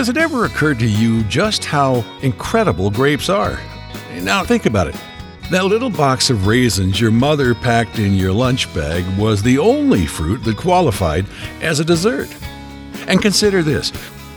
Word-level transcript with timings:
Has 0.00 0.08
it 0.08 0.16
ever 0.16 0.46
occurred 0.46 0.78
to 0.78 0.88
you 0.88 1.22
just 1.24 1.62
how 1.62 2.02
incredible 2.22 2.90
grapes 2.90 3.28
are? 3.28 3.60
Now, 4.14 4.42
think 4.42 4.64
about 4.64 4.86
it. 4.86 4.96
That 5.50 5.66
little 5.66 5.90
box 5.90 6.30
of 6.30 6.46
raisins 6.46 6.98
your 6.98 7.10
mother 7.10 7.54
packed 7.54 7.98
in 7.98 8.14
your 8.14 8.32
lunch 8.32 8.72
bag 8.74 9.04
was 9.18 9.42
the 9.42 9.58
only 9.58 10.06
fruit 10.06 10.42
that 10.44 10.56
qualified 10.56 11.26
as 11.60 11.80
a 11.80 11.84
dessert. 11.84 12.34
And 13.08 13.20
consider 13.20 13.62
this 13.62 13.90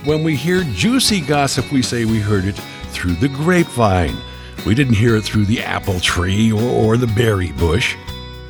when 0.04 0.22
we 0.22 0.36
hear 0.36 0.64
juicy 0.64 1.22
gossip, 1.22 1.72
we 1.72 1.80
say 1.80 2.04
we 2.04 2.20
heard 2.20 2.44
it 2.44 2.60
through 2.88 3.14
the 3.14 3.28
grapevine. 3.28 4.18
We 4.66 4.74
didn't 4.74 4.96
hear 4.96 5.16
it 5.16 5.24
through 5.24 5.46
the 5.46 5.62
apple 5.62 5.98
tree 5.98 6.52
or, 6.52 6.60
or 6.60 6.96
the 6.98 7.06
berry 7.06 7.52
bush. 7.52 7.96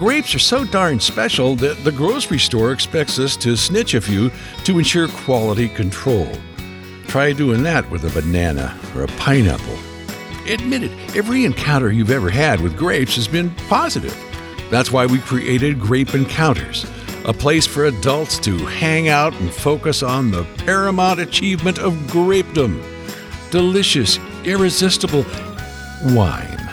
Grapes 0.01 0.35
are 0.35 0.41
so 0.41 0.65
darn 0.65 0.99
special 0.99 1.55
that 1.57 1.85
the 1.85 1.93
grocery 1.93 2.41
store 2.41 2.73
expects 2.73 3.21
us 3.21 3.37
to 3.37 3.57
snitch 3.57 3.95
a 3.95 4.01
few 4.01 4.33
to 4.65 4.79
ensure 4.79 5.07
quality 5.07 5.69
control. 5.69 6.29
Try 7.15 7.33
doing 7.33 7.63
that 7.63 7.89
with 7.91 8.05
a 8.05 8.21
banana 8.21 8.77
or 8.93 9.05
a 9.05 9.07
pineapple. 9.07 9.79
Admit 10.49 10.83
it, 10.83 11.17
every 11.17 11.45
encounter 11.45 11.93
you've 11.93 12.11
ever 12.11 12.29
had 12.29 12.61
with 12.61 12.77
grapes 12.77 13.15
has 13.15 13.29
been 13.29 13.55
positive. 13.69 14.19
That's 14.69 14.91
why 14.91 15.07
we 15.07 15.21
created 15.21 15.79
Grape 15.79 16.13
Encounters, 16.13 16.85
a 17.25 17.33
place 17.33 17.69
for 17.69 17.85
adults 17.85 18.41
to 18.41 18.59
hang 18.67 19.11
out 19.11 19.33
and 19.35 19.55
focus 19.55 20.03
on 20.03 20.33
the 20.33 20.43
paramount 20.65 21.21
achievement 21.21 21.79
of 21.79 21.93
grapedom 22.09 22.83
delicious, 23.53 24.19
irresistible 24.43 25.25
wine. 26.07 26.69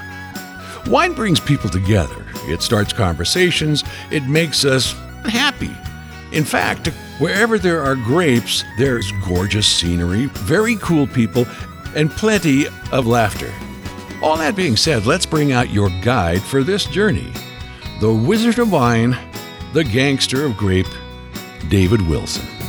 Wine 0.87 1.13
brings 1.13 1.39
people 1.39 1.69
together, 1.69 2.25
it 2.45 2.63
starts 2.63 2.93
conversations, 2.93 3.83
it 4.09 4.23
makes 4.23 4.65
us 4.65 4.93
happy. 5.23 5.77
In 6.31 6.43
fact, 6.43 6.89
wherever 7.21 7.59
there 7.59 7.83
are 7.83 7.95
grapes, 7.95 8.65
there's 8.79 9.11
gorgeous 9.23 9.67
scenery, 9.67 10.25
very 10.25 10.75
cool 10.77 11.05
people, 11.05 11.45
and 11.95 12.09
plenty 12.09 12.65
of 12.91 13.05
laughter. 13.05 13.53
All 14.23 14.35
that 14.37 14.55
being 14.55 14.75
said, 14.75 15.05
let's 15.05 15.25
bring 15.25 15.51
out 15.51 15.69
your 15.69 15.89
guide 16.01 16.41
for 16.41 16.63
this 16.63 16.85
journey 16.85 17.31
the 17.99 18.11
Wizard 18.11 18.57
of 18.57 18.71
Wine, 18.71 19.15
the 19.73 19.83
Gangster 19.83 20.43
of 20.43 20.57
Grape, 20.57 20.87
David 21.69 22.01
Wilson. 22.07 22.60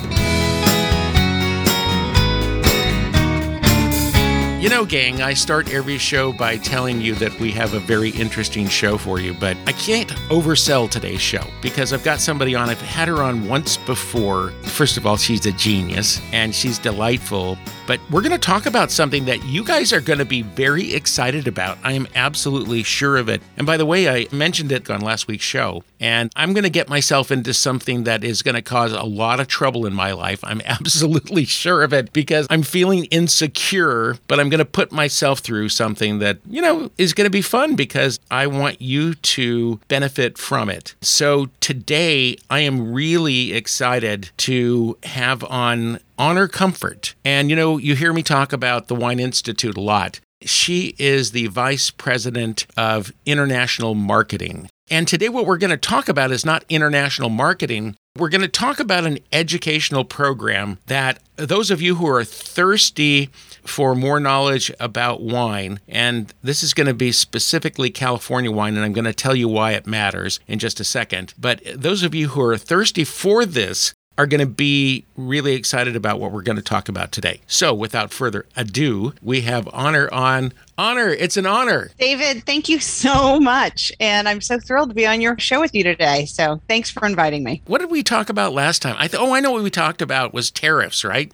You 4.63 4.69
know, 4.69 4.85
gang, 4.85 5.23
I 5.23 5.35
start 5.35 5.73
every 5.73 5.99
show 5.99 6.33
by 6.33 6.57
telling 6.57 7.01
you 7.01 7.17
that 7.17 7.37
we 7.41 7.51
have 7.51 7.75
a 7.75 7.81
very 7.81 8.11
interesting 8.11 8.69
show 8.69 8.97
for 8.97 9.19
you, 9.19 9.35
but 9.35 9.57
I 9.67 9.73
can't 9.73 10.11
oversell 10.31 10.89
today's 10.89 11.21
show 11.21 11.45
because 11.61 11.93
I've 11.93 12.05
got 12.05 12.21
somebody 12.21 12.55
on. 12.55 12.71
I've 12.71 12.81
had 12.81 13.09
her 13.09 13.25
on 13.25 13.49
once 13.49 13.77
before. 13.77 14.51
First 14.67 14.97
of 14.97 15.05
all, 15.05 15.17
she's 15.17 15.47
a 15.47 15.53
genius 15.53 16.21
and 16.33 16.55
she's 16.55 16.79
delightful, 16.79 17.59
but 17.89 17.99
we're 18.09 18.21
going 18.21 18.31
to 18.31 18.39
talk 18.39 18.67
about 18.67 18.93
something 18.93 19.25
that 19.25 19.45
you 19.45 19.65
guys 19.65 19.93
are 19.93 20.01
going 20.01 20.21
to 20.21 20.25
be 20.25 20.43
very 20.43 20.95
excited 20.95 21.49
about. 21.49 21.77
I 21.83 21.95
am 21.95 22.07
absolutely 22.15 22.85
sure 22.85 23.17
of 23.17 23.29
it. 23.29 23.43
And 23.57 23.67
by 23.67 23.77
the 23.77 23.85
way, 23.85 24.09
I 24.09 24.29
mentioned 24.31 24.71
it 24.71 24.89
on 24.89 25.01
last 25.01 25.27
week's 25.27 25.45
show, 25.45 25.83
and 25.99 26.31
I'm 26.37 26.53
going 26.53 26.63
to 26.63 26.71
get 26.71 26.89
myself 26.89 27.33
into 27.33 27.53
something 27.53 28.05
that 28.05 28.23
is 28.23 28.43
going 28.43 28.55
to 28.55 28.63
cause 28.63 28.93
a 28.93 29.03
lot 29.03 29.41
of 29.41 29.49
trouble 29.49 29.87
in 29.87 29.93
my 29.93 30.13
life. 30.13 30.45
I'm 30.45 30.61
absolutely 30.65 31.47
sure 31.47 31.83
of 31.83 31.93
it 31.93 32.13
because 32.13 32.47
I'm 32.49 32.63
feeling 32.63 33.07
insecure, 33.07 34.19
but 34.29 34.39
I'm 34.39 34.52
going 34.53 34.59
to 34.59 34.65
put 34.67 34.93
myself 34.93 35.39
through 35.39 35.71
something 35.71 36.19
that, 36.19 36.39
you 36.47 36.61
know, 36.61 36.91
is 36.99 37.15
going 37.15 37.25
to 37.25 37.31
be 37.31 37.41
fun 37.41 37.75
because 37.75 38.21
I 38.31 38.47
want 38.47 38.83
you 38.83 39.15
to 39.15 39.81
benefit 39.89 40.37
from 40.37 40.69
it. 40.69 40.95
So 41.01 41.49
today, 41.61 42.37
I 42.51 42.61
am 42.61 42.93
really 42.93 43.55
excited 43.55 44.29
to 44.39 44.99
have 45.05 45.43
on 45.45 46.01
Honor 46.19 46.49
Comfort. 46.49 47.15
And, 47.25 47.49
you 47.49 47.57
know, 47.57 47.79
you 47.79 47.95
hear 47.95 48.13
me 48.13 48.23
talk 48.23 48.53
about 48.53 48.89
the 48.89 48.95
Wine 48.95 49.21
Institute 49.21 49.79
a 49.79 49.81
lot. 49.81 50.21
She 50.43 50.95
is 50.99 51.31
the 51.31 51.47
vice 51.47 51.91
president 51.91 52.67
of 52.77 53.11
international 53.25 53.95
marketing. 53.95 54.69
And 54.91 55.09
today, 55.09 55.31
what 55.31 55.47
we're 55.47 55.57
going 55.57 55.71
to 55.71 55.79
talk 55.79 56.11
about 56.11 56.31
is 56.31 56.45
not 56.45 56.67
international 56.69 57.31
marketing. 57.31 57.97
We're 58.19 58.29
going 58.29 58.43
to 58.43 58.49
talk 58.49 58.79
about 58.81 59.07
an 59.07 59.21
educational 59.33 60.05
program 60.05 60.77
that 60.89 61.21
those 61.37 61.71
of 61.71 61.81
you 61.81 61.95
who 61.95 62.07
are 62.07 62.25
thirsty 62.25 63.31
for 63.63 63.95
more 63.95 64.21
knowledge 64.21 64.73
about 64.81 65.23
wine, 65.23 65.81
and 65.89 66.33
this 66.43 66.63
is 66.63 66.75
going 66.75 66.87
to 66.87 66.95
be 66.95 67.13
specifically 67.13 67.91
California 67.91 68.51
wine, 68.51 68.77
and 68.77 68.85
I'm 68.85 68.93
going 68.93 69.05
to 69.05 69.13
tell 69.13 69.35
you 69.35 69.49
why 69.49 69.73
it 69.73 69.87
matters 69.87 70.41
in 70.47 70.59
just 70.59 70.81
a 70.81 70.85
second. 70.85 71.35
But 71.39 71.61
those 71.75 72.03
of 72.03 72.15
you 72.15 72.29
who 72.29 72.43
are 72.43 72.57
thirsty 72.57 73.05
for 73.05 73.45
this, 73.45 73.95
are 74.19 74.27
going 74.27 74.41
to 74.41 74.47
be 74.47 75.05
really 75.17 75.55
excited 75.55 75.97
about 75.97 76.21
what 76.21 76.33
we're 76.33 76.43
going 76.43 76.57
to 76.57 76.63
talk 76.63 76.89
about 76.89 77.13
today. 77.13 77.41
So, 77.47 77.73
without 77.73 78.13
further 78.13 78.47
ado, 78.57 79.15
we 79.23 79.43
have 79.43 79.69
Honor 79.73 80.13
on. 80.13 80.53
Honor, 80.77 81.09
it's 81.09 81.37
an 81.37 81.47
honor. 81.47 81.91
David, 81.99 82.45
thank 82.45 82.69
you 82.69 82.81
so 82.81 83.39
much. 83.39 83.93
And 84.01 84.29
I'm 84.29 84.41
so 84.41 84.59
thrilled 84.59 84.89
to 84.89 84.95
be 84.95 85.07
on 85.07 85.21
your 85.21 85.39
show 85.39 85.61
with 85.61 85.75
you 85.75 85.85
today. 85.85 86.27
So, 86.27 86.61
thanks 86.69 86.91
for 86.91 87.07
inviting 87.07 87.45
me. 87.45 87.63
What 87.67 87.81
did 87.81 87.91
we 87.91 88.03
talk 88.03 88.29
about 88.29 88.53
last 88.53 88.83
time? 88.83 88.97
I 88.99 89.09
th- 89.09 89.21
oh, 89.21 89.35
I 89.35 89.41
know 89.41 89.53
what 89.53 89.63
we 89.63 89.71
talked 89.71 90.03
about 90.03 90.35
was 90.35 90.51
tariffs, 90.51 91.05
right? 91.05 91.33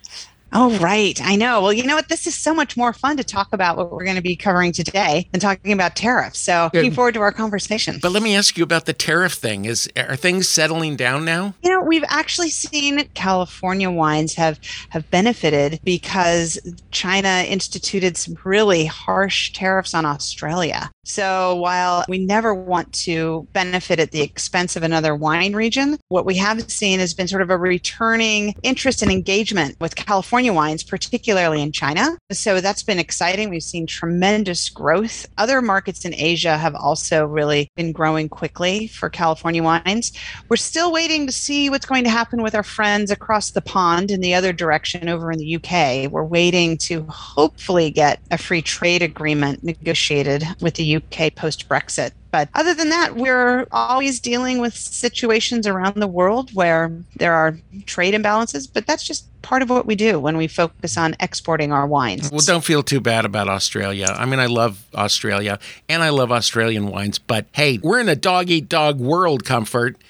Oh, 0.52 0.76
right. 0.78 1.20
I 1.22 1.36
know. 1.36 1.60
Well, 1.60 1.72
you 1.72 1.84
know 1.84 1.96
what? 1.96 2.08
This 2.08 2.26
is 2.26 2.34
so 2.34 2.54
much 2.54 2.76
more 2.76 2.92
fun 2.92 3.16
to 3.18 3.24
talk 3.24 3.48
about 3.52 3.76
what 3.76 3.90
we're 3.90 4.04
going 4.04 4.16
to 4.16 4.22
be 4.22 4.36
covering 4.36 4.72
today 4.72 5.28
than 5.32 5.40
talking 5.40 5.72
about 5.72 5.94
tariffs. 5.94 6.38
So, 6.38 6.70
looking 6.72 6.92
forward 6.92 7.14
to 7.14 7.20
our 7.20 7.32
conversation. 7.32 7.98
But 8.00 8.12
let 8.12 8.22
me 8.22 8.34
ask 8.34 8.56
you 8.56 8.64
about 8.64 8.86
the 8.86 8.92
tariff 8.92 9.34
thing. 9.34 9.66
Is 9.66 9.90
are 9.96 10.16
things 10.16 10.48
settling 10.48 10.96
down 10.96 11.24
now? 11.24 11.54
You 11.62 11.70
know, 11.70 11.82
we've 11.82 12.04
actually 12.08 12.50
seen 12.50 13.08
California 13.14 13.90
wines 13.90 14.34
have 14.34 14.58
have 14.90 15.10
benefited 15.10 15.80
because 15.84 16.58
China 16.90 17.44
instituted 17.46 18.16
some 18.16 18.36
really 18.44 18.86
harsh 18.86 19.52
tariffs 19.52 19.94
on 19.94 20.06
Australia. 20.06 20.90
So, 21.04 21.56
while 21.56 22.04
we 22.08 22.18
never 22.18 22.54
want 22.54 22.92
to 23.04 23.46
benefit 23.52 23.98
at 23.98 24.12
the 24.12 24.20
expense 24.20 24.76
of 24.76 24.82
another 24.82 25.14
wine 25.14 25.54
region, 25.54 25.98
what 26.08 26.26
we 26.26 26.36
have 26.36 26.70
seen 26.70 27.00
has 27.00 27.14
been 27.14 27.28
sort 27.28 27.42
of 27.42 27.50
a 27.50 27.56
returning 27.56 28.54
interest 28.62 29.02
and 29.02 29.10
engagement 29.10 29.76
with 29.80 29.96
California 29.96 30.37
California 30.38 30.52
wines, 30.52 30.84
particularly 30.84 31.60
in 31.60 31.72
China. 31.72 32.16
So 32.30 32.60
that's 32.60 32.84
been 32.84 33.00
exciting. 33.00 33.50
We've 33.50 33.60
seen 33.60 33.88
tremendous 33.88 34.68
growth. 34.68 35.26
Other 35.36 35.60
markets 35.60 36.04
in 36.04 36.14
Asia 36.14 36.56
have 36.56 36.76
also 36.76 37.26
really 37.26 37.68
been 37.74 37.90
growing 37.90 38.28
quickly 38.28 38.86
for 38.86 39.10
California 39.10 39.64
wines. 39.64 40.12
We're 40.48 40.56
still 40.56 40.92
waiting 40.92 41.26
to 41.26 41.32
see 41.32 41.70
what's 41.70 41.86
going 41.86 42.04
to 42.04 42.10
happen 42.10 42.40
with 42.40 42.54
our 42.54 42.62
friends 42.62 43.10
across 43.10 43.50
the 43.50 43.60
pond 43.60 44.12
in 44.12 44.20
the 44.20 44.32
other 44.32 44.52
direction 44.52 45.08
over 45.08 45.32
in 45.32 45.40
the 45.40 45.56
UK. 45.56 46.08
We're 46.08 46.22
waiting 46.22 46.78
to 46.86 47.02
hopefully 47.08 47.90
get 47.90 48.20
a 48.30 48.38
free 48.38 48.62
trade 48.62 49.02
agreement 49.02 49.64
negotiated 49.64 50.44
with 50.60 50.74
the 50.74 50.98
UK 50.98 51.34
post 51.34 51.68
Brexit. 51.68 52.12
But 52.30 52.48
other 52.54 52.74
than 52.74 52.90
that, 52.90 53.16
we're 53.16 53.66
always 53.72 54.20
dealing 54.20 54.58
with 54.58 54.74
situations 54.74 55.66
around 55.66 55.96
the 55.96 56.06
world 56.06 56.54
where 56.54 56.92
there 57.16 57.32
are 57.32 57.58
trade 57.86 58.14
imbalances, 58.14 58.68
but 58.70 58.86
that's 58.86 59.02
just 59.02 59.26
part 59.42 59.62
of 59.62 59.70
what 59.70 59.86
we 59.86 59.94
do 59.94 60.18
when 60.20 60.36
we 60.36 60.46
focus 60.46 60.98
on 60.98 61.16
exporting 61.20 61.72
our 61.72 61.86
wines. 61.86 62.30
Well, 62.30 62.42
don't 62.44 62.64
feel 62.64 62.82
too 62.82 63.00
bad 63.00 63.24
about 63.24 63.48
Australia. 63.48 64.06
I 64.08 64.26
mean, 64.26 64.40
I 64.40 64.46
love 64.46 64.84
Australia 64.94 65.58
and 65.88 66.02
I 66.02 66.10
love 66.10 66.30
Australian 66.30 66.88
wines, 66.88 67.18
but 67.18 67.46
hey, 67.52 67.78
we're 67.82 68.00
in 68.00 68.08
a 68.08 68.16
dog 68.16 68.50
eat 68.50 68.68
dog 68.68 69.00
world, 69.00 69.44
comfort. 69.44 69.96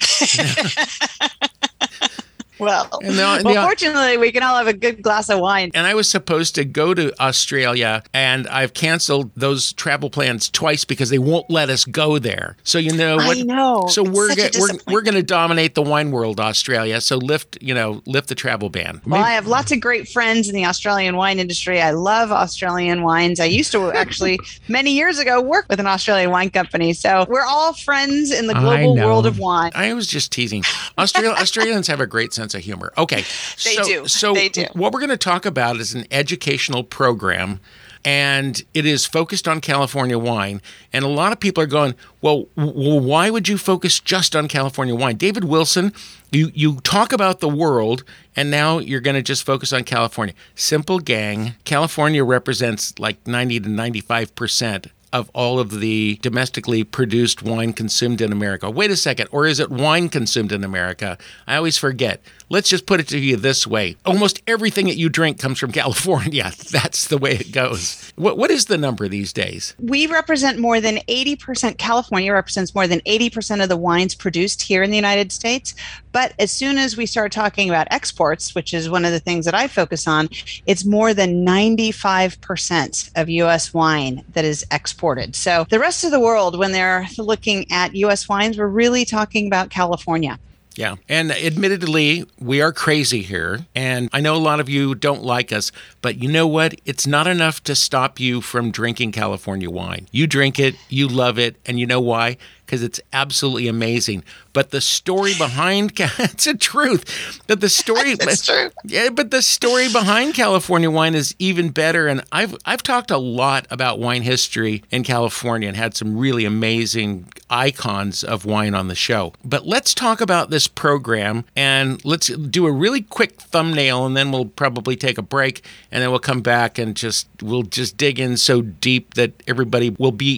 Well, 2.59 2.89
and 3.01 3.15
the, 3.17 3.23
and 3.23 3.45
well, 3.45 3.53
the, 3.55 3.61
fortunately, 3.61 4.17
we 4.17 4.31
can 4.31 4.43
all 4.43 4.57
have 4.57 4.67
a 4.67 4.73
good 4.73 5.01
glass 5.01 5.29
of 5.29 5.39
wine. 5.39 5.71
And 5.73 5.87
I 5.87 5.93
was 5.93 6.09
supposed 6.09 6.55
to 6.55 6.65
go 6.65 6.93
to 6.93 7.13
Australia, 7.21 8.03
and 8.13 8.47
I've 8.47 8.73
canceled 8.73 9.31
those 9.35 9.73
travel 9.73 10.09
plans 10.09 10.49
twice 10.49 10.83
because 10.85 11.09
they 11.09 11.19
won't 11.19 11.49
let 11.49 11.69
us 11.69 11.85
go 11.85 12.19
there. 12.19 12.57
So 12.63 12.77
you 12.77 12.91
know 12.93 13.15
what? 13.15 13.37
I 13.37 13.41
know. 13.41 13.87
So 13.89 14.03
it's 14.03 14.11
we're 14.11 14.35
go- 14.35 14.49
we're 14.59 14.93
we're 14.93 15.01
going 15.01 15.15
to 15.15 15.23
dominate 15.23 15.75
the 15.75 15.81
wine 15.81 16.11
world, 16.11 16.39
Australia. 16.39 16.99
So 17.01 17.17
lift 17.17 17.57
you 17.61 17.73
know 17.73 18.01
lift 18.05 18.27
the 18.27 18.35
travel 18.35 18.69
ban. 18.69 19.01
Well, 19.05 19.19
Maybe- 19.19 19.23
I 19.23 19.31
have 19.31 19.47
lots 19.47 19.71
of 19.71 19.79
great 19.79 20.07
friends 20.07 20.49
in 20.49 20.55
the 20.55 20.65
Australian 20.65 21.15
wine 21.15 21.39
industry. 21.39 21.81
I 21.81 21.91
love 21.91 22.31
Australian 22.31 23.03
wines. 23.03 23.39
I 23.39 23.45
used 23.45 23.71
to 23.71 23.91
actually 23.91 24.39
many 24.67 24.91
years 24.91 25.19
ago 25.19 25.41
work 25.41 25.65
with 25.69 25.79
an 25.79 25.87
Australian 25.87 26.31
wine 26.31 26.49
company. 26.49 26.93
So 26.93 27.25
we're 27.29 27.45
all 27.45 27.73
friends 27.73 28.31
in 28.31 28.47
the 28.47 28.53
global 28.53 28.95
world 28.95 29.25
of 29.25 29.39
wine. 29.39 29.71
I 29.75 29.93
was 29.93 30.07
just 30.07 30.31
teasing. 30.31 30.63
Australia 30.97 31.31
Australians 31.39 31.87
have 31.87 32.01
a 32.01 32.07
great 32.07 32.33
sense 32.33 32.48
sense 32.49 32.61
of 32.61 32.65
humor. 32.65 32.91
Okay. 32.97 33.23
They 33.63 33.75
so, 33.75 33.83
do. 33.83 34.07
So 34.07 34.33
they 34.33 34.49
do. 34.49 34.65
what 34.73 34.91
we're 34.93 34.99
going 34.99 35.09
to 35.09 35.17
talk 35.17 35.45
about 35.45 35.77
is 35.77 35.93
an 35.93 36.05
educational 36.11 36.83
program 36.83 37.59
and 38.05 38.63
it 38.73 38.85
is 38.85 39.05
focused 39.05 39.45
on 39.47 39.59
California 39.59 40.17
wine. 40.17 40.61
And 40.93 41.03
a 41.03 41.09
lot 41.09 41.33
of 41.33 41.39
people 41.39 41.61
are 41.61 41.67
going, 41.67 41.95
well, 42.21 42.47
well, 42.55 42.99
why 42.99 43.29
would 43.29 43.49
you 43.49 43.57
focus 43.57 43.99
just 43.99 44.37
on 44.37 44.47
California 44.47 44.95
wine? 44.95 45.17
David 45.17 45.43
Wilson, 45.43 45.93
you, 46.31 46.49
you 46.53 46.79
talk 46.79 47.11
about 47.11 47.41
the 47.41 47.49
world, 47.49 48.05
and 48.37 48.49
now 48.49 48.79
you're 48.79 49.01
going 49.01 49.17
to 49.17 49.21
just 49.21 49.45
focus 49.45 49.73
on 49.73 49.83
California. 49.83 50.33
Simple 50.55 50.99
gang. 50.99 51.55
California 51.65 52.23
represents 52.23 52.97
like 52.99 53.27
90 53.27 53.59
to 53.61 53.69
95% 53.69 54.87
of 55.11 55.29
all 55.33 55.59
of 55.59 55.79
the 55.79 56.19
domestically 56.21 56.83
produced 56.83 57.43
wine 57.43 57.73
consumed 57.73 58.21
in 58.21 58.31
America. 58.31 58.69
Wait 58.69 58.91
a 58.91 58.95
second, 58.95 59.27
or 59.31 59.45
is 59.45 59.59
it 59.59 59.69
wine 59.69 60.09
consumed 60.09 60.51
in 60.51 60.63
America? 60.63 61.17
I 61.47 61.55
always 61.55 61.77
forget. 61.77 62.21
Let's 62.51 62.67
just 62.67 62.87
put 62.87 62.99
it 62.99 63.07
to 63.09 63.19
you 63.19 63.35
this 63.35 63.67
way 63.67 63.95
almost 64.05 64.41
everything 64.47 64.87
that 64.87 64.97
you 64.97 65.07
drink 65.07 65.39
comes 65.39 65.59
from 65.59 65.71
California. 65.79 66.51
That's 66.71 67.07
the 67.07 67.19
way 67.19 67.33
it 67.33 67.51
goes. 67.51 68.11
What, 68.15 68.39
what 68.39 68.49
is 68.49 68.65
the 68.65 68.77
number 68.77 69.07
these 69.07 69.31
days? 69.31 69.75
We 69.79 70.07
represent 70.07 70.57
more 70.57 70.81
than 70.81 70.97
80%, 71.07 71.77
California 71.77 72.33
represents 72.33 72.73
more 72.73 72.87
than 72.87 73.01
80% 73.01 73.61
of 73.61 73.69
the 73.69 73.77
wines 73.77 74.15
produced 74.15 74.63
here 74.63 74.81
in 74.81 74.89
the 74.89 74.95
United 74.95 75.31
States. 75.31 75.75
But 76.11 76.33
as 76.39 76.51
soon 76.51 76.79
as 76.79 76.97
we 76.97 77.05
start 77.05 77.31
talking 77.31 77.69
about 77.69 77.87
exports, 77.91 78.55
which 78.55 78.73
is 78.73 78.89
one 78.89 79.05
of 79.05 79.11
the 79.11 79.19
things 79.19 79.45
that 79.45 79.53
I 79.53 79.67
focus 79.67 80.07
on, 80.07 80.29
it's 80.65 80.83
more 80.83 81.13
than 81.13 81.45
95% 81.45 83.11
of 83.15 83.29
US 83.29 83.75
wine 83.75 84.25
that 84.33 84.43
is 84.43 84.65
exported. 84.71 85.35
So 85.35 85.67
the 85.69 85.79
rest 85.79 86.03
of 86.03 86.09
the 86.09 86.19
world, 86.19 86.57
when 86.57 86.71
they're 86.71 87.05
looking 87.19 87.71
at 87.71 87.93
US 87.93 88.27
wines, 88.27 88.57
we're 88.57 88.67
really 88.67 89.05
talking 89.05 89.45
about 89.45 89.69
California. 89.69 90.39
Yeah. 90.79 90.95
And 91.09 91.33
admittedly, 91.33 92.23
we 92.39 92.61
are 92.61 92.71
crazy 92.71 93.21
here. 93.21 93.65
And 93.75 94.07
I 94.13 94.21
know 94.21 94.33
a 94.33 94.37
lot 94.37 94.61
of 94.61 94.69
you 94.69 94.95
don't 94.95 95.21
like 95.21 95.51
us, 95.51 95.73
but 96.01 96.23
you 96.23 96.29
know 96.29 96.47
what? 96.47 96.73
It's 96.85 97.05
not 97.05 97.27
enough 97.27 97.61
to 97.65 97.75
stop 97.75 98.17
you 98.17 98.39
from 98.39 98.71
drinking 98.71 99.11
California 99.11 99.69
wine. 99.69 100.07
You 100.13 100.25
drink 100.25 100.57
it, 100.57 100.75
you 100.87 101.09
love 101.09 101.37
it. 101.37 101.57
And 101.65 101.81
you 101.81 101.85
know 101.85 101.99
why? 101.99 102.37
Because 102.69 102.83
it's 102.83 103.01
absolutely 103.11 103.67
amazing. 103.67 104.23
But 104.53 104.69
the 104.69 104.79
story 104.79 105.33
behind 105.35 105.93
it's 105.97 106.45
a 106.45 106.55
truth. 106.55 107.41
that 107.47 107.61
the 107.61 107.69
story 107.69 108.13
That's 108.19 108.45
true. 108.45 108.69
Yeah, 108.83 109.09
but 109.09 109.31
the 109.31 109.41
story 109.41 109.91
behind 109.91 110.35
California 110.35 110.91
wine 110.91 111.15
is 111.15 111.33
even 111.39 111.69
better. 111.69 112.07
And 112.07 112.23
I've 112.31 112.55
I've 112.65 112.83
talked 112.83 113.09
a 113.09 113.17
lot 113.17 113.65
about 113.71 113.97
wine 113.97 114.21
history 114.21 114.83
in 114.91 115.03
California 115.03 115.67
and 115.67 115.75
had 115.75 115.95
some 115.95 116.15
really 116.15 116.45
amazing 116.45 117.27
icons 117.49 118.23
of 118.23 118.45
wine 118.45 118.75
on 118.75 118.87
the 118.87 118.95
show. 118.95 119.33
But 119.43 119.65
let's 119.65 119.95
talk 119.95 120.21
about 120.21 120.51
this 120.51 120.67
program 120.67 121.45
and 121.55 122.03
let's 122.05 122.27
do 122.27 122.67
a 122.67 122.71
really 122.71 123.01
quick 123.01 123.41
thumbnail 123.41 124.05
and 124.05 124.15
then 124.15 124.31
we'll 124.31 124.45
probably 124.45 124.95
take 124.95 125.17
a 125.17 125.23
break 125.23 125.63
and 125.91 126.03
then 126.03 126.11
we'll 126.11 126.19
come 126.19 126.41
back 126.41 126.77
and 126.77 126.95
just 126.95 127.27
we'll 127.41 127.63
just 127.63 127.97
dig 127.97 128.19
in 128.19 128.37
so 128.37 128.61
deep 128.61 129.15
that 129.15 129.31
everybody 129.47 129.89
will 129.97 130.11
be 130.11 130.35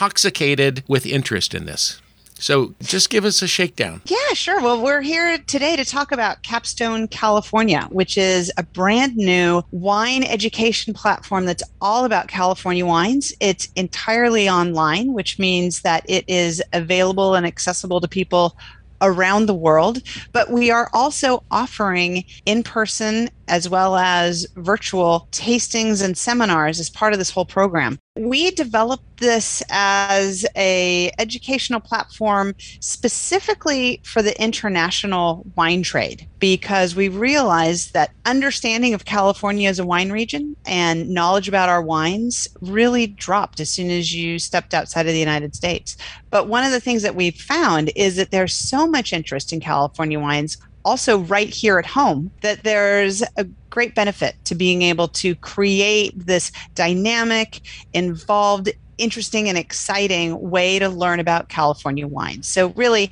intoxicated 0.00 0.82
with 0.88 1.04
interest 1.04 1.54
in 1.54 1.66
this. 1.66 2.00
So 2.32 2.74
just 2.80 3.10
give 3.10 3.26
us 3.26 3.42
a 3.42 3.46
shakedown. 3.46 4.00
Yeah, 4.06 4.32
sure. 4.32 4.62
Well, 4.62 4.82
we're 4.82 5.02
here 5.02 5.36
today 5.46 5.76
to 5.76 5.84
talk 5.84 6.10
about 6.10 6.42
Capstone 6.42 7.06
California, 7.06 7.86
which 7.90 8.16
is 8.16 8.50
a 8.56 8.62
brand 8.62 9.14
new 9.14 9.62
wine 9.72 10.24
education 10.24 10.94
platform 10.94 11.44
that's 11.44 11.62
all 11.82 12.06
about 12.06 12.28
California 12.28 12.86
wines. 12.86 13.34
It's 13.40 13.68
entirely 13.76 14.48
online, 14.48 15.12
which 15.12 15.38
means 15.38 15.82
that 15.82 16.02
it 16.08 16.24
is 16.28 16.62
available 16.72 17.34
and 17.34 17.44
accessible 17.44 18.00
to 18.00 18.08
people 18.08 18.56
around 19.02 19.46
the 19.46 19.54
world, 19.54 20.02
but 20.32 20.50
we 20.50 20.70
are 20.70 20.88
also 20.92 21.42
offering 21.50 22.24
in 22.46 22.62
person 22.62 23.28
as 23.50 23.68
well 23.68 23.96
as 23.96 24.46
virtual 24.54 25.28
tastings 25.32 26.02
and 26.02 26.16
seminars 26.16 26.78
as 26.78 26.88
part 26.88 27.12
of 27.12 27.18
this 27.18 27.30
whole 27.30 27.44
program. 27.44 27.98
We 28.16 28.52
developed 28.52 29.18
this 29.18 29.62
as 29.70 30.46
a 30.56 31.10
educational 31.18 31.80
platform 31.80 32.54
specifically 32.78 34.00
for 34.04 34.22
the 34.22 34.40
international 34.40 35.44
wine 35.56 35.82
trade 35.82 36.28
because 36.38 36.94
we 36.94 37.08
realized 37.08 37.92
that 37.92 38.12
understanding 38.24 38.94
of 38.94 39.04
California 39.04 39.68
as 39.68 39.78
a 39.78 39.86
wine 39.86 40.12
region 40.12 40.54
and 40.64 41.10
knowledge 41.10 41.48
about 41.48 41.68
our 41.68 41.82
wines 41.82 42.48
really 42.60 43.08
dropped 43.08 43.58
as 43.58 43.68
soon 43.68 43.90
as 43.90 44.14
you 44.14 44.38
stepped 44.38 44.74
outside 44.74 45.06
of 45.06 45.12
the 45.12 45.18
United 45.18 45.56
States. 45.56 45.96
But 46.30 46.48
one 46.48 46.64
of 46.64 46.70
the 46.70 46.80
things 46.80 47.02
that 47.02 47.16
we've 47.16 47.34
found 47.34 47.90
is 47.96 48.14
that 48.16 48.30
there's 48.30 48.54
so 48.54 48.86
much 48.86 49.12
interest 49.12 49.52
in 49.52 49.60
California 49.60 50.20
wines 50.20 50.56
also 50.84 51.18
right 51.18 51.48
here 51.48 51.78
at 51.78 51.86
home 51.86 52.30
that 52.40 52.62
there's 52.62 53.22
a 53.36 53.44
great 53.70 53.94
benefit 53.94 54.36
to 54.44 54.54
being 54.54 54.82
able 54.82 55.08
to 55.08 55.34
create 55.36 56.12
this 56.26 56.52
dynamic, 56.74 57.60
involved, 57.92 58.70
interesting, 58.98 59.48
and 59.48 59.56
exciting 59.56 60.50
way 60.50 60.78
to 60.78 60.88
learn 60.88 61.20
about 61.20 61.48
California 61.48 62.06
wine. 62.06 62.42
So, 62.42 62.68
really, 62.70 63.10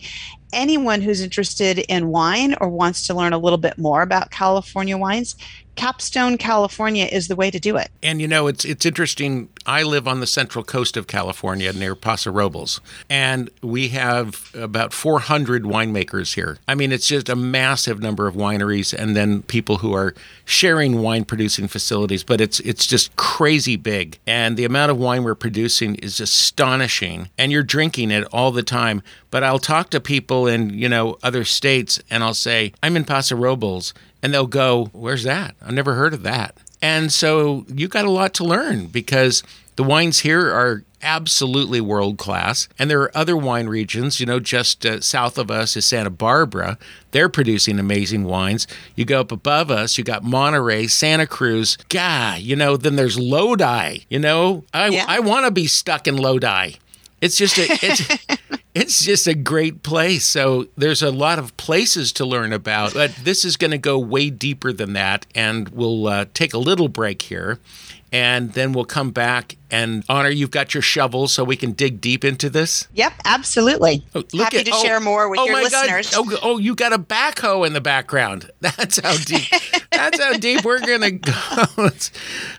anyone 0.53 1.01
who's 1.01 1.21
interested 1.21 1.79
in 1.79 2.09
wine 2.09 2.55
or 2.61 2.69
wants 2.69 3.07
to 3.07 3.15
learn 3.15 3.33
a 3.33 3.39
little 3.39 3.59
bit 3.59 3.79
more 3.79 4.03
about 4.03 4.31
California 4.31 4.97
wines 4.97 5.37
Capstone, 5.79 6.39
California 6.39 7.05
is 7.05 7.29
the 7.29 7.37
way 7.37 7.53
to 7.53 7.61
do 7.61 7.77
it. 7.77 7.89
And 8.03 8.21
you 8.21 8.27
know, 8.27 8.49
it's 8.49 8.65
it's 8.65 8.85
interesting. 8.85 9.49
I 9.65 9.85
live 9.85 10.09
on 10.09 10.19
the 10.19 10.27
central 10.27 10.65
coast 10.65 10.97
of 10.97 11.07
California 11.07 11.73
near 11.73 11.95
Paso 11.95 12.33
Robles, 12.33 12.81
and 13.09 13.49
we 13.63 13.89
have 13.91 14.51
about 14.57 14.93
400 14.93 15.63
winemakers 15.63 16.35
here. 16.35 16.59
I 16.67 16.75
mean, 16.75 16.91
it's 16.91 17.07
just 17.07 17.29
a 17.29 17.37
massive 17.37 18.01
number 18.01 18.27
of 18.27 18.35
wineries 18.35 18.93
and 18.93 19.15
then 19.15 19.43
people 19.43 19.79
who 19.79 19.95
are 19.95 20.15
sharing 20.45 21.01
wine 21.01 21.25
producing 21.25 21.69
facilities, 21.69 22.25
but 22.25 22.41
it's 22.41 22.59
it's 22.61 22.85
just 22.85 23.15
crazy 23.15 23.77
big. 23.77 24.19
And 24.27 24.57
the 24.57 24.65
amount 24.65 24.91
of 24.91 24.99
wine 24.99 25.23
we're 25.23 25.37
producing 25.37 25.95
is 25.97 26.19
astonishing, 26.19 27.29
and 27.39 27.53
you're 27.53 27.63
drinking 27.63 28.11
it 28.11 28.25
all 28.33 28.51
the 28.51 28.65
time. 28.65 29.01
But 29.31 29.45
I'll 29.45 29.61
talk 29.61 29.91
to 29.91 30.01
people 30.01 30.38
in, 30.47 30.71
you 30.71 30.89
know, 30.89 31.19
other 31.23 31.45
states 31.45 32.01
and 32.11 32.23
I'll 32.23 32.35
say, 32.35 32.73
"I'm 32.83 32.97
in 32.97 33.05
Paso 33.05 33.37
Robles." 33.37 33.95
and 34.23 34.33
they'll 34.33 34.47
go, 34.47 34.87
Where's 34.93 35.25
that? 35.25 35.55
I've 35.63 35.75
never 35.75 35.95
heard 35.95 36.15
of 36.15 36.23
that. 36.23 36.57
And 36.81 37.13
so 37.13 37.65
you 37.69 37.89
got 37.89 38.05
a 38.05 38.11
lot 38.11 38.35
to 38.35 38.45
learn 38.45 38.87
because 38.87 39.43
the 39.77 39.83
wines 39.83 40.21
here 40.21 40.53
are 40.53 40.85
absolutely 41.03 41.81
world 41.81 42.19
class. 42.19 42.69
And 42.79 42.91
there 42.91 43.01
are 43.03 43.17
other 43.17 43.37
wine 43.37 43.69
regions, 43.69 44.19
you 44.19 44.27
know, 44.27 44.41
just 44.41 44.85
uh, 44.85 45.01
south 45.01 45.39
of 45.39 45.51
us 45.51 45.77
is 45.77 45.87
Santa 45.87 46.11
Barbara. 46.11 46.79
They're 47.13 47.29
producing 47.29 47.79
amazing 47.79 48.25
wines. 48.25 48.67
You 48.97 49.05
go 49.05 49.21
up 49.21 49.31
above 49.31 49.71
us, 49.71 49.99
you 49.99 50.05
got 50.05 50.25
Monterey, 50.25 50.89
Santa 50.89 51.27
Cruz. 51.27 51.79
God, 51.89 52.41
you 52.41 52.57
know, 52.57 52.77
then 52.77 52.97
there's 52.97 53.19
Lodi. 53.19 53.99
You 54.09 54.19
know, 54.19 54.65
I, 54.75 54.89
yeah. 54.89 55.05
I 55.07 55.21
want 55.21 55.47
to 55.47 55.53
be 55.53 55.67
stuck 55.67 56.09
in 56.09 56.17
Lodi. 56.17 56.73
It's 57.21 57.37
just 57.37 57.59
a, 57.59 57.67
it's, 57.69 58.27
it's 58.75 59.05
just 59.05 59.27
a 59.27 59.35
great 59.35 59.83
place. 59.83 60.25
So 60.25 60.69
there's 60.77 61.03
a 61.03 61.11
lot 61.11 61.39
of 61.39 61.57
places 61.57 62.13
to 62.13 62.25
learn 62.25 62.53
about, 62.53 62.95
but 62.95 63.15
this 63.17 63.45
is 63.45 63.57
going 63.57 63.73
to 63.73 63.79
go 63.79 63.99
way 63.99 64.31
deeper 64.31 64.73
than 64.73 64.93
that. 64.93 65.27
And 65.35 65.69
we'll 65.71 66.07
uh, 66.07 66.27
take 66.35 66.55
a 66.55 66.59
little 66.59 66.89
break 66.89 67.23
here 67.23 67.59
and 68.13 68.53
then 68.53 68.73
we'll 68.73 68.85
come 68.85 69.11
back 69.11 69.57
and 69.71 70.05
honor 70.09 70.29
you've 70.29 70.51
got 70.51 70.75
your 70.75 70.83
shovel 70.83 71.29
so 71.29 71.45
we 71.45 71.57
can 71.57 71.73
dig 71.73 72.01
deep 72.01 72.25
into 72.25 72.51
this? 72.51 72.89
Yep 72.95 73.13
absolutely. 73.25 74.05
Oh, 74.15 74.25
happy 74.37 74.59
at, 74.59 74.67
to 74.67 74.73
oh, 74.75 74.83
share 74.83 75.01
more 75.01 75.29
with 75.29 75.41
oh 75.41 75.47
your 75.47 75.63
listeners. 75.63 76.13
Oh, 76.15 76.39
oh, 76.43 76.59
you 76.59 76.75
got 76.75 76.93
a 76.93 76.99
backhoe 76.99 77.67
in 77.67 77.73
the 77.73 77.81
background. 77.81 78.51
That's 78.61 78.99
how 78.99 79.17
deep 79.17 79.49
that's 79.91 80.21
how 80.21 80.35
deep 80.35 80.65
we're 80.65 80.81
gonna 80.81 81.11
go. 81.11 81.91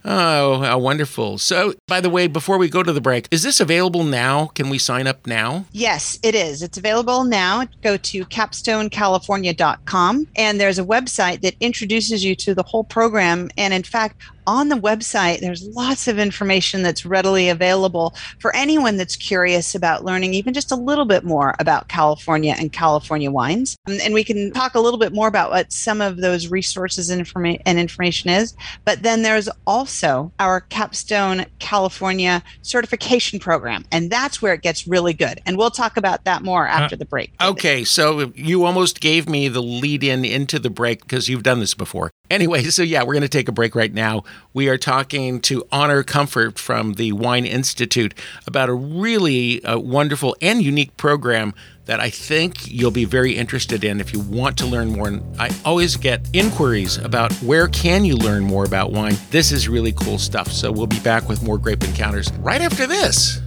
Oh 0.04 0.62
how 0.62 0.80
wonderful. 0.80 1.38
So 1.38 1.74
by 1.88 2.02
the 2.02 2.10
way 2.10 2.28
before 2.28 2.58
we 2.58 2.70
go 2.70 2.84
to 2.84 2.92
the 2.92 3.02
break 3.02 3.28
is 3.32 3.44
this 3.44 3.60
available 3.60 4.04
now? 4.04 4.48
Can 4.48 4.70
we 4.70 4.78
sign 4.78 5.08
up 5.08 5.26
now? 5.26 5.66
Yes 5.72 6.20
it 6.24 6.36
is. 6.36 6.62
It's 6.62 6.78
available 6.78 7.24
now. 7.24 7.66
Go 7.82 7.98
to 7.98 8.26
capstonecalifornia.com 8.26 10.28
and 10.36 10.60
there's 10.60 10.80
a 10.80 10.84
website 10.84 11.42
that 11.42 11.56
introduces 11.60 12.26
you 12.26 12.36
to 12.36 12.54
the 12.54 12.64
whole 12.64 12.84
program. 12.84 13.50
And 13.58 13.74
in 13.74 13.84
fact 13.84 14.18
on 14.48 14.70
the 14.70 14.76
website, 14.76 15.42
there's 15.42 15.68
lots 15.68 16.08
of 16.08 16.18
information 16.18 16.82
that's 16.82 16.99
readily 17.06 17.50
available 17.50 18.16
for 18.40 18.56
anyone 18.56 18.98
that's 18.98 19.16
curious 19.16 19.76
about 19.76 20.06
learning 20.06 20.34
even 20.34 20.54
just 20.54 20.72
a 20.72 20.76
little 20.76 21.06
bit 21.06 21.24
more 21.24 21.56
about 21.60 21.88
California 21.88 22.56
and 22.58 22.72
California 22.72 23.32
wines. 23.32 23.76
Um, 23.88 23.98
and 24.02 24.14
we 24.14 24.24
can 24.24 24.52
talk 24.52 24.76
a 24.76 24.80
little 24.80 25.00
bit 25.00 25.14
more 25.14 25.28
about 25.28 25.52
what 25.52 25.72
some 25.72 26.02
of 26.02 26.18
those 26.18 26.48
resources 26.48 27.10
and, 27.10 27.22
informa- 27.22 27.62
and 27.66 27.80
information 27.80 28.30
is. 28.30 28.56
But 28.86 29.04
then 29.04 29.22
there's 29.22 29.50
also 29.66 30.32
our 30.40 30.62
Capstone 30.62 31.46
California 31.60 32.44
certification 32.62 33.40
program, 33.40 33.86
and 33.92 34.10
that's 34.10 34.42
where 34.42 34.54
it 34.54 34.62
gets 34.62 34.88
really 34.88 35.14
good. 35.14 35.42
And 35.46 35.58
we'll 35.58 35.72
talk 35.72 35.98
about 35.98 36.26
that 36.26 36.44
more 36.44 36.68
uh, 36.68 36.72
after 36.72 36.96
uh, 36.96 36.98
the 36.98 37.06
break. 37.06 37.32
Okay, 37.42 37.84
so 37.84 38.32
you 38.36 38.66
almost 38.66 39.00
gave 39.00 39.28
me 39.28 39.48
the 39.48 39.62
lead 39.62 40.04
in 40.04 40.26
into 40.26 40.60
the 40.60 40.70
break 40.70 41.02
because 41.02 41.30
you've 41.30 41.44
done 41.44 41.60
this 41.60 41.74
before. 41.74 42.12
Anyway, 42.30 42.64
so 42.66 42.84
yeah, 42.84 43.02
we're 43.02 43.14
going 43.14 43.22
to 43.22 43.28
take 43.28 43.48
a 43.48 43.52
break 43.52 43.74
right 43.74 43.92
now. 43.92 44.24
We 44.54 44.70
are 44.70 44.78
talking 44.78 45.42
to 45.42 45.66
Honor 45.72 46.04
Comfort 46.04 46.60
from 46.60 46.94
the 46.94 47.12
Wine 47.12 47.44
Institute 47.46 48.14
about 48.46 48.70
a 48.70 48.74
really 48.74 49.64
uh, 49.64 49.80
wonderful 49.80 50.36
and 50.40 50.62
unique 50.62 50.96
program 50.96 51.56
that 51.86 52.00
I 52.00 52.12
think 52.12 52.72
you'll 52.72 52.92
be 52.92 53.06
very 53.06 53.36
interested 53.36 53.84
in 53.84 54.00
if 54.00 54.14
you 54.14 54.20
want 54.20 54.60
to 54.60 54.68
learn 54.68 54.92
more. 54.92 55.08
And 55.08 55.24
I 55.42 55.50
always 55.66 55.96
get 55.96 56.30
inquiries 56.32 56.98
about 56.98 57.34
where 57.42 57.68
can 57.68 58.06
you 58.06 58.16
learn 58.16 58.44
more 58.44 58.64
about 58.64 58.92
wine. 58.92 59.18
This 59.32 59.52
is 59.52 59.68
really 59.68 59.94
cool 59.94 60.20
stuff. 60.20 60.52
So 60.52 60.72
we'll 60.72 60.86
be 60.86 61.00
back 61.00 61.28
with 61.28 61.42
more 61.42 61.58
Grape 61.58 61.84
Encounters 61.84 62.32
right 62.34 62.62
after 62.62 62.86
this. 62.86 63.42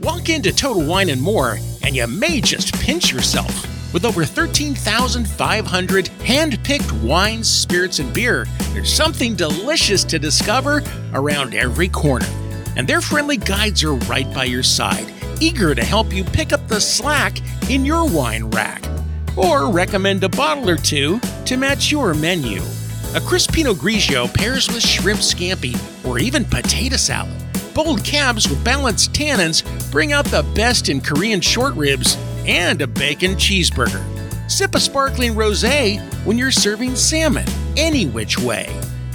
Walk 0.00 0.30
into 0.30 0.54
Total 0.54 0.86
Wine 0.86 1.10
and 1.10 1.20
More, 1.20 1.58
and 1.82 1.94
you 1.94 2.06
may 2.06 2.40
just 2.40 2.72
pinch 2.80 3.12
yourself. 3.12 3.73
With 3.94 4.04
over 4.04 4.24
13,500 4.24 6.08
hand 6.08 6.58
picked 6.64 6.90
wines, 6.94 7.48
spirits, 7.48 8.00
and 8.00 8.12
beer, 8.12 8.44
there's 8.72 8.92
something 8.92 9.36
delicious 9.36 10.02
to 10.02 10.18
discover 10.18 10.82
around 11.12 11.54
every 11.54 11.86
corner. 11.86 12.26
And 12.76 12.88
their 12.88 13.00
friendly 13.00 13.36
guides 13.36 13.84
are 13.84 13.94
right 13.94 14.28
by 14.34 14.44
your 14.44 14.64
side, 14.64 15.06
eager 15.40 15.76
to 15.76 15.84
help 15.84 16.12
you 16.12 16.24
pick 16.24 16.52
up 16.52 16.66
the 16.66 16.80
slack 16.80 17.38
in 17.70 17.84
your 17.84 18.04
wine 18.04 18.50
rack. 18.50 18.82
Or 19.36 19.70
recommend 19.70 20.24
a 20.24 20.28
bottle 20.28 20.68
or 20.68 20.76
two 20.76 21.20
to 21.44 21.56
match 21.56 21.92
your 21.92 22.14
menu. 22.14 22.62
A 23.14 23.20
crisp 23.20 23.52
Pinot 23.52 23.76
Grigio 23.76 24.26
pairs 24.34 24.66
with 24.66 24.84
shrimp 24.84 25.20
scampi 25.20 25.78
or 26.04 26.18
even 26.18 26.44
potato 26.44 26.96
salad. 26.96 27.40
Bold 27.74 28.04
cabs 28.04 28.48
with 28.48 28.62
balanced 28.62 29.12
tannins 29.12 29.64
bring 29.90 30.12
out 30.12 30.26
the 30.26 30.44
best 30.54 30.88
in 30.88 31.00
Korean 31.00 31.40
short 31.40 31.74
ribs 31.74 32.16
and 32.46 32.80
a 32.80 32.86
bacon 32.86 33.32
cheeseburger. 33.32 34.00
Sip 34.48 34.76
a 34.76 34.80
sparkling 34.80 35.32
rosé 35.32 36.00
when 36.24 36.38
you're 36.38 36.52
serving 36.52 36.94
salmon, 36.94 37.46
any 37.76 38.06
which 38.06 38.38
way. 38.38 38.66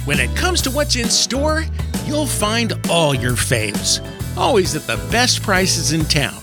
When 0.04 0.20
it 0.20 0.36
comes 0.36 0.60
to 0.62 0.70
what's 0.70 0.94
in 0.94 1.08
store, 1.08 1.64
you'll 2.04 2.26
find 2.26 2.74
all 2.90 3.14
your 3.14 3.32
faves, 3.32 4.06
always 4.36 4.76
at 4.76 4.82
the 4.82 4.96
best 5.10 5.42
prices 5.42 5.92
in 5.92 6.04
town. 6.04 6.38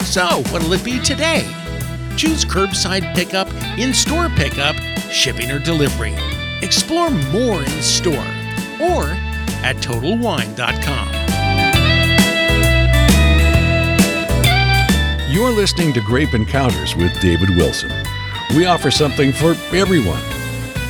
So, 0.00 0.42
what'll 0.50 0.72
it 0.72 0.84
be 0.84 0.98
today? 0.98 1.48
Choose 2.16 2.44
curbside 2.44 3.14
pickup, 3.14 3.48
in 3.78 3.94
store 3.94 4.28
pickup, 4.30 4.74
shipping 5.12 5.52
or 5.52 5.60
delivery. 5.60 6.16
Explore 6.62 7.10
more 7.10 7.62
in 7.62 7.82
store 7.82 8.16
or 8.80 9.04
at 9.62 9.76
TotalWine.com. 9.76 11.19
You're 15.30 15.52
listening 15.52 15.92
to 15.92 16.00
Grape 16.00 16.34
Encounters 16.34 16.96
with 16.96 17.20
David 17.20 17.50
Wilson. 17.50 17.92
We 18.56 18.66
offer 18.66 18.90
something 18.90 19.30
for 19.30 19.52
everyone. 19.72 20.20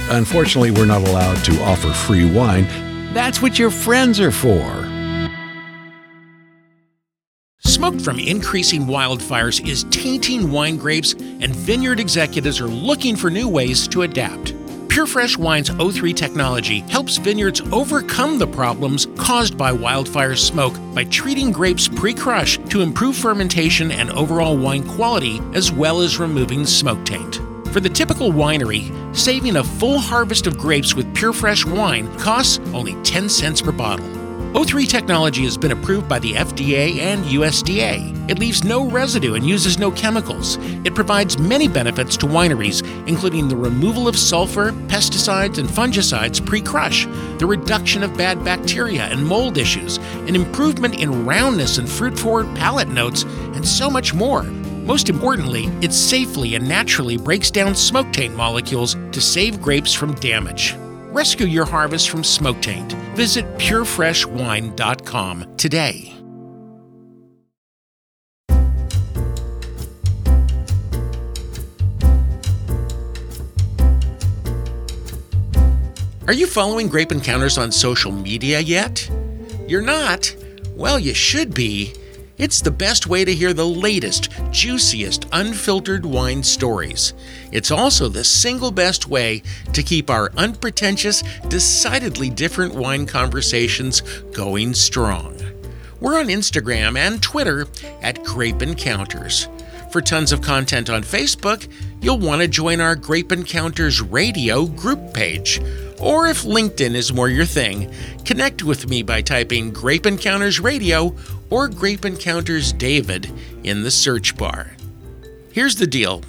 Unfortunately, 0.09 0.71
we're 0.71 0.87
not 0.87 1.07
allowed 1.07 1.45
to 1.45 1.63
offer 1.63 1.93
free 1.93 2.25
wine. 2.25 2.65
That's 3.13 3.43
what 3.43 3.59
your 3.59 3.69
friends 3.71 4.19
are 4.19 4.31
for. 4.31 4.65
Smoke 7.59 8.01
from 8.01 8.19
increasing 8.19 8.87
wildfires 8.87 9.69
is 9.69 9.85
tainting 9.91 10.51
wine 10.51 10.79
grapes, 10.79 11.13
and 11.13 11.55
vineyard 11.55 12.01
executives 12.01 12.63
are 12.63 12.69
looking 12.69 13.17
for 13.17 13.29
new 13.29 13.47
ways 13.47 13.87
to 13.89 14.03
adapt. 14.03 14.55
Pure 14.91 15.07
Fresh 15.07 15.39
Wine's 15.39 15.71
O3 15.71 16.17
technology 16.17 16.81
helps 16.81 17.17
vineyards 17.17 17.61
overcome 17.73 18.41
the 18.41 18.47
problems 18.47 19.07
caused 19.17 19.57
by 19.57 19.71
wildfire 19.71 20.35
smoke 20.35 20.75
by 20.93 21.05
treating 21.05 21.53
grapes 21.53 21.87
pre 21.87 22.13
crush 22.13 22.59
to 22.71 22.81
improve 22.81 23.15
fermentation 23.15 23.93
and 23.93 24.11
overall 24.11 24.59
wine 24.59 24.83
quality, 24.83 25.41
as 25.55 25.71
well 25.71 26.01
as 26.01 26.19
removing 26.19 26.67
smoke 26.67 27.05
taint. 27.05 27.37
For 27.69 27.79
the 27.79 27.89
typical 27.89 28.33
winery, 28.33 28.91
saving 29.17 29.59
a 29.59 29.65
full 29.65 30.01
harvest 30.01 30.49
of 30.49 30.59
grapes 30.59 30.93
with 30.93 31.15
Pure 31.15 31.35
Fresh 31.35 31.65
wine 31.65 32.13
costs 32.19 32.59
only 32.75 33.01
10 33.05 33.29
cents 33.29 33.63
per 33.63 33.71
bottle. 33.71 34.20
O3 34.53 34.89
technology 34.89 35.45
has 35.45 35.57
been 35.57 35.71
approved 35.71 36.09
by 36.09 36.19
the 36.19 36.33
FDA 36.33 36.99
and 36.99 37.25
USDA. 37.25 38.29
It 38.29 38.41
leaves 38.41 38.65
no 38.65 38.91
residue 38.91 39.35
and 39.35 39.49
uses 39.49 39.79
no 39.79 39.93
chemicals. 39.93 40.59
It 40.85 40.93
provides 40.93 41.39
many 41.39 41.69
benefits 41.69 42.17
to 42.17 42.27
wineries, 42.27 42.85
including 43.07 43.47
the 43.47 43.55
removal 43.55 44.09
of 44.09 44.19
sulfur, 44.19 44.73
pesticides, 44.89 45.59
and 45.59 45.69
fungicides 45.69 46.45
pre 46.45 46.61
crush, 46.61 47.07
the 47.39 47.47
reduction 47.47 48.03
of 48.03 48.17
bad 48.17 48.43
bacteria 48.45 49.05
and 49.05 49.25
mold 49.25 49.57
issues, 49.57 49.99
an 50.27 50.35
improvement 50.35 50.99
in 50.99 51.25
roundness 51.25 51.79
and 51.79 51.89
fruit 51.89 52.19
forward 52.19 52.53
palate 52.57 52.89
notes, 52.89 53.23
and 53.55 53.67
so 53.67 53.89
much 53.89 54.15
more. 54.15 54.43
Most 54.43 55.09
importantly, 55.09 55.67
it 55.81 55.93
safely 55.93 56.57
and 56.57 56.69
naturally 56.69 57.17
breaks 57.17 57.53
down 57.53 57.77
smoke 57.77 58.13
taint 58.13 58.35
molecules 58.35 58.97
to 59.13 59.21
save 59.21 59.63
grapes 59.63 59.95
from 59.95 60.15
damage. 60.15 60.75
Rescue 61.13 61.47
your 61.47 61.65
harvest 61.67 62.09
from 62.09 62.23
smoke 62.23 62.63
taint. 62.63 62.93
Visit 63.17 63.45
purefreshwine.com 63.59 65.57
today. 65.57 66.15
Are 76.29 76.33
you 76.33 76.47
following 76.47 76.87
Grape 76.87 77.11
Encounters 77.11 77.59
on 77.59 77.73
social 77.73 78.13
media 78.13 78.61
yet? 78.61 79.11
You're 79.67 79.83
not? 79.83 80.33
Well, 80.77 80.97
you 80.97 81.13
should 81.13 81.53
be. 81.55 81.93
It's 82.41 82.63
the 82.63 82.71
best 82.71 83.07
way 83.07 83.27
to 83.27 83.35
hear 83.35 83.53
the 83.53 83.67
latest, 83.67 84.31
juiciest, 84.51 85.27
unfiltered 85.31 86.07
wine 86.07 86.43
stories. 86.43 87.13
It's 87.53 87.71
also 87.71 88.09
the 88.09 88.25
single 88.25 88.71
best 88.71 89.07
way 89.07 89.43
to 89.75 89.83
keep 89.83 90.09
our 90.09 90.33
unpretentious, 90.39 91.23
decidedly 91.49 92.31
different 92.31 92.75
wine 92.75 93.05
conversations 93.05 94.01
going 94.33 94.73
strong. 94.73 95.37
We're 96.01 96.19
on 96.19 96.29
Instagram 96.29 96.97
and 96.97 97.23
Twitter 97.23 97.67
at 98.01 98.25
Grape 98.25 98.63
Encounters. 98.63 99.47
For 99.93 100.01
tons 100.01 100.33
of 100.33 100.41
content 100.41 100.89
on 100.89 101.03
Facebook, 101.03 101.71
you'll 102.01 102.21
want 102.21 102.41
to 102.41 102.49
join 102.49 102.81
our 102.81 102.97
Grape 102.97 103.33
Encounters 103.33 104.01
Radio 104.01 104.65
group 104.65 105.13
page. 105.13 105.61
Or 106.01 106.27
if 106.29 106.45
LinkedIn 106.45 106.95
is 106.95 107.13
more 107.13 107.29
your 107.29 107.45
thing, 107.45 107.93
connect 108.25 108.63
with 108.63 108.89
me 108.89 109.03
by 109.03 109.21
typing 109.21 109.73
Grape 109.73 110.07
Encounters 110.07 110.59
Radio 110.59 111.15
or 111.51 111.69
Grape 111.69 112.05
Encounters 112.05 112.73
David 112.73 113.31
in 113.65 113.83
the 113.83 113.91
search 113.91 114.37
bar. 114.37 114.77
Here's 115.53 115.77
the 115.77 115.87
deal 115.87 116.23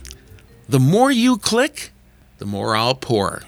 the 0.67 0.79
more 0.79 1.11
you 1.11 1.37
click, 1.37 1.91
the 2.39 2.45
more 2.45 2.75
I'll 2.75 2.95
pour. 2.95 3.43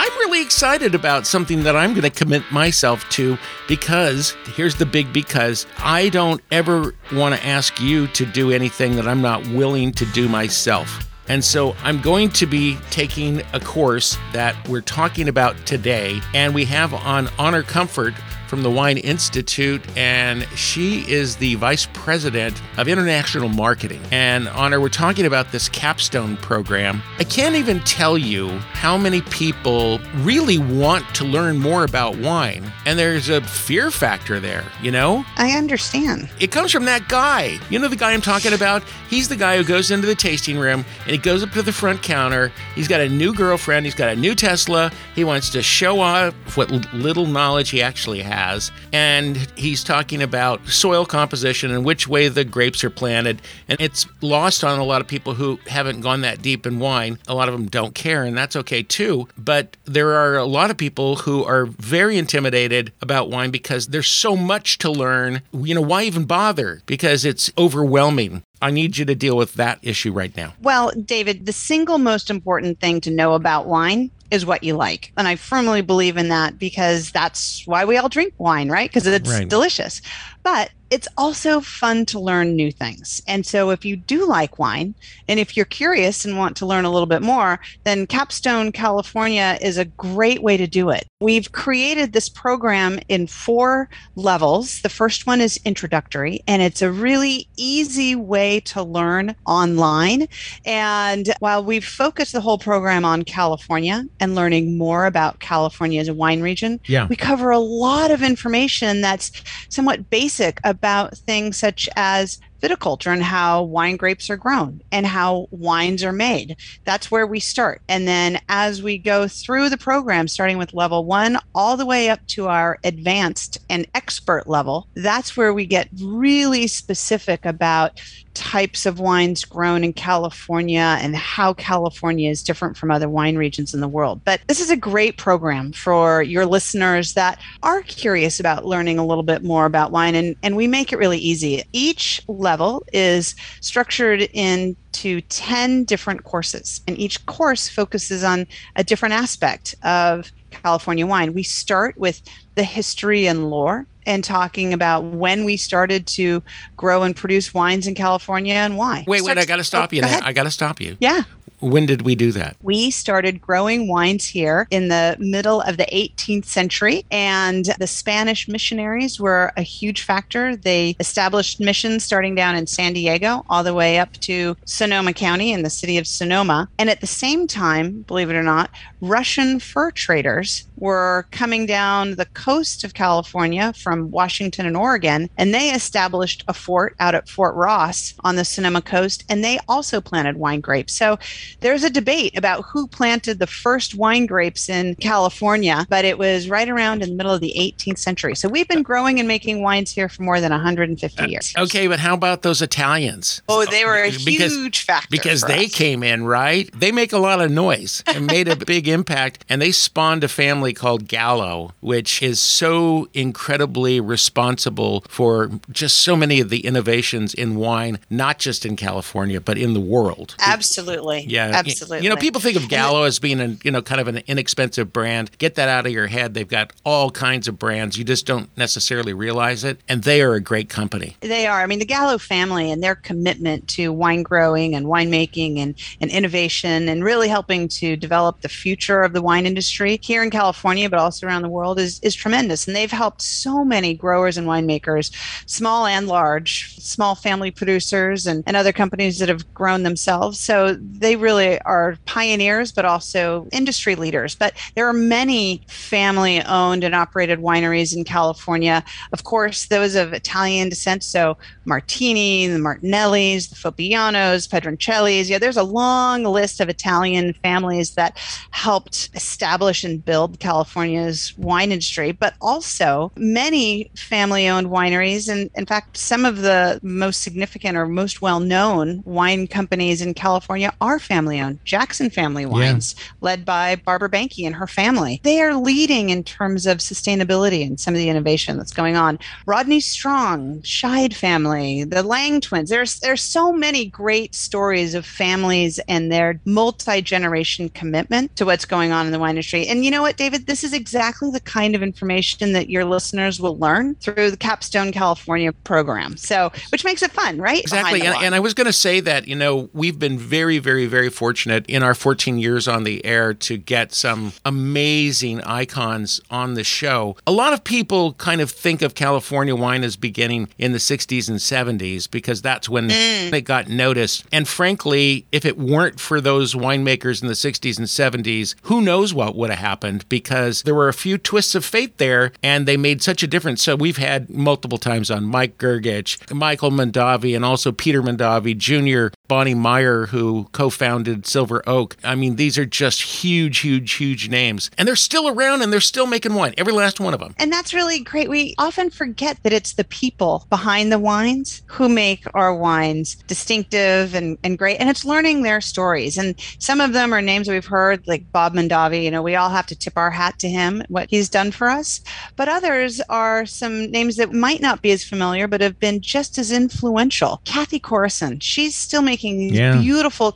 I'm 0.00 0.12
really 0.18 0.42
excited 0.42 0.94
about 0.94 1.26
something 1.26 1.62
that 1.62 1.76
I'm 1.76 1.90
going 1.90 2.02
to 2.02 2.10
commit 2.10 2.42
myself 2.50 3.08
to 3.10 3.38
because 3.68 4.36
here's 4.54 4.74
the 4.74 4.86
big 4.86 5.12
because 5.12 5.66
I 5.78 6.10
don't 6.10 6.42
ever 6.50 6.94
want 7.12 7.34
to 7.34 7.46
ask 7.46 7.80
you 7.80 8.06
to 8.08 8.26
do 8.26 8.50
anything 8.52 8.96
that 8.96 9.08
I'm 9.08 9.22
not 9.22 9.46
willing 9.46 9.92
to 9.92 10.04
do 10.06 10.28
myself. 10.28 11.07
And 11.28 11.44
so 11.44 11.76
I'm 11.82 12.00
going 12.00 12.30
to 12.30 12.46
be 12.46 12.76
taking 12.90 13.42
a 13.52 13.60
course 13.60 14.16
that 14.32 14.68
we're 14.68 14.80
talking 14.80 15.28
about 15.28 15.56
today, 15.66 16.20
and 16.34 16.54
we 16.54 16.64
have 16.66 16.94
on 16.94 17.28
Honor 17.38 17.62
Comfort 17.62 18.14
from 18.48 18.62
the 18.62 18.70
Wine 18.70 18.96
Institute, 18.98 19.82
and 19.96 20.42
she 20.56 21.00
is 21.10 21.36
the 21.36 21.54
vice 21.56 21.86
president 21.92 22.60
of 22.78 22.88
international 22.88 23.48
marketing. 23.48 24.00
And 24.10 24.48
Honor, 24.48 24.80
we're 24.80 24.88
talking 24.88 25.26
about 25.26 25.52
this 25.52 25.68
capstone 25.68 26.36
program. 26.38 27.02
I 27.18 27.24
can't 27.24 27.54
even 27.54 27.80
tell 27.80 28.16
you 28.16 28.48
how 28.72 28.96
many 28.96 29.20
people 29.22 30.00
really 30.16 30.58
want 30.58 31.04
to 31.16 31.24
learn 31.24 31.58
more 31.58 31.84
about 31.84 32.16
wine, 32.16 32.72
and 32.86 32.98
there's 32.98 33.28
a 33.28 33.42
fear 33.42 33.90
factor 33.90 34.40
there, 34.40 34.64
you 34.82 34.90
know? 34.90 35.24
I 35.36 35.50
understand. 35.52 36.30
It 36.40 36.50
comes 36.50 36.72
from 36.72 36.86
that 36.86 37.08
guy. 37.08 37.58
You 37.68 37.78
know 37.78 37.88
the 37.88 37.96
guy 37.96 38.12
I'm 38.12 38.22
talking 38.22 38.54
about? 38.54 38.82
He's 39.10 39.28
the 39.28 39.36
guy 39.36 39.58
who 39.58 39.64
goes 39.64 39.90
into 39.90 40.06
the 40.06 40.14
tasting 40.14 40.58
room 40.58 40.84
and 41.02 41.10
he 41.10 41.18
goes 41.18 41.42
up 41.42 41.50
to 41.52 41.62
the 41.62 41.72
front 41.72 42.02
counter. 42.02 42.50
He's 42.74 42.88
got 42.88 43.00
a 43.00 43.08
new 43.08 43.34
girlfriend, 43.34 43.84
he's 43.84 43.94
got 43.94 44.08
a 44.08 44.16
new 44.16 44.34
Tesla. 44.34 44.90
He 45.14 45.24
wants 45.24 45.50
to 45.50 45.62
show 45.62 46.00
off 46.00 46.34
what 46.56 46.70
little 46.94 47.26
knowledge 47.26 47.70
he 47.70 47.82
actually 47.82 48.22
has 48.22 48.37
has. 48.38 48.70
And 48.92 49.36
he's 49.56 49.82
talking 49.82 50.22
about 50.22 50.66
soil 50.68 51.04
composition 51.04 51.70
and 51.72 51.84
which 51.84 52.06
way 52.06 52.28
the 52.28 52.44
grapes 52.44 52.84
are 52.84 52.90
planted. 52.90 53.42
And 53.68 53.80
it's 53.80 54.06
lost 54.20 54.62
on 54.62 54.78
a 54.78 54.84
lot 54.84 55.00
of 55.00 55.08
people 55.08 55.34
who 55.34 55.58
haven't 55.66 56.00
gone 56.00 56.20
that 56.22 56.40
deep 56.40 56.66
in 56.66 56.78
wine. 56.78 57.18
A 57.26 57.34
lot 57.34 57.48
of 57.48 57.54
them 57.54 57.66
don't 57.66 57.94
care, 57.94 58.24
and 58.24 58.36
that's 58.36 58.56
okay 58.56 58.82
too. 58.82 59.28
But 59.36 59.76
there 59.84 60.12
are 60.12 60.36
a 60.36 60.44
lot 60.44 60.70
of 60.70 60.76
people 60.76 61.16
who 61.16 61.44
are 61.44 61.66
very 61.66 62.16
intimidated 62.16 62.92
about 63.02 63.28
wine 63.28 63.50
because 63.50 63.88
there's 63.88 64.08
so 64.08 64.36
much 64.36 64.78
to 64.78 64.90
learn. 64.90 65.42
You 65.52 65.74
know, 65.74 65.80
why 65.80 66.04
even 66.04 66.24
bother? 66.24 66.82
Because 66.86 67.24
it's 67.24 67.52
overwhelming. 67.58 68.42
I 68.60 68.70
need 68.70 68.98
you 68.98 69.04
to 69.04 69.14
deal 69.14 69.36
with 69.36 69.54
that 69.54 69.78
issue 69.82 70.12
right 70.12 70.36
now. 70.36 70.54
Well, 70.60 70.90
David, 70.90 71.46
the 71.46 71.52
single 71.52 71.98
most 71.98 72.28
important 72.28 72.80
thing 72.80 73.00
to 73.02 73.10
know 73.10 73.34
about 73.34 73.66
wine 73.66 74.10
is 74.30 74.44
what 74.44 74.62
you 74.62 74.74
like. 74.74 75.12
And 75.16 75.26
I 75.26 75.36
firmly 75.36 75.80
believe 75.80 76.16
in 76.16 76.28
that 76.28 76.58
because 76.58 77.10
that's 77.10 77.66
why 77.66 77.84
we 77.84 77.96
all 77.96 78.08
drink 78.08 78.34
wine, 78.38 78.68
right? 78.68 78.88
Because 78.88 79.06
it's 79.06 79.28
right. 79.28 79.48
delicious. 79.48 80.02
But 80.42 80.70
it's 80.90 81.08
also 81.18 81.60
fun 81.60 82.06
to 82.06 82.18
learn 82.18 82.56
new 82.56 82.72
things. 82.72 83.22
And 83.28 83.44
so, 83.44 83.70
if 83.70 83.84
you 83.84 83.96
do 83.96 84.26
like 84.26 84.58
wine, 84.58 84.94
and 85.28 85.38
if 85.38 85.56
you're 85.56 85.66
curious 85.66 86.24
and 86.24 86.38
want 86.38 86.56
to 86.58 86.66
learn 86.66 86.84
a 86.84 86.90
little 86.90 87.06
bit 87.06 87.22
more, 87.22 87.60
then 87.84 88.06
Capstone 88.06 88.72
California 88.72 89.58
is 89.60 89.76
a 89.76 89.84
great 89.84 90.42
way 90.42 90.56
to 90.56 90.66
do 90.66 90.90
it. 90.90 91.06
We've 91.20 91.50
created 91.52 92.12
this 92.12 92.28
program 92.28 93.00
in 93.08 93.26
four 93.26 93.90
levels. 94.14 94.80
The 94.82 94.88
first 94.88 95.26
one 95.26 95.40
is 95.40 95.60
introductory, 95.64 96.42
and 96.46 96.62
it's 96.62 96.80
a 96.80 96.90
really 96.90 97.48
easy 97.56 98.14
way 98.14 98.60
to 98.60 98.82
learn 98.82 99.34
online. 99.46 100.28
And 100.64 101.34
while 101.40 101.64
we've 101.64 101.84
focused 101.84 102.32
the 102.32 102.40
whole 102.40 102.58
program 102.58 103.04
on 103.04 103.24
California 103.24 104.04
and 104.20 104.34
learning 104.34 104.78
more 104.78 105.06
about 105.06 105.40
California 105.40 106.00
as 106.00 106.08
a 106.08 106.14
wine 106.14 106.40
region, 106.40 106.80
yeah. 106.86 107.06
we 107.08 107.16
cover 107.16 107.50
a 107.50 107.58
lot 107.58 108.10
of 108.10 108.22
information 108.22 109.00
that's 109.00 109.32
somewhat 109.68 110.08
basic 110.08 110.27
about 110.64 111.16
things 111.18 111.56
such 111.56 111.88
as 111.96 112.38
viticulture 112.60 113.12
and 113.12 113.22
how 113.22 113.62
wine 113.62 113.96
grapes 113.96 114.30
are 114.30 114.36
grown 114.36 114.82
and 114.90 115.06
how 115.06 115.46
wines 115.50 116.02
are 116.02 116.12
made. 116.12 116.56
That's 116.84 117.10
where 117.10 117.26
we 117.26 117.40
start. 117.40 117.82
And 117.88 118.06
then 118.08 118.40
as 118.48 118.82
we 118.82 118.98
go 118.98 119.28
through 119.28 119.68
the 119.68 119.78
program, 119.78 120.28
starting 120.28 120.58
with 120.58 120.74
level 120.74 121.04
one 121.04 121.38
all 121.54 121.76
the 121.76 121.86
way 121.86 122.08
up 122.08 122.26
to 122.28 122.48
our 122.48 122.78
advanced 122.84 123.58
and 123.70 123.86
expert 123.94 124.48
level, 124.48 124.88
that's 124.94 125.36
where 125.36 125.52
we 125.54 125.66
get 125.66 125.88
really 126.00 126.66
specific 126.66 127.44
about 127.44 128.00
types 128.34 128.86
of 128.86 129.00
wines 129.00 129.44
grown 129.44 129.82
in 129.82 129.92
California 129.92 130.96
and 131.00 131.16
how 131.16 131.52
California 131.52 132.30
is 132.30 132.42
different 132.42 132.76
from 132.76 132.90
other 132.90 133.08
wine 133.08 133.36
regions 133.36 133.74
in 133.74 133.80
the 133.80 133.88
world. 133.88 134.20
But 134.24 134.40
this 134.46 134.60
is 134.60 134.70
a 134.70 134.76
great 134.76 135.16
program 135.16 135.72
for 135.72 136.22
your 136.22 136.46
listeners 136.46 137.14
that 137.14 137.40
are 137.64 137.82
curious 137.82 138.38
about 138.38 138.64
learning 138.64 138.98
a 138.98 139.04
little 139.04 139.24
bit 139.24 139.42
more 139.42 139.66
about 139.66 139.90
wine. 139.90 140.14
And, 140.14 140.36
and 140.42 140.54
we 140.54 140.68
make 140.68 140.92
it 140.92 140.98
really 140.98 141.18
easy. 141.18 141.64
Each 141.72 142.22
level 142.28 142.47
is 142.92 143.34
structured 143.60 144.22
into 144.32 145.20
10 145.22 145.84
different 145.84 146.24
courses, 146.24 146.80
and 146.86 146.98
each 146.98 147.24
course 147.26 147.68
focuses 147.68 148.24
on 148.24 148.46
a 148.76 148.84
different 148.84 149.14
aspect 149.14 149.74
of 149.82 150.30
California 150.50 151.06
wine. 151.06 151.34
We 151.34 151.42
start 151.42 151.96
with 151.98 152.22
the 152.54 152.64
history 152.64 153.26
and 153.26 153.50
lore 153.50 153.86
and 154.06 154.24
talking 154.24 154.72
about 154.72 155.04
when 155.04 155.44
we 155.44 155.56
started 155.56 156.06
to 156.06 156.42
grow 156.76 157.02
and 157.02 157.14
produce 157.14 157.52
wines 157.52 157.86
in 157.86 157.94
California 157.94 158.54
and 158.54 158.76
why. 158.78 159.04
Wait, 159.06 159.22
wait, 159.22 159.36
I 159.36 159.44
got 159.44 159.56
to 159.56 159.64
stop 159.64 159.90
oh, 159.92 159.96
you. 159.96 160.02
Go 160.02 160.08
I 160.08 160.32
got 160.32 160.44
to 160.44 160.50
stop 160.50 160.80
you. 160.80 160.96
Yeah. 160.98 161.24
When 161.60 161.86
did 161.86 162.02
we 162.02 162.14
do 162.14 162.32
that? 162.32 162.56
We 162.62 162.90
started 162.90 163.40
growing 163.40 163.88
wines 163.88 164.26
here 164.26 164.66
in 164.70 164.88
the 164.88 165.16
middle 165.18 165.60
of 165.60 165.76
the 165.76 165.86
18th 165.92 166.44
century, 166.44 167.04
and 167.10 167.64
the 167.78 167.86
Spanish 167.86 168.48
missionaries 168.48 169.18
were 169.18 169.52
a 169.56 169.62
huge 169.62 170.02
factor. 170.02 170.54
They 170.54 170.96
established 171.00 171.60
missions 171.60 172.04
starting 172.04 172.34
down 172.34 172.54
in 172.54 172.66
San 172.66 172.92
Diego 172.92 173.44
all 173.48 173.64
the 173.64 173.74
way 173.74 173.98
up 173.98 174.12
to 174.18 174.56
Sonoma 174.64 175.12
County 175.12 175.52
in 175.52 175.62
the 175.62 175.70
city 175.70 175.98
of 175.98 176.06
Sonoma. 176.06 176.68
And 176.78 176.88
at 176.88 177.00
the 177.00 177.06
same 177.06 177.46
time, 177.46 178.02
believe 178.02 178.30
it 178.30 178.36
or 178.36 178.42
not, 178.42 178.70
Russian 179.00 179.58
fur 179.58 179.90
traders 179.90 180.66
were 180.76 181.26
coming 181.32 181.66
down 181.66 182.14
the 182.14 182.26
coast 182.26 182.84
of 182.84 182.94
California 182.94 183.72
from 183.72 184.10
Washington 184.10 184.66
and 184.66 184.76
Oregon, 184.76 185.28
and 185.36 185.52
they 185.52 185.70
established 185.70 186.44
a 186.46 186.54
fort 186.54 186.94
out 187.00 187.14
at 187.14 187.28
Fort 187.28 187.54
Ross 187.56 188.14
on 188.20 188.36
the 188.36 188.44
Sonoma 188.44 188.82
coast, 188.82 189.24
and 189.28 189.42
they 189.42 189.58
also 189.68 190.00
planted 190.00 190.36
wine 190.36 190.60
grapes. 190.60 190.92
So 190.92 191.18
there's 191.60 191.84
a 191.84 191.90
debate 191.90 192.36
about 192.36 192.64
who 192.64 192.86
planted 192.86 193.38
the 193.38 193.46
first 193.46 193.94
wine 193.94 194.26
grapes 194.26 194.68
in 194.68 194.94
California, 194.96 195.86
but 195.88 196.04
it 196.04 196.18
was 196.18 196.48
right 196.48 196.68
around 196.68 197.02
in 197.02 197.10
the 197.10 197.14
middle 197.14 197.32
of 197.32 197.40
the 197.40 197.54
18th 197.56 197.98
century. 197.98 198.34
So 198.34 198.48
we've 198.48 198.68
been 198.68 198.82
growing 198.82 199.18
and 199.18 199.28
making 199.28 199.62
wines 199.62 199.90
here 199.90 200.08
for 200.08 200.22
more 200.22 200.40
than 200.40 200.50
150 200.50 201.22
uh, 201.22 201.26
years. 201.26 201.52
Uh, 201.56 201.62
okay, 201.62 201.86
but 201.86 202.00
how 202.00 202.14
about 202.14 202.42
those 202.42 202.62
Italians? 202.62 203.42
Oh, 203.48 203.64
they 203.64 203.84
were 203.84 204.04
a 204.04 204.10
because, 204.24 204.54
huge 204.54 204.84
factor. 204.84 205.08
Because 205.10 205.42
they 205.42 205.66
us. 205.66 205.74
came 205.74 206.02
in, 206.02 206.24
right? 206.24 206.70
They 206.72 206.92
make 206.92 207.12
a 207.12 207.18
lot 207.18 207.40
of 207.40 207.50
noise 207.50 208.02
and 208.06 208.26
made 208.26 208.48
a 208.48 208.56
big 208.66 208.88
impact, 208.88 209.44
and 209.48 209.60
they 209.60 209.72
spawned 209.72 210.24
a 210.24 210.28
family 210.28 210.72
called 210.72 211.08
Gallo, 211.08 211.72
which 211.80 212.22
is 212.22 212.40
so 212.40 213.08
incredibly 213.14 214.00
responsible 214.00 215.04
for 215.08 215.50
just 215.70 215.98
so 215.98 216.16
many 216.16 216.40
of 216.40 216.50
the 216.50 216.60
innovations 216.66 217.34
in 217.34 217.56
wine, 217.56 217.98
not 218.10 218.38
just 218.38 218.66
in 218.66 218.76
California, 218.76 219.40
but 219.40 219.58
in 219.58 219.74
the 219.74 219.80
world. 219.80 220.34
Absolutely. 220.40 221.24
Yeah, 221.26 221.37
absolutely. 221.40 222.00
You 222.02 222.10
know, 222.10 222.16
people 222.16 222.40
think 222.40 222.56
of 222.56 222.68
Gallo 222.68 223.04
as 223.04 223.18
being 223.18 223.40
a 223.40 223.56
you 223.64 223.70
know 223.70 223.82
kind 223.82 224.00
of 224.00 224.08
an 224.08 224.22
inexpensive 224.26 224.92
brand. 224.92 225.30
Get 225.38 225.54
that 225.56 225.68
out 225.68 225.86
of 225.86 225.92
your 225.92 226.06
head. 226.06 226.34
They've 226.34 226.48
got 226.48 226.72
all 226.84 227.10
kinds 227.10 227.48
of 227.48 227.58
brands. 227.58 227.96
You 227.96 228.04
just 228.04 228.26
don't 228.26 228.54
necessarily 228.56 229.12
realize 229.12 229.64
it, 229.64 229.80
and 229.88 230.02
they 230.02 230.22
are 230.22 230.34
a 230.34 230.40
great 230.40 230.68
company. 230.68 231.16
They 231.20 231.46
are. 231.46 231.62
I 231.62 231.66
mean, 231.66 231.78
the 231.78 231.86
Gallo 231.86 232.18
family 232.18 232.70
and 232.70 232.82
their 232.82 232.94
commitment 232.94 233.68
to 233.68 233.92
wine 233.92 234.22
growing 234.22 234.74
and 234.74 234.86
winemaking 234.86 235.58
and, 235.58 235.74
and 236.00 236.10
innovation 236.10 236.88
and 236.88 237.04
really 237.04 237.28
helping 237.28 237.68
to 237.68 237.96
develop 237.96 238.40
the 238.40 238.48
future 238.48 239.02
of 239.02 239.12
the 239.12 239.22
wine 239.22 239.46
industry 239.46 239.98
here 240.02 240.22
in 240.22 240.30
California, 240.30 240.88
but 240.88 240.98
also 240.98 241.26
around 241.26 241.42
the 241.42 241.48
world, 241.48 241.78
is 241.78 242.00
is 242.00 242.14
tremendous. 242.14 242.66
And 242.66 242.74
they've 242.74 242.90
helped 242.90 243.22
so 243.22 243.64
many 243.64 243.94
growers 243.94 244.36
and 244.36 244.46
winemakers, 244.46 245.14
small 245.46 245.86
and 245.86 246.08
large, 246.08 246.78
small 246.78 247.14
family 247.14 247.50
producers 247.50 248.26
and, 248.26 248.42
and 248.46 248.56
other 248.56 248.72
companies 248.72 249.18
that 249.18 249.28
have 249.28 249.52
grown 249.54 249.82
themselves. 249.82 250.38
So 250.38 250.74
they 250.74 251.16
really 251.16 251.27
are 251.28 251.98
pioneers, 252.06 252.72
but 252.72 252.84
also 252.84 253.46
industry 253.52 253.94
leaders. 253.94 254.34
But 254.34 254.54
there 254.74 254.86
are 254.88 254.92
many 254.92 255.62
family 255.68 256.42
owned 256.42 256.84
and 256.84 256.94
operated 256.94 257.40
wineries 257.40 257.96
in 257.96 258.04
California. 258.04 258.84
Of 259.12 259.24
course, 259.24 259.66
those 259.66 259.94
of 259.94 260.12
Italian 260.12 260.68
descent. 260.68 261.02
So 261.02 261.36
Martini, 261.64 262.46
the 262.46 262.58
Martinellis, 262.58 263.48
the 263.50 263.56
Foppianos, 263.56 264.48
Pedroncellis. 264.48 265.28
Yeah, 265.28 265.38
there's 265.38 265.56
a 265.56 265.62
long 265.62 266.24
list 266.24 266.60
of 266.60 266.68
Italian 266.68 267.34
families 267.34 267.94
that 267.94 268.16
helped 268.50 269.10
establish 269.14 269.84
and 269.84 270.04
build 270.04 270.40
California's 270.40 271.36
wine 271.36 271.72
industry, 271.72 272.12
but 272.12 272.34
also 272.40 273.12
many 273.16 273.90
family 273.94 274.48
owned 274.48 274.68
wineries. 274.68 275.28
And 275.28 275.50
in 275.54 275.66
fact, 275.66 275.96
some 275.96 276.24
of 276.24 276.38
the 276.42 276.80
most 276.82 277.22
significant 277.22 277.76
or 277.76 277.86
most 277.86 278.22
well 278.22 278.40
known 278.40 279.02
wine 279.04 279.46
companies 279.46 280.00
in 280.00 280.14
California 280.14 280.72
are 280.80 280.98
family 280.98 281.17
owned. 281.26 281.58
Jackson 281.64 282.10
Family 282.10 282.46
Wines, 282.46 282.94
yeah. 282.96 283.04
led 283.20 283.44
by 283.44 283.76
Barbara 283.76 284.10
Banke 284.10 284.46
and 284.46 284.54
her 284.54 284.66
family. 284.66 285.20
They 285.24 285.40
are 285.40 285.54
leading 285.54 286.10
in 286.10 286.22
terms 286.22 286.66
of 286.66 286.78
sustainability 286.78 287.66
and 287.66 287.80
some 287.80 287.94
of 287.94 287.98
the 287.98 288.08
innovation 288.08 288.56
that's 288.56 288.72
going 288.72 288.96
on. 288.96 289.18
Rodney 289.46 289.80
Strong, 289.80 290.60
Scheid 290.60 291.14
family, 291.14 291.84
the 291.84 292.02
Lang 292.02 292.40
twins. 292.40 292.70
There's 292.70 293.00
there's 293.00 293.22
so 293.22 293.52
many 293.52 293.86
great 293.86 294.34
stories 294.34 294.94
of 294.94 295.06
families 295.06 295.78
and 295.88 296.12
their 296.12 296.40
multi-generation 296.44 297.70
commitment 297.70 298.36
to 298.36 298.44
what's 298.44 298.64
going 298.64 298.92
on 298.92 299.06
in 299.06 299.12
the 299.12 299.18
wine 299.18 299.30
industry. 299.30 299.66
And 299.66 299.84
you 299.84 299.90
know 299.90 300.02
what, 300.02 300.16
David? 300.16 300.46
This 300.46 300.64
is 300.64 300.72
exactly 300.72 301.30
the 301.30 301.40
kind 301.40 301.74
of 301.74 301.82
information 301.82 302.52
that 302.52 302.68
your 302.68 302.84
listeners 302.84 303.40
will 303.40 303.56
learn 303.58 303.94
through 303.96 304.30
the 304.30 304.36
Capstone 304.36 304.92
California 304.92 305.52
program. 305.52 306.16
So, 306.16 306.52
which 306.70 306.84
makes 306.84 307.02
it 307.02 307.12
fun, 307.12 307.38
right? 307.38 307.60
Exactly. 307.60 308.02
And, 308.02 308.16
and 308.16 308.34
I 308.34 308.40
was 308.40 308.54
going 308.54 308.66
to 308.66 308.72
say 308.72 309.00
that, 309.00 309.28
you 309.28 309.36
know, 309.36 309.70
we've 309.72 309.98
been 309.98 310.18
very, 310.18 310.58
very, 310.58 310.86
very 310.86 311.07
fortunate 311.10 311.66
in 311.66 311.82
our 311.82 311.94
14 311.94 312.38
years 312.38 312.68
on 312.68 312.84
the 312.84 313.04
air 313.04 313.34
to 313.34 313.56
get 313.56 313.92
some 313.92 314.32
amazing 314.44 315.40
icons 315.42 316.20
on 316.30 316.54
the 316.54 316.64
show. 316.64 317.16
A 317.26 317.32
lot 317.32 317.52
of 317.52 317.64
people 317.64 318.12
kind 318.14 318.40
of 318.40 318.50
think 318.50 318.82
of 318.82 318.94
California 318.94 319.54
wine 319.54 319.84
as 319.84 319.96
beginning 319.96 320.48
in 320.58 320.72
the 320.72 320.78
60s 320.78 321.28
and 321.28 321.38
70s 321.38 322.10
because 322.10 322.42
that's 322.42 322.68
when 322.68 322.88
mm. 322.88 323.32
it 323.32 323.42
got 323.42 323.68
noticed. 323.68 324.24
And 324.32 324.46
frankly, 324.46 325.26
if 325.32 325.44
it 325.44 325.58
weren't 325.58 326.00
for 326.00 326.20
those 326.20 326.54
winemakers 326.54 327.22
in 327.22 327.28
the 327.28 327.34
60s 327.34 327.78
and 327.78 327.86
70s, 327.86 328.54
who 328.62 328.80
knows 328.80 329.14
what 329.14 329.36
would 329.36 329.50
have 329.50 329.58
happened 329.58 330.08
because 330.08 330.62
there 330.62 330.74
were 330.74 330.88
a 330.88 330.94
few 330.94 331.18
twists 331.18 331.54
of 331.54 331.64
fate 331.64 331.98
there 331.98 332.32
and 332.42 332.66
they 332.66 332.76
made 332.76 333.02
such 333.02 333.22
a 333.22 333.26
difference. 333.26 333.62
So 333.62 333.76
we've 333.76 333.96
had 333.96 334.30
multiple 334.30 334.78
times 334.78 335.10
on 335.10 335.24
Mike 335.24 335.58
Grgich, 335.58 336.32
Michael 336.34 336.70
Mondavi, 336.70 337.34
and 337.34 337.44
also 337.44 337.72
Peter 337.72 338.02
Mondavi 338.02 338.56
Jr., 338.56 339.14
Bonny 339.28 339.54
Meyer, 339.54 340.06
who 340.06 340.48
co 340.52 340.70
founded 340.70 340.97
Silver 341.24 341.62
Oak. 341.66 341.96
I 342.04 342.14
mean, 342.14 342.36
these 342.36 342.58
are 342.58 342.66
just 342.66 343.02
huge, 343.02 343.58
huge, 343.58 343.92
huge 343.92 344.28
names. 344.28 344.70
And 344.78 344.86
they're 344.86 344.96
still 344.96 345.28
around 345.28 345.62
and 345.62 345.72
they're 345.72 345.80
still 345.80 346.06
making 346.06 346.34
wine, 346.34 346.54
every 346.56 346.72
last 346.72 347.00
one 347.00 347.14
of 347.14 347.20
them. 347.20 347.34
And 347.38 347.52
that's 347.52 347.74
really 347.74 348.00
great. 348.00 348.28
We 348.28 348.54
often 348.58 348.90
forget 348.90 349.42
that 349.42 349.52
it's 349.52 349.74
the 349.74 349.84
people 349.84 350.46
behind 350.50 350.92
the 350.92 350.98
wines 350.98 351.62
who 351.66 351.88
make 351.88 352.24
our 352.34 352.54
wines 352.54 353.16
distinctive 353.26 354.14
and, 354.14 354.38
and 354.44 354.58
great. 354.58 354.76
And 354.78 354.88
it's 354.88 355.04
learning 355.04 355.42
their 355.42 355.60
stories. 355.60 356.18
And 356.18 356.34
some 356.58 356.80
of 356.80 356.92
them 356.92 357.12
are 357.12 357.22
names 357.22 357.48
we've 357.48 357.64
heard, 357.66 358.06
like 358.06 358.30
Bob 358.32 358.54
Mondavi. 358.54 359.02
You 359.04 359.10
know, 359.10 359.22
we 359.22 359.36
all 359.36 359.50
have 359.50 359.66
to 359.66 359.76
tip 359.76 359.96
our 359.96 360.10
hat 360.10 360.38
to 360.40 360.48
him, 360.48 360.82
what 360.88 361.08
he's 361.10 361.28
done 361.28 361.50
for 361.50 361.68
us. 361.68 362.00
But 362.36 362.48
others 362.48 363.00
are 363.08 363.46
some 363.46 363.90
names 363.90 364.16
that 364.16 364.32
might 364.32 364.60
not 364.60 364.82
be 364.82 364.90
as 364.92 365.04
familiar, 365.04 365.46
but 365.46 365.60
have 365.60 365.78
been 365.78 366.00
just 366.00 366.38
as 366.38 366.52
influential. 366.52 367.40
Cathy 367.44 367.80
Corison, 367.80 368.38
she's 368.40 368.74
still 368.74 369.02
making 369.02 369.38
these 369.38 369.52
yeah. 369.52 369.80
beautiful 369.80 370.32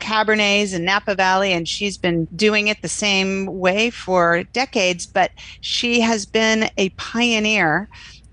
Cabernets 0.53 0.75
in 0.75 0.85
Napa 0.85 1.15
Valley, 1.15 1.53
and 1.53 1.69
she's 1.69 1.97
been 1.97 2.27
doing 2.37 2.69
it 2.69 2.83
the 2.83 2.89
same 2.89 3.47
way 3.47 3.91
for 3.91 4.45
decades, 4.53 5.07
but 5.07 5.33
she 5.61 6.01
has 6.01 6.27
been 6.27 6.71
a 6.77 6.91
pioneer 6.91 7.89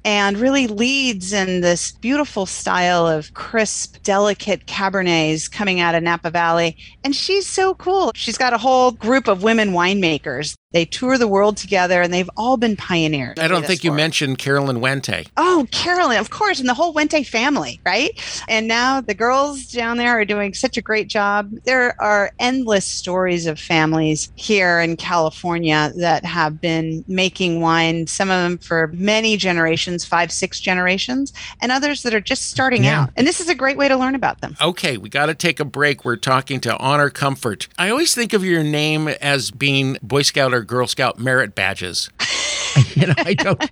and 0.05 0.37
really 0.37 0.67
leads 0.67 1.33
in 1.33 1.61
this 1.61 1.91
beautiful 1.91 2.45
style 2.45 3.07
of 3.07 3.33
crisp, 3.33 4.01
delicate 4.03 4.65
Cabernets 4.65 5.51
coming 5.51 5.79
out 5.79 5.95
of 5.95 6.03
Napa 6.03 6.29
Valley. 6.29 6.77
And 7.03 7.15
she's 7.15 7.47
so 7.47 7.73
cool. 7.75 8.11
She's 8.15 8.37
got 8.37 8.53
a 8.53 8.57
whole 8.57 8.91
group 8.91 9.27
of 9.27 9.43
women 9.43 9.71
winemakers 9.71 10.55
they 10.71 10.85
tour 10.85 11.17
the 11.17 11.27
world 11.27 11.57
together 11.57 12.01
and 12.01 12.13
they've 12.13 12.29
all 12.37 12.55
been 12.55 12.75
pioneers. 12.75 13.39
I 13.39 13.47
don't 13.47 13.65
think 13.65 13.83
you 13.83 13.91
mentioned 13.91 14.37
Carolyn 14.37 14.77
Wente. 14.77 15.27
Oh, 15.35 15.67
Carolyn, 15.71 16.19
of 16.19 16.29
course, 16.29 16.59
and 16.59 16.69
the 16.69 16.75
whole 16.75 16.93
Wente 16.93 17.25
family, 17.25 17.81
right? 17.85 18.11
And 18.47 18.67
now 18.67 19.01
the 19.01 19.15
girls 19.15 19.65
down 19.65 19.97
there 19.97 20.19
are 20.19 20.25
doing 20.25 20.53
such 20.53 20.77
a 20.77 20.81
great 20.81 21.07
job. 21.07 21.51
There 21.65 21.99
are 21.99 22.31
endless 22.37 22.85
stories 22.85 23.47
of 23.47 23.59
families 23.59 24.31
here 24.35 24.79
in 24.79 24.95
California 24.95 25.91
that 25.97 26.23
have 26.23 26.61
been 26.61 27.03
making 27.07 27.61
wine, 27.61 28.05
some 28.05 28.29
of 28.29 28.43
them 28.43 28.59
for 28.59 28.91
many 28.93 29.37
generations, 29.37 29.98
five, 30.05 30.31
six 30.31 30.59
generations, 30.59 31.33
and 31.61 31.71
others 31.71 32.03
that 32.03 32.13
are 32.13 32.19
just 32.19 32.49
starting 32.49 32.83
yeah. 32.83 33.03
out. 33.03 33.09
And 33.15 33.25
this 33.25 33.39
is 33.39 33.49
a 33.49 33.55
great 33.55 33.77
way 33.77 33.87
to 33.87 33.97
learn 33.97 34.15
about 34.15 34.41
them. 34.41 34.55
Okay, 34.61 34.97
we 34.97 35.09
got 35.09 35.27
to 35.27 35.35
take 35.35 35.59
a 35.59 35.65
break. 35.65 36.05
We're 36.05 36.15
talking 36.15 36.59
to 36.61 36.77
Honor 36.77 37.09
Comfort. 37.09 37.67
I 37.77 37.89
always 37.89 38.13
think 38.15 38.33
of 38.33 38.43
your 38.43 38.63
name 38.63 39.07
as 39.07 39.51
being 39.51 39.97
Boy 40.01 40.21
Scout 40.21 40.53
or 40.53 40.61
Girl 40.61 40.87
Scout 40.87 41.19
merit 41.19 41.55
badges. 41.55 42.09
you 42.95 43.07
know, 43.07 43.13
I 43.17 43.33
don't. 43.33 43.69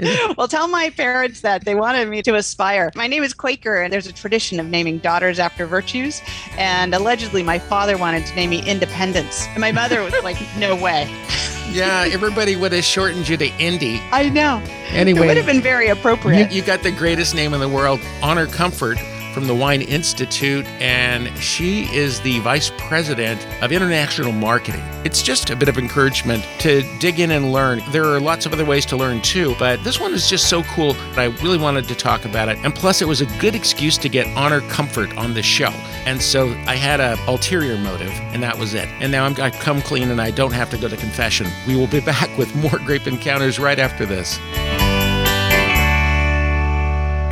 well, 0.36 0.48
tell 0.48 0.68
my 0.68 0.90
parents 0.90 1.40
that 1.42 1.64
they 1.64 1.74
wanted 1.74 2.08
me 2.08 2.22
to 2.22 2.34
aspire. 2.34 2.90
My 2.94 3.06
name 3.06 3.22
is 3.22 3.32
Quaker, 3.32 3.82
and 3.82 3.92
there's 3.92 4.06
a 4.06 4.12
tradition 4.12 4.60
of 4.60 4.66
naming 4.66 4.98
daughters 4.98 5.38
after 5.38 5.66
virtues. 5.66 6.20
And 6.56 6.94
allegedly, 6.94 7.42
my 7.42 7.58
father 7.58 7.96
wanted 7.96 8.26
to 8.26 8.34
name 8.34 8.50
me 8.50 8.66
Independence, 8.66 9.46
and 9.48 9.60
my 9.60 9.72
mother 9.72 10.02
was 10.02 10.14
like, 10.22 10.36
"No 10.58 10.76
way." 10.76 11.10
Yeah, 11.70 12.06
everybody 12.10 12.56
would 12.56 12.72
have 12.72 12.84
shortened 12.84 13.28
you 13.28 13.36
to 13.36 13.46
Indy. 13.58 14.00
I 14.12 14.28
know. 14.28 14.62
Anyway, 14.88 15.20
it 15.22 15.26
would 15.26 15.36
have 15.36 15.46
been 15.46 15.62
very 15.62 15.88
appropriate. 15.88 16.50
You, 16.50 16.58
you 16.58 16.62
got 16.62 16.82
the 16.82 16.92
greatest 16.92 17.34
name 17.34 17.54
in 17.54 17.60
the 17.60 17.68
world, 17.68 18.00
Honor 18.22 18.46
Comfort 18.46 18.98
from 19.34 19.48
the 19.48 19.54
Wine 19.54 19.82
Institute, 19.82 20.64
and 20.80 21.28
she 21.42 21.92
is 21.92 22.20
the 22.20 22.38
Vice 22.38 22.70
President 22.78 23.44
of 23.62 23.72
International 23.72 24.30
Marketing. 24.30 24.80
It's 25.04 25.22
just 25.22 25.50
a 25.50 25.56
bit 25.56 25.68
of 25.68 25.76
encouragement 25.76 26.46
to 26.60 26.82
dig 27.00 27.18
in 27.18 27.32
and 27.32 27.52
learn. 27.52 27.82
There 27.90 28.04
are 28.04 28.20
lots 28.20 28.46
of 28.46 28.52
other 28.52 28.64
ways 28.64 28.86
to 28.86 28.96
learn 28.96 29.20
too, 29.22 29.56
but 29.58 29.82
this 29.82 29.98
one 29.98 30.14
is 30.14 30.30
just 30.30 30.48
so 30.48 30.62
cool 30.62 30.92
that 30.92 31.18
I 31.18 31.24
really 31.42 31.58
wanted 31.58 31.88
to 31.88 31.96
talk 31.96 32.24
about 32.24 32.48
it. 32.48 32.58
And 32.58 32.72
plus, 32.72 33.02
it 33.02 33.08
was 33.08 33.20
a 33.20 33.26
good 33.40 33.56
excuse 33.56 33.98
to 33.98 34.08
get 34.08 34.28
Honor 34.36 34.60
Comfort 34.70 35.16
on 35.16 35.34
the 35.34 35.42
show. 35.42 35.72
And 36.06 36.20
so 36.20 36.48
I 36.66 36.76
had 36.76 37.00
a 37.00 37.16
ulterior 37.26 37.78
motive, 37.78 38.12
and 38.32 38.42
that 38.42 38.58
was 38.58 38.74
it. 38.74 38.88
And 39.00 39.10
now 39.10 39.24
I'm, 39.24 39.40
I've 39.40 39.58
come 39.60 39.80
clean 39.80 40.10
and 40.10 40.20
I 40.20 40.30
don't 40.30 40.52
have 40.52 40.70
to 40.70 40.78
go 40.78 40.88
to 40.88 40.96
confession. 40.96 41.46
We 41.66 41.76
will 41.76 41.86
be 41.86 42.00
back 42.12 42.36
with 42.36 42.54
more 42.56 42.78
grape 42.78 43.06
encounters 43.06 43.58
right 43.58 43.78
after 43.78 44.04
this. 44.04 44.38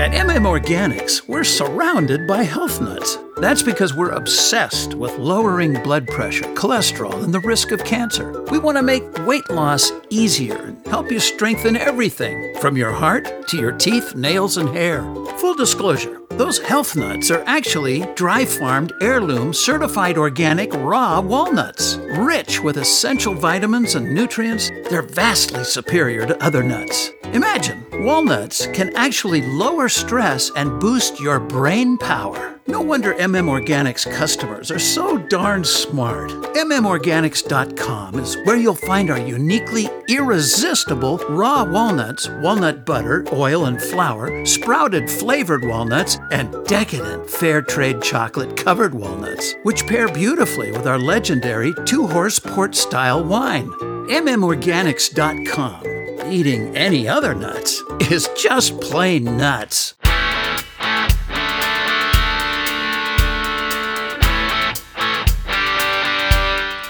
At 0.02 0.12
MM 0.12 0.46
Organics, 0.46 1.28
we're 1.28 1.44
surrounded 1.44 2.26
by 2.26 2.42
health 2.42 2.80
nuts. 2.80 3.18
That's 3.36 3.62
because 3.62 3.94
we're 3.94 4.10
obsessed 4.10 4.94
with 4.94 5.16
lowering 5.18 5.80
blood 5.82 6.08
pressure, 6.08 6.44
cholesterol, 6.54 7.22
and 7.22 7.32
the 7.32 7.40
risk 7.40 7.72
of 7.72 7.84
cancer. 7.84 8.42
We 8.50 8.58
want 8.58 8.78
to 8.78 8.82
make 8.82 9.04
weight 9.26 9.48
loss 9.50 9.92
easier 10.10 10.56
and 10.56 10.86
help 10.86 11.12
you 11.12 11.20
strengthen 11.20 11.76
everything 11.76 12.54
from 12.60 12.76
your 12.76 12.90
heart 12.90 13.48
to 13.48 13.56
your 13.58 13.72
teeth, 13.72 14.14
nails, 14.16 14.56
and 14.56 14.68
hair. 14.70 15.02
Full 15.38 15.54
disclosure 15.54 16.21
those 16.38 16.58
health 16.58 16.96
nuts 16.96 17.30
are 17.30 17.42
actually 17.46 18.06
dry 18.14 18.44
farmed, 18.44 18.92
heirloom, 19.00 19.52
certified 19.52 20.18
organic 20.18 20.72
raw 20.74 21.20
walnuts. 21.20 21.96
Rich 22.16 22.60
with 22.60 22.76
essential 22.76 23.34
vitamins 23.34 23.94
and 23.94 24.14
nutrients, 24.14 24.70
they're 24.88 25.02
vastly 25.02 25.64
superior 25.64 26.26
to 26.26 26.42
other 26.42 26.62
nuts. 26.62 27.10
Imagine, 27.32 27.84
walnuts 28.04 28.66
can 28.68 28.94
actually 28.96 29.42
lower 29.42 29.88
stress 29.88 30.50
and 30.56 30.80
boost 30.80 31.20
your 31.20 31.40
brain 31.40 31.96
power. 31.98 32.52
No 32.68 32.80
wonder 32.80 33.12
MM 33.14 33.48
Organics 33.48 34.10
customers 34.10 34.70
are 34.70 34.78
so 34.78 35.18
darn 35.18 35.64
smart. 35.64 36.30
MMOrganics.com 36.30 38.18
is 38.20 38.36
where 38.44 38.56
you'll 38.56 38.74
find 38.76 39.10
our 39.10 39.18
uniquely 39.18 39.90
irresistible 40.08 41.18
raw 41.28 41.64
walnuts, 41.64 42.28
walnut 42.40 42.86
butter, 42.86 43.26
oil, 43.32 43.64
and 43.64 43.82
flour, 43.82 44.46
sprouted 44.46 45.10
flavored 45.10 45.64
walnuts, 45.64 46.18
and 46.30 46.54
decadent 46.66 47.28
fair 47.28 47.62
trade 47.62 48.02
chocolate 48.02 48.56
covered 48.56 48.94
walnuts, 48.94 49.54
which 49.62 49.86
pair 49.86 50.08
beautifully 50.08 50.72
with 50.72 50.86
our 50.86 50.98
legendary 50.98 51.72
two 51.84 52.06
horse 52.06 52.38
port 52.38 52.74
style 52.74 53.24
wine. 53.24 53.68
MMOrganics.com. 54.08 56.32
Eating 56.32 56.76
any 56.76 57.08
other 57.08 57.34
nuts 57.34 57.82
is 58.10 58.28
just 58.36 58.80
plain 58.80 59.24
nuts. 59.36 59.94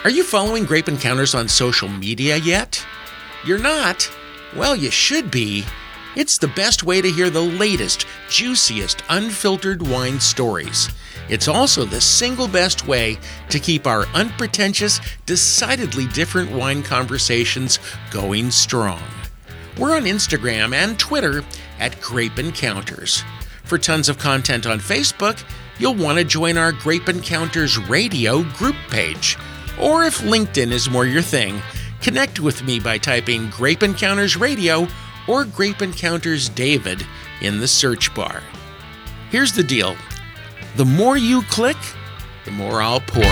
Are 0.04 0.10
you 0.10 0.24
following 0.24 0.64
Grape 0.64 0.88
Encounters 0.88 1.32
on 1.32 1.46
social 1.46 1.88
media 1.88 2.36
yet? 2.36 2.84
You're 3.44 3.58
not? 3.58 4.10
Well, 4.56 4.74
you 4.74 4.90
should 4.90 5.30
be. 5.30 5.64
It's 6.14 6.36
the 6.36 6.48
best 6.48 6.84
way 6.84 7.00
to 7.00 7.10
hear 7.10 7.30
the 7.30 7.40
latest, 7.40 8.06
juiciest, 8.28 9.02
unfiltered 9.08 9.80
wine 9.80 10.20
stories. 10.20 10.90
It's 11.30 11.48
also 11.48 11.86
the 11.86 12.02
single 12.02 12.48
best 12.48 12.86
way 12.86 13.18
to 13.48 13.58
keep 13.58 13.86
our 13.86 14.04
unpretentious, 14.08 15.00
decidedly 15.24 16.06
different 16.08 16.50
wine 16.50 16.82
conversations 16.82 17.78
going 18.10 18.50
strong. 18.50 19.02
We're 19.78 19.96
on 19.96 20.02
Instagram 20.02 20.74
and 20.74 20.98
Twitter 20.98 21.44
at 21.78 21.98
Grape 22.02 22.38
Encounters. 22.38 23.24
For 23.64 23.78
tons 23.78 24.10
of 24.10 24.18
content 24.18 24.66
on 24.66 24.80
Facebook, 24.80 25.42
you'll 25.78 25.94
want 25.94 26.18
to 26.18 26.24
join 26.24 26.58
our 26.58 26.72
Grape 26.72 27.08
Encounters 27.08 27.78
radio 27.78 28.42
group 28.42 28.76
page. 28.90 29.38
Or 29.80 30.04
if 30.04 30.18
LinkedIn 30.18 30.72
is 30.72 30.90
more 30.90 31.06
your 31.06 31.22
thing, 31.22 31.62
connect 32.02 32.38
with 32.38 32.62
me 32.62 32.80
by 32.80 32.98
typing 32.98 33.48
Grape 33.48 33.82
Encounters 33.82 34.36
Radio 34.36 34.86
or 35.28 35.44
Grape 35.44 35.82
Encounters 35.82 36.48
David 36.48 37.06
in 37.40 37.60
the 37.60 37.68
search 37.68 38.14
bar. 38.14 38.42
Here's 39.30 39.52
the 39.52 39.62
deal 39.62 39.96
the 40.76 40.84
more 40.84 41.16
you 41.16 41.42
click, 41.42 41.76
the 42.44 42.50
more 42.50 42.80
I'll 42.82 43.00
pour. 43.00 43.22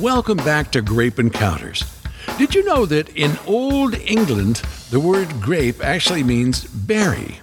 Welcome 0.00 0.36
back 0.38 0.70
to 0.72 0.82
Grape 0.82 1.18
Encounters. 1.18 1.82
Did 2.38 2.54
you 2.54 2.64
know 2.64 2.84
that 2.84 3.08
in 3.16 3.38
Old 3.46 3.94
England, 3.94 4.56
the 4.90 5.00
word 5.00 5.28
grape 5.40 5.82
actually 5.82 6.22
means 6.22 6.64
berry? 6.64 7.40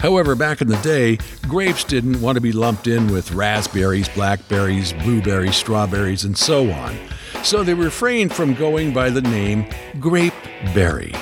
However, 0.00 0.34
back 0.34 0.62
in 0.62 0.68
the 0.68 0.78
day, 0.78 1.18
grapes 1.46 1.84
didn't 1.84 2.22
want 2.22 2.36
to 2.36 2.40
be 2.40 2.52
lumped 2.52 2.86
in 2.86 3.12
with 3.12 3.32
raspberries, 3.32 4.08
blackberries, 4.08 4.94
blueberries, 4.94 5.56
strawberries, 5.56 6.24
and 6.24 6.36
so 6.36 6.70
on. 6.70 6.96
So 7.44 7.62
they 7.62 7.74
refrained 7.74 8.34
from 8.34 8.54
going 8.54 8.94
by 8.94 9.10
the 9.10 9.20
name 9.20 9.64
grapeberry. 9.96 11.14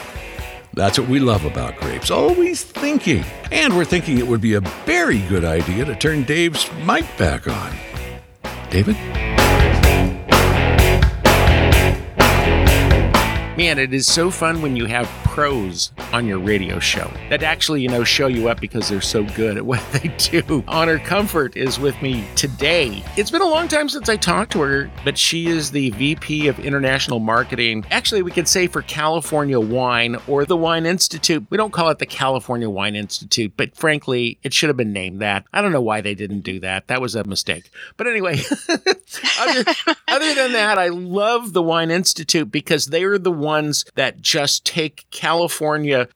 That's 0.75 0.97
what 0.97 1.09
we 1.09 1.19
love 1.19 1.45
about 1.45 1.77
grapes, 1.79 2.09
always 2.09 2.63
thinking. 2.63 3.25
And 3.51 3.77
we're 3.77 3.85
thinking 3.85 4.19
it 4.19 4.29
would 4.29 4.41
be 4.41 4.55
a 4.55 4.61
very 4.61 5.23
good 5.23 5.45
idea 5.45 5.85
to 5.85 5.97
turn 5.97 6.23
Dave's 6.23 6.71
mic 6.87 7.05
back 7.19 7.49
on. 7.49 7.77
David? 8.71 8.95
Man, 13.57 13.81
it 13.81 13.93
is 13.93 14.07
so 14.07 14.31
fun 14.31 14.63
when 14.63 14.77
you 14.77 14.85
have 14.87 15.09
pros 15.39 15.93
on 16.13 16.27
your 16.27 16.41
radio 16.41 16.81
show 16.81 17.09
that 17.31 17.45
actually, 17.45 17.81
you 17.81 17.87
know, 17.87 18.03
show 18.03 18.27
you 18.27 18.49
up 18.49 18.61
because 18.61 18.89
they're 18.89 19.01
so 19.01 19.23
good 19.23 19.57
at 19.57 19.65
what 19.65 19.81
they 19.93 20.09
do. 20.19 20.65
Honor 20.67 20.99
Comfort 20.99 21.57
is 21.57 21.79
with 21.79 21.95
me 22.03 22.27
today. 22.35 23.05
It's 23.17 23.31
been 23.31 23.43
a 23.43 23.47
long 23.47 23.69
time 23.69 23.89
since 23.89 24.09
I 24.09 24.17
talked 24.17 24.51
to 24.55 24.63
her, 24.63 24.91
but 25.05 25.17
she 25.17 25.47
is 25.47 25.71
the 25.71 25.91
VP 25.91 26.49
of 26.49 26.59
International 26.59 27.21
Marketing. 27.21 27.85
Actually, 27.93 28.23
we 28.23 28.33
could 28.33 28.49
say 28.49 28.67
for 28.67 28.83
California 28.83 29.61
Wine 29.61 30.17
or 30.27 30.45
the 30.45 30.57
Wine 30.57 30.87
Institute. 30.87 31.47
We 31.51 31.57
don't 31.57 31.73
call 31.73 31.91
it 31.91 32.01
the 32.01 32.07
California 32.07 32.69
Wine 32.69 32.97
Institute, 32.97 33.53
but 33.57 33.77
frankly, 33.77 34.41
it 34.43 34.53
should 34.53 34.71
have 34.71 34.77
been 34.77 34.93
named 34.93 35.21
that. 35.21 35.45
I 35.53 35.63
don't 35.63 35.71
know 35.71 35.81
why 35.81 36.01
they 36.01 36.17
didn't 36.17 36.41
do 36.41 36.59
that. 36.61 36.89
That 36.89 37.01
was 37.01 37.15
a 37.15 37.23
mistake. 37.23 37.71
But 37.97 38.09
anyway, 38.09 38.41
other, 39.39 39.65
other 40.09 40.35
than 40.35 40.51
that, 40.55 40.79
I 40.81 40.89
love 40.89 41.53
the 41.53 41.63
Wine 41.63 41.93
Institute 41.93 42.51
because 42.51 42.87
they 42.87 43.05
are 43.05 43.19
the 43.19 43.31
ones 43.31 43.85
that 43.95 44.21
just 44.21 44.67
take 44.67 45.07
California 45.13 45.28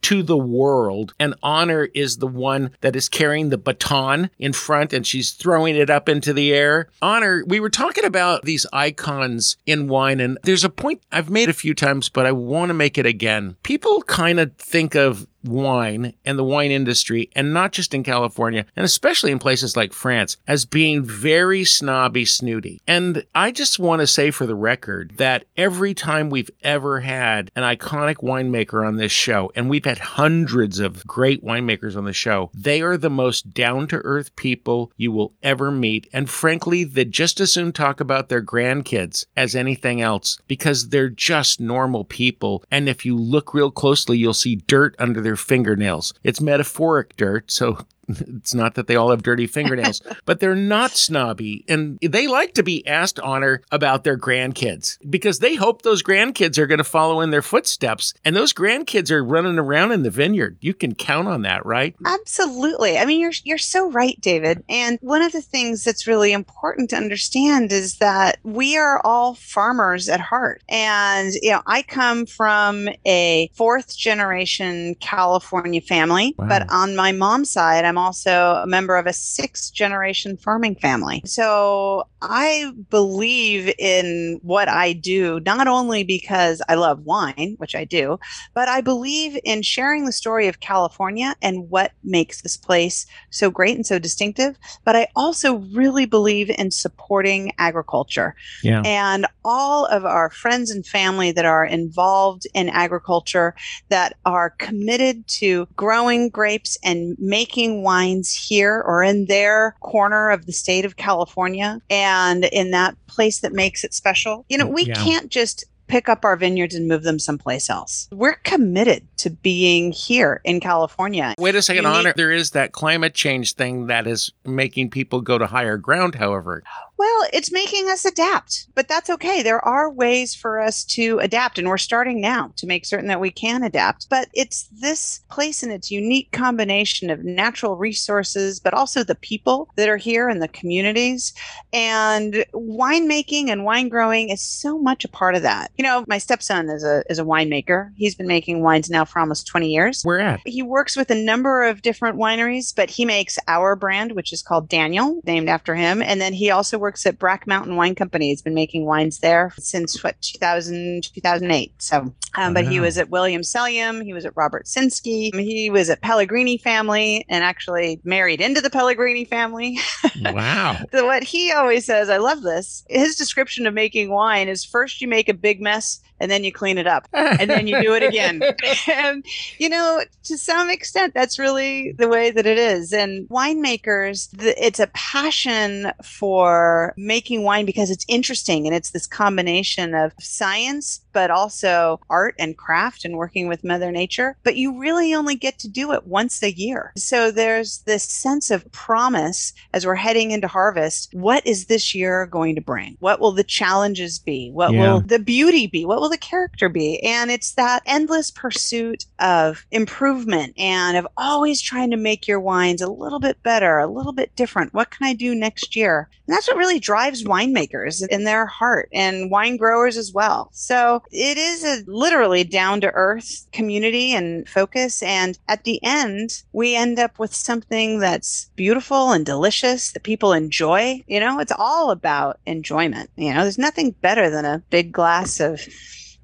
to 0.03 0.23
the 0.23 0.37
world. 0.37 1.15
And 1.19 1.35
Honor 1.43 1.89
is 1.95 2.19
the 2.19 2.27
one 2.27 2.71
that 2.81 2.97
is 2.97 3.09
carrying 3.09 3.49
the 3.51 3.59
baton 3.59 4.31
in 4.39 4.53
front 4.53 4.93
and 4.93 5.07
she's 5.07 5.33
throwing 5.33 5.77
it 5.77 5.91
up 5.91 6.09
into 6.09 6.33
the 6.33 6.53
air. 6.53 6.89
Honor, 7.01 7.45
we 7.47 7.61
were 7.61 7.71
talking 7.71 8.05
about 8.05 8.45
these 8.45 8.67
icons 8.73 9.57
in 9.67 9.89
wine, 9.89 10.21
and 10.21 10.39
there's 10.43 10.65
a 10.65 10.71
point 10.71 11.03
I've 11.11 11.31
made 11.31 11.49
a 11.49 11.55
few 11.55 11.75
times, 11.75 12.09
but 12.09 12.27
I 12.27 12.33
want 12.33 12.71
to 12.71 12.75
make 12.75 12.99
it 12.99 13.07
again. 13.07 13.57
People 13.63 14.03
kind 14.03 14.41
of 14.41 14.55
think 14.57 14.95
of 14.95 15.27
wine 15.45 16.15
and 16.25 16.39
the 16.39 16.45
wine 16.45 16.71
industry, 16.71 17.31
and 17.35 17.53
not 17.53 17.73
just 17.73 17.95
in 17.95 18.03
California, 18.03 18.67
and 18.77 18.85
especially 18.85 19.33
in 19.33 19.39
places 19.39 19.77
like 19.77 19.93
France, 19.93 20.37
as 20.47 20.65
being 20.65 21.05
very 21.05 21.65
snobby, 21.65 22.25
snooty. 22.25 22.81
And 22.87 23.25
I 23.35 23.51
just 23.51 23.79
want 23.79 24.01
to 24.01 24.07
say 24.07 24.31
for 24.31 24.47
the 24.47 24.55
record 24.55 25.13
that 25.17 25.45
every 25.57 25.95
time 25.95 26.31
we've 26.31 26.51
ever 26.63 27.01
had 27.01 27.51
an 27.55 27.63
iconic 27.63 28.17
winemaker 28.17 28.87
on 28.87 28.97
this 28.97 29.13
show, 29.13 29.53
and 29.55 29.69
we've 29.69 29.85
had 29.85 29.99
hundreds 29.99 30.79
of 30.79 31.07
great 31.07 31.45
winemakers 31.45 31.97
on 31.97 32.05
the 32.05 32.13
show, 32.13 32.51
they 32.55 32.81
are 32.81 32.97
the 32.97 33.11
most 33.11 33.55
down 33.55 33.87
to 33.89 33.97
earth 33.99 34.35
people 34.37 34.93
you 34.97 35.13
will 35.13 35.35
ever 35.43 35.71
meet. 35.71 36.09
And 36.13 36.29
frankly, 36.29 36.85
they 36.85 37.05
just 37.05 37.41
as 37.41 37.53
soon 37.53 37.73
talk 37.73 38.01
about 38.01 38.29
their 38.29 38.43
grandkids 38.43 39.27
as 39.37 39.55
anything 39.55 40.01
else 40.01 40.39
because 40.49 40.89
they're 40.89 41.09
just 41.09 41.61
normal 41.61 42.05
people. 42.05 42.65
And 42.71 42.89
if 42.89 43.05
you 43.05 43.17
look 43.17 43.55
real 43.55 43.71
closely, 43.71 44.19
you'll 44.19 44.35
see 44.35 44.57
dirt 44.57 44.95
under 44.99 45.21
their 45.21 45.32
fingernails. 45.37 46.15
It's 46.25 46.41
metaphoric 46.41 47.17
dirt, 47.17 47.51
so 47.51 47.87
it's 48.21 48.55
not 48.55 48.75
that 48.75 48.87
they 48.87 48.97
all 48.97 49.11
have 49.11 49.23
dirty 49.23 49.47
fingernails, 49.47 50.03
but 50.25 50.41
they're 50.41 50.55
not 50.55 50.93
snobby 50.93 51.65
and 51.69 51.99
they 52.03 52.27
like 52.27 52.55
to 52.55 52.63
be 52.63 52.87
asked 52.87 53.19
honor 53.21 53.63
about 53.71 54.05
their 54.05 54.19
grandkids 54.19 54.99
because 55.09 55.39
they 55.39 55.55
hope 55.55 55.83
those 55.83 56.03
grandkids 56.03 56.59
are 56.59 56.67
going 56.67 56.79
to 56.79 56.85
follow 56.85 57.21
in 57.21 57.31
their 57.31 57.43
footsteps. 57.43 58.15
And 58.25 58.37
those 58.37 58.53
grandkids 58.53 59.11
are 59.11 59.25
running 59.25 59.59
around 59.59 59.93
in 59.93 60.03
the 60.03 60.11
vineyard. 60.11 60.59
You 60.61 60.75
can 60.75 60.95
count 60.95 61.29
on 61.29 61.43
that, 61.43 61.65
right? 61.65 61.95
Absolutely. 62.05 62.99
I 62.99 63.05
mean, 63.05 63.21
you're 63.21 63.33
you're 63.45 63.59
so 63.59 63.91
right, 63.91 64.21
David. 64.21 64.63
And 64.69 64.99
one 65.01 65.23
of 65.23 65.33
the 65.33 65.43
things 65.43 65.85
that's 65.85 66.07
really 66.07 66.33
important 66.33 66.91
to 66.91 66.97
understand 66.97 67.73
is 67.73 67.99
that 67.99 68.39
we 68.43 68.77
are 68.77 69.01
all 69.05 69.35
farmers 69.35 70.09
at 70.09 70.21
heart. 70.21 70.63
And 70.69 71.33
you 71.41 71.53
know, 71.53 71.63
I 71.67 71.83
come 71.83 72.27
from 72.27 72.89
a 73.07 73.51
fourth 73.55 73.97
generation 73.97 74.95
California 74.97 75.81
family, 75.81 76.35
wow. 76.39 76.49
but 76.49 76.71
on 76.71 76.97
my 76.97 77.13
mom's 77.13 77.51
side, 77.51 77.85
I'm 77.85 77.99
also 78.03 78.61
a 78.63 78.67
member 78.67 78.97
of 78.97 79.07
a 79.07 79.13
sixth 79.13 79.73
generation 79.73 80.37
farming 80.37 80.75
family. 80.77 81.23
So 81.25 82.05
I 82.21 82.73
believe 82.91 83.73
in 83.79 84.39
what 84.43 84.69
I 84.69 84.93
do, 84.93 85.41
not 85.41 85.67
only 85.67 86.05
because 86.05 86.61
I 86.69 86.75
love 86.75 87.05
wine, 87.05 87.55
which 87.59 87.75
I 87.75 87.85
do, 87.85 88.19
but 88.55 88.69
I 88.69 88.81
believe 88.81 89.39
in 89.45 89.63
sharing 89.63 90.05
the 90.05 90.13
story 90.13 90.49
of 90.49 90.61
California 90.61 91.35
and 91.41 91.71
what 91.71 91.93
makes 92.05 92.43
this 92.43 92.57
place 92.57 93.07
so 93.31 93.51
great 93.51 93.77
and 93.77 93.87
so 93.87 93.99
distinctive. 93.99 94.59
But 94.85 94.97
I 94.97 95.09
also 95.17 95.57
really 95.73 96.07
believe 96.07 96.51
in 96.51 96.71
supporting 96.71 97.53
agriculture. 97.59 98.35
Yeah. 98.63 98.83
And 98.85 99.27
all 99.45 99.87
of 99.87 100.05
our 100.05 100.31
friends 100.31 100.71
and 100.71 100.85
family 100.85 101.33
that 101.33 101.45
are 101.45 101.65
involved 101.65 102.47
in 102.55 102.69
agriculture, 102.69 103.55
that 103.89 104.17
are 104.25 104.51
committed 104.51 105.27
to 105.27 105.67
growing 105.77 106.29
grapes 106.29 106.79
and 106.83 107.17
making 107.19 107.82
wines 107.83 108.35
here 108.35 108.83
or 108.87 109.03
in 109.03 109.27
their 109.27 109.77
corner 109.81 110.31
of 110.31 110.47
the 110.47 110.53
state 110.53 110.85
of 110.85 110.97
California 110.97 111.81
and 111.91 112.45
in 112.47 112.71
that 112.71 112.97
place 113.07 113.41
that 113.41 113.53
makes 113.53 113.85
it 113.85 113.95
special. 113.95 114.45
You 114.49 114.59
know, 114.59 114.67
we 114.67 114.85
yeah. 114.85 114.95
can't 114.95 115.29
just 115.29 115.65
pick 115.93 116.09
up 116.09 116.25
our 116.25 116.37
vineyards 116.37 116.75
and 116.75 116.89
move 116.89 117.03
them 117.03 117.19
someplace 117.19 117.69
else. 117.69 118.09
We're 118.13 118.37
committed 118.37 119.07
to 119.19 119.29
being 119.29 119.93
here 119.93 120.41
in 120.43 120.59
California. 120.59 121.35
Wait 121.37 121.55
a 121.55 121.61
second, 121.61 121.85
Honor. 121.85 122.15
There 122.17 122.31
is 122.31 122.53
that 122.53 122.73
climate 122.73 123.13
change 123.13 123.55
thing 123.55 123.89
that 123.89 124.07
is 124.07 124.33
making 124.47 124.89
people 124.89 125.21
go 125.21 125.37
to 125.37 125.47
higher 125.47 125.77
ground, 125.77 126.15
however. 126.15 126.63
Oh, 126.67 126.92
Well, 127.03 127.27
it's 127.33 127.51
making 127.51 127.89
us 127.89 128.05
adapt, 128.05 128.69
but 128.77 128.87
that's 128.87 129.11
okay. 129.11 129.43
There 129.43 129.59
are 129.65 129.91
ways 129.91 130.37
for 130.37 130.61
us 130.61 130.85
to 130.85 131.19
adapt, 131.19 131.59
and 131.59 131.67
we're 131.67 131.77
starting 131.77 132.21
now 132.21 132.53
to 132.55 132.65
make 132.65 132.87
certain 132.87 133.09
that 133.09 133.19
we 133.19 133.33
can 133.33 133.65
adapt. 133.65 134.09
But 134.09 134.29
it's 134.35 134.69
this 134.69 135.21
place 135.29 135.65
and 135.65 135.73
its 135.73 135.91
unique 135.91 136.31
combination 136.31 137.11
of 137.11 137.25
natural 137.25 137.77
resources, 137.77 138.61
but 138.61 138.73
also 138.73 139.03
the 139.03 139.17
people 139.17 139.69
that 139.75 139.89
are 139.89 139.97
here 139.97 140.29
and 140.29 140.41
the 140.41 140.47
communities. 140.47 141.35
And 141.73 142.45
winemaking 142.55 143.49
and 143.49 143.65
wine 143.65 143.89
growing 143.89 144.29
is 144.29 144.41
so 144.41 144.79
much 144.79 145.05
a 145.05 145.09
part 145.09 145.35
of 145.35 145.43
that. 145.43 145.73
You 145.77 145.83
know, 145.83 146.05
my 146.07 146.19
stepson 146.19 146.71
is 146.71 146.85
a 146.85 147.03
is 147.11 147.19
a 147.19 147.25
winemaker. 147.25 147.91
He's 147.97 148.15
been 148.15 148.29
making 148.29 148.63
wines 148.63 148.89
now 148.89 149.05
for 149.05 149.19
almost 149.19 149.49
20 149.49 149.69
years. 149.69 150.05
Where 150.05 150.21
at? 150.21 150.41
He 150.47 150.63
works 150.63 150.95
with 150.95 151.11
a 151.11 151.17
number 151.17 151.65
of 151.65 151.83
different 151.83 152.17
wineries, 152.17 152.73
but 152.73 152.91
he 152.91 153.05
makes 153.05 153.41
our 153.49 153.75
brand, 153.75 154.13
which 154.13 154.33
is 154.33 154.41
called 154.41 154.69
Daniel, 154.69 155.21
named 155.25 155.49
after 155.49 155.75
him. 155.75 156.01
And 156.01 156.21
then 156.21 156.33
he 156.33 156.49
also 156.49 156.79
works 156.79 156.92
works 156.93 157.07
at 157.07 157.19
Brack 157.19 157.47
Mountain 157.47 157.77
Wine 157.77 157.95
Company. 157.95 158.29
He's 158.29 158.43
been 158.43 158.53
making 158.53 158.85
wines 158.85 159.21
there 159.21 159.51
since 159.57 160.05
what 160.05 160.21
2000 160.21 161.03
2008. 161.03 161.73
So, 161.79 162.13
um, 162.37 162.53
but 162.53 162.67
he 162.67 162.81
was 162.81 162.99
at 162.99 163.09
Williams 163.09 163.51
Selyem. 163.51 164.05
He 164.05 164.13
was 164.13 164.27
at 164.27 164.37
Robert 164.37 164.67
Sinskey. 164.67 165.35
He 165.35 165.71
was 165.71 165.89
at 165.89 166.03
Pellegrini 166.03 166.59
family 166.59 167.25
and 167.31 167.43
actually 167.43 167.99
married 168.05 168.43
into 168.43 168.61
the 168.61 168.69
Pellegrini 168.69 169.25
family. 169.25 169.79
Wow. 170.23 170.77
so 170.93 171.07
what 171.07 171.23
he 171.25 171.51
always 171.53 171.85
says, 171.85 172.09
I 172.09 172.19
love 172.19 172.43
this. 172.43 172.85
His 172.89 173.17
description 173.17 173.67
of 173.67 173.75
making 173.75 174.11
wine 174.11 174.49
is 174.49 174.65
first 174.65 175.01
you 175.01 175.09
make 175.09 175.29
a 175.29 175.35
big 175.35 175.61
mess 175.61 176.01
and 176.23 176.31
then 176.31 176.45
you 176.45 176.53
clean 176.53 176.79
it 176.79 176.87
up 176.87 177.09
and 177.13 177.51
then 177.51 177.67
you 177.67 177.83
do 177.83 177.95
it 177.95 178.03
again. 178.05 178.41
and, 178.89 179.25
you 179.59 179.69
know, 179.69 180.03
to 180.23 180.39
some 180.39 180.71
extent, 180.71 181.15
that's 181.15 181.37
really 181.37 181.93
the 181.99 182.09
way 182.09 182.31
that 182.31 182.47
it 182.47 182.59
is. 182.59 182.93
And 182.93 183.29
winemakers, 183.29 184.29
it's 184.41 184.79
a 184.79 184.87
passion 184.95 185.91
for 186.03 186.95
making 186.97 187.43
wine 187.43 187.67
because 187.67 187.91
it's 187.91 188.07
interesting 188.07 188.67
and 188.67 188.75
it's 188.75 188.91
this 188.91 189.07
combination 189.07 189.95
of 189.95 190.13
science 190.21 191.01
but 191.13 191.31
also 191.31 192.01
art 192.09 192.35
and 192.39 192.57
craft 192.57 193.05
and 193.05 193.17
working 193.17 193.49
with 193.49 193.65
Mother 193.65 193.91
Nature. 193.91 194.37
But 194.43 194.57
you 194.57 194.79
really 194.79 195.15
only 195.15 195.35
get 195.35 195.59
to 195.61 195.69
do 195.69 195.93
it 195.93 196.07
once 196.07 196.43
a 196.43 196.53
year. 196.53 196.93
So 196.97 197.31
there's 197.31 197.79
this 197.81 198.05
sense 198.05 198.51
of 198.51 198.71
promise 198.73 199.53
as 199.73 199.87
we're 199.87 199.95
heading 199.95 200.31
into 200.31 200.49
harvest. 200.49 201.11
What 201.13 201.47
is 201.47 201.67
this 201.67 201.95
year 201.95 202.27
going 202.27 202.55
to 202.55 202.61
bring? 202.61 202.97
What 203.01 203.21
will 203.21 203.33
the 203.33 203.45
challenges 203.45 204.19
be? 204.19 204.51
What 204.53 204.73
yeah. 204.73 204.81
will 204.81 205.01
the 205.01 205.19
beauty 205.19 205.67
be? 205.67 205.85
What 205.85 206.01
will 206.01 206.09
the 206.13 206.19
character 206.19 206.69
be? 206.69 207.03
And 207.03 207.31
it's 207.31 207.53
that 207.55 207.83
endless 207.87 208.31
pursuit 208.31 209.07
of 209.19 209.67
improvement 209.71 210.55
and 210.57 210.97
of 210.97 211.09
always 211.17 211.61
trying 211.61 211.91
to 211.91 211.97
make 211.97 212.29
your 212.29 212.39
wines 212.39 212.83
a 212.83 212.91
little 212.91 213.19
bit 213.19 213.43
better, 213.43 213.79
a 213.79 213.87
little 213.87 214.13
bit 214.13 214.35
different. 214.37 214.75
What 214.75 214.91
can 214.91 215.07
I 215.07 215.15
do 215.15 215.35
next 215.35 215.75
year? 215.75 216.09
And 216.27 216.37
that's 216.37 216.47
what 216.47 216.57
really 216.57 216.79
drives 216.79 217.25
winemakers 217.25 218.07
in 218.09 218.25
their 218.25 218.47
heart 218.47 218.89
and 218.93 219.31
wine 219.31 219.57
growers 219.57 219.97
as 219.97 220.13
well. 220.13 220.51
So 220.53 221.03
it 221.11 221.37
is 221.37 221.65
a 221.65 221.83
literally 221.87 222.45
down 222.45 222.81
to 222.83 222.93
earth 222.93 223.47
community 223.53 224.13
and 224.13 224.49
focus. 224.49 225.03
And 225.03 225.39
at 225.49 225.65
the 225.65 225.83
end, 225.83 226.43
we 226.53 226.77
end 226.77 226.99
up 226.99 227.19
with 227.19 227.35
something 227.35 227.99
that's 227.99 228.51
beautiful 228.55 229.11
and 229.11 229.27
delicious 229.27 229.93
that 229.93 230.05
people 230.05 230.33
enjoy. 230.33 231.03
You 231.07 231.21
know, 231.21 231.41
it's 231.41 231.53
all 231.57 231.91
about 231.91 232.39
enjoyment. 232.47 233.11
You 233.17 233.35
know, 233.35 233.43
there's 233.43 233.59
nothing 233.59 233.91
better 234.01 234.31
than 234.31 234.45
a 234.45 234.63
big 234.71 234.93
glass 234.93 235.41
of 235.41 235.61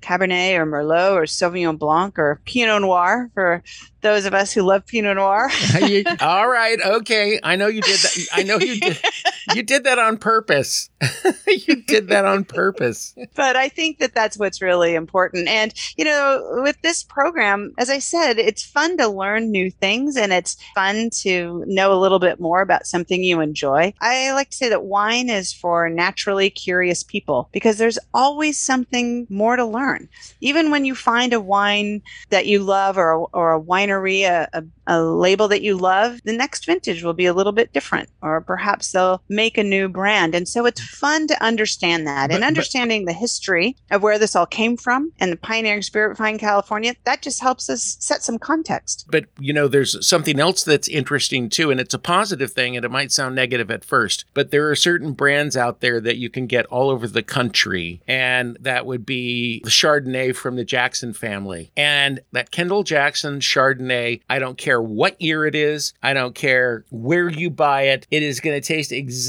Cabernet 0.01 0.59
or 0.59 0.67
Merlot 0.67 1.13
or 1.13 1.23
Sauvignon 1.23 1.79
Blanc 1.79 2.19
or 2.19 2.41
Pinot 2.45 2.83
Noir 2.83 3.31
for 3.35 3.63
those 4.01 4.25
of 4.25 4.35
us 4.35 4.53
who 4.53 4.63
love 4.63 4.87
Pinot 4.87 5.17
Noir. 5.17 5.51
All 6.21 6.49
right, 6.49 6.79
okay. 6.81 7.41
I 7.43 7.57
know 7.57 7.67
you 7.67 7.83
did 7.83 7.99
that. 7.99 8.27
I 8.33 8.43
know 8.43 8.59
you 8.59 8.81
did. 8.81 9.01
You 9.55 9.63
did 9.63 9.85
that 9.85 9.99
on 9.99 10.19
purpose. 10.19 10.91
you 11.47 11.83
did 11.83 12.09
that 12.09 12.25
on 12.25 12.45
purpose. 12.45 13.15
But 13.35 13.57
I 13.57 13.69
think 13.69 13.99
that 13.99 14.15
that's 14.15 14.39
what's 14.39 14.61
really 14.61 14.95
important. 14.95 15.49
And 15.49 15.73
you 15.97 16.05
know, 16.05 16.61
with 16.63 16.81
this 16.83 17.03
program, 17.03 17.73
as 17.79 17.91
I 17.91 17.99
said, 17.99 18.39
it's 18.39 18.65
fun 18.65 18.97
to 18.99 19.09
learn 19.09 19.51
new 19.51 19.71
things, 19.71 20.17
and 20.17 20.33
it's 20.33 20.57
fun 20.75 21.11
to 21.21 21.65
know 21.67 21.93
a 21.93 22.01
little 22.01 22.19
bit 22.19 22.41
more 22.41 22.61
about 22.61 22.87
something 22.87 23.23
you 23.23 23.41
enjoy. 23.41 23.95
I 24.01 24.33
like 24.33 24.51
to 24.51 24.57
say 24.57 24.69
that 24.69 24.85
wine 24.85 25.31
is 25.31 25.53
for 25.53 25.89
naturally 25.89 26.51
curious 26.51 27.03
people 27.03 27.49
because 27.53 27.79
there's 27.79 27.99
always 28.13 28.59
something 28.59 29.27
more 29.31 29.57
to 29.57 29.65
learn. 29.65 30.09
Even 30.41 30.71
when 30.71 30.85
you 30.85 30.95
find 30.95 31.33
a 31.33 31.41
wine 31.41 32.03
that 32.31 32.47
you 32.47 32.63
love 32.63 32.99
or 32.99 33.29
or 33.33 33.55
a 33.55 33.61
winery 33.61 34.23
a, 34.23 34.49
a, 34.53 34.65
a, 34.87 35.03
label 35.03 35.49
that 35.49 35.63
you 35.63 35.77
love, 35.77 36.21
the 36.25 36.33
next 36.33 36.67
vintage 36.67 37.03
will 37.03 37.15
be 37.15 37.27
a 37.27 37.35
little 37.35 37.53
bit 37.53 37.73
different, 37.73 38.09
or 38.23 38.41
perhaps 38.41 38.93
they'll 38.93 39.23
make 39.39 39.57
a 39.57 39.63
new 39.63 39.89
brand. 39.89 40.35
And 40.35 40.49
so 40.49 40.67
it's 40.67 40.81
fun 40.81 41.27
to 41.29 41.43
understand 41.43 42.07
that 42.07 42.29
but, 42.29 42.35
and 42.35 42.45
understanding 42.45 43.05
but, 43.05 43.13
the 43.13 43.19
history 43.19 43.77
of 43.91 44.03
where 44.03 44.19
this 44.19 44.35
all 44.35 44.47
came 44.47 44.77
from 44.77 45.13
and 45.21 45.33
the 45.33 45.37
pioneering 45.37 45.83
spirit 45.83 46.17
behind 46.17 46.41
California. 46.41 46.95
That 47.05 47.23
just 47.23 47.41
helps 47.41 47.71
us 47.71 47.97
set 48.01 48.23
some 48.23 48.39
context. 48.39 49.07
But, 49.11 49.27
you 49.39 49.53
know, 49.53 49.69
there's 49.69 50.05
something 50.07 50.41
else 50.41 50.65
that's 50.65 50.89
interesting 50.89 51.49
too, 51.49 51.71
and 51.71 51.81
it's 51.81 51.95
a 51.95 51.99
positive 51.99 52.53
thing, 52.53 52.77
and 52.77 52.85
it 52.85 52.91
might 52.91 53.13
sound 53.13 53.37
negative 53.37 53.71
at 53.71 53.85
first, 53.85 54.25
but 54.35 54.51
there 54.51 54.69
are 54.69 54.77
certain 54.77 55.13
brands 55.13 55.57
out 55.57 55.81
there 55.81 56.01
that 56.01 56.17
you 56.17 56.31
can 56.31 56.47
get 56.47 56.67
all 56.67 56.91
over 56.91 57.07
the 57.07 57.23
country, 57.23 58.03
and 58.09 58.57
that 58.61 58.87
would 58.87 59.07
be 59.07 59.61
the 59.63 59.71
Chardonnay 59.71 60.35
from 60.35 60.57
the 60.57 60.65
Jackson 60.65 61.13
family. 61.13 61.71
And 61.77 62.21
that 62.33 62.51
Kendall 62.51 62.83
Jackson 62.83 63.39
Chardonnay 63.39 63.69
Chardonnay. 63.79 64.21
I 64.29 64.39
don't 64.39 64.59
care 64.59 64.81
what 64.81 65.21
year 65.21 65.47
it 65.47 65.55
is. 65.55 65.93
I 66.03 66.15
don't 66.15 66.35
care 66.35 66.85
where 66.91 67.29
you 67.29 67.51
buy 67.51 67.83
it. 67.83 68.07
It 68.11 68.23
is 68.23 68.41
going 68.41 68.61
to 68.61 68.67
taste 68.67 68.93
exactly 68.93 69.28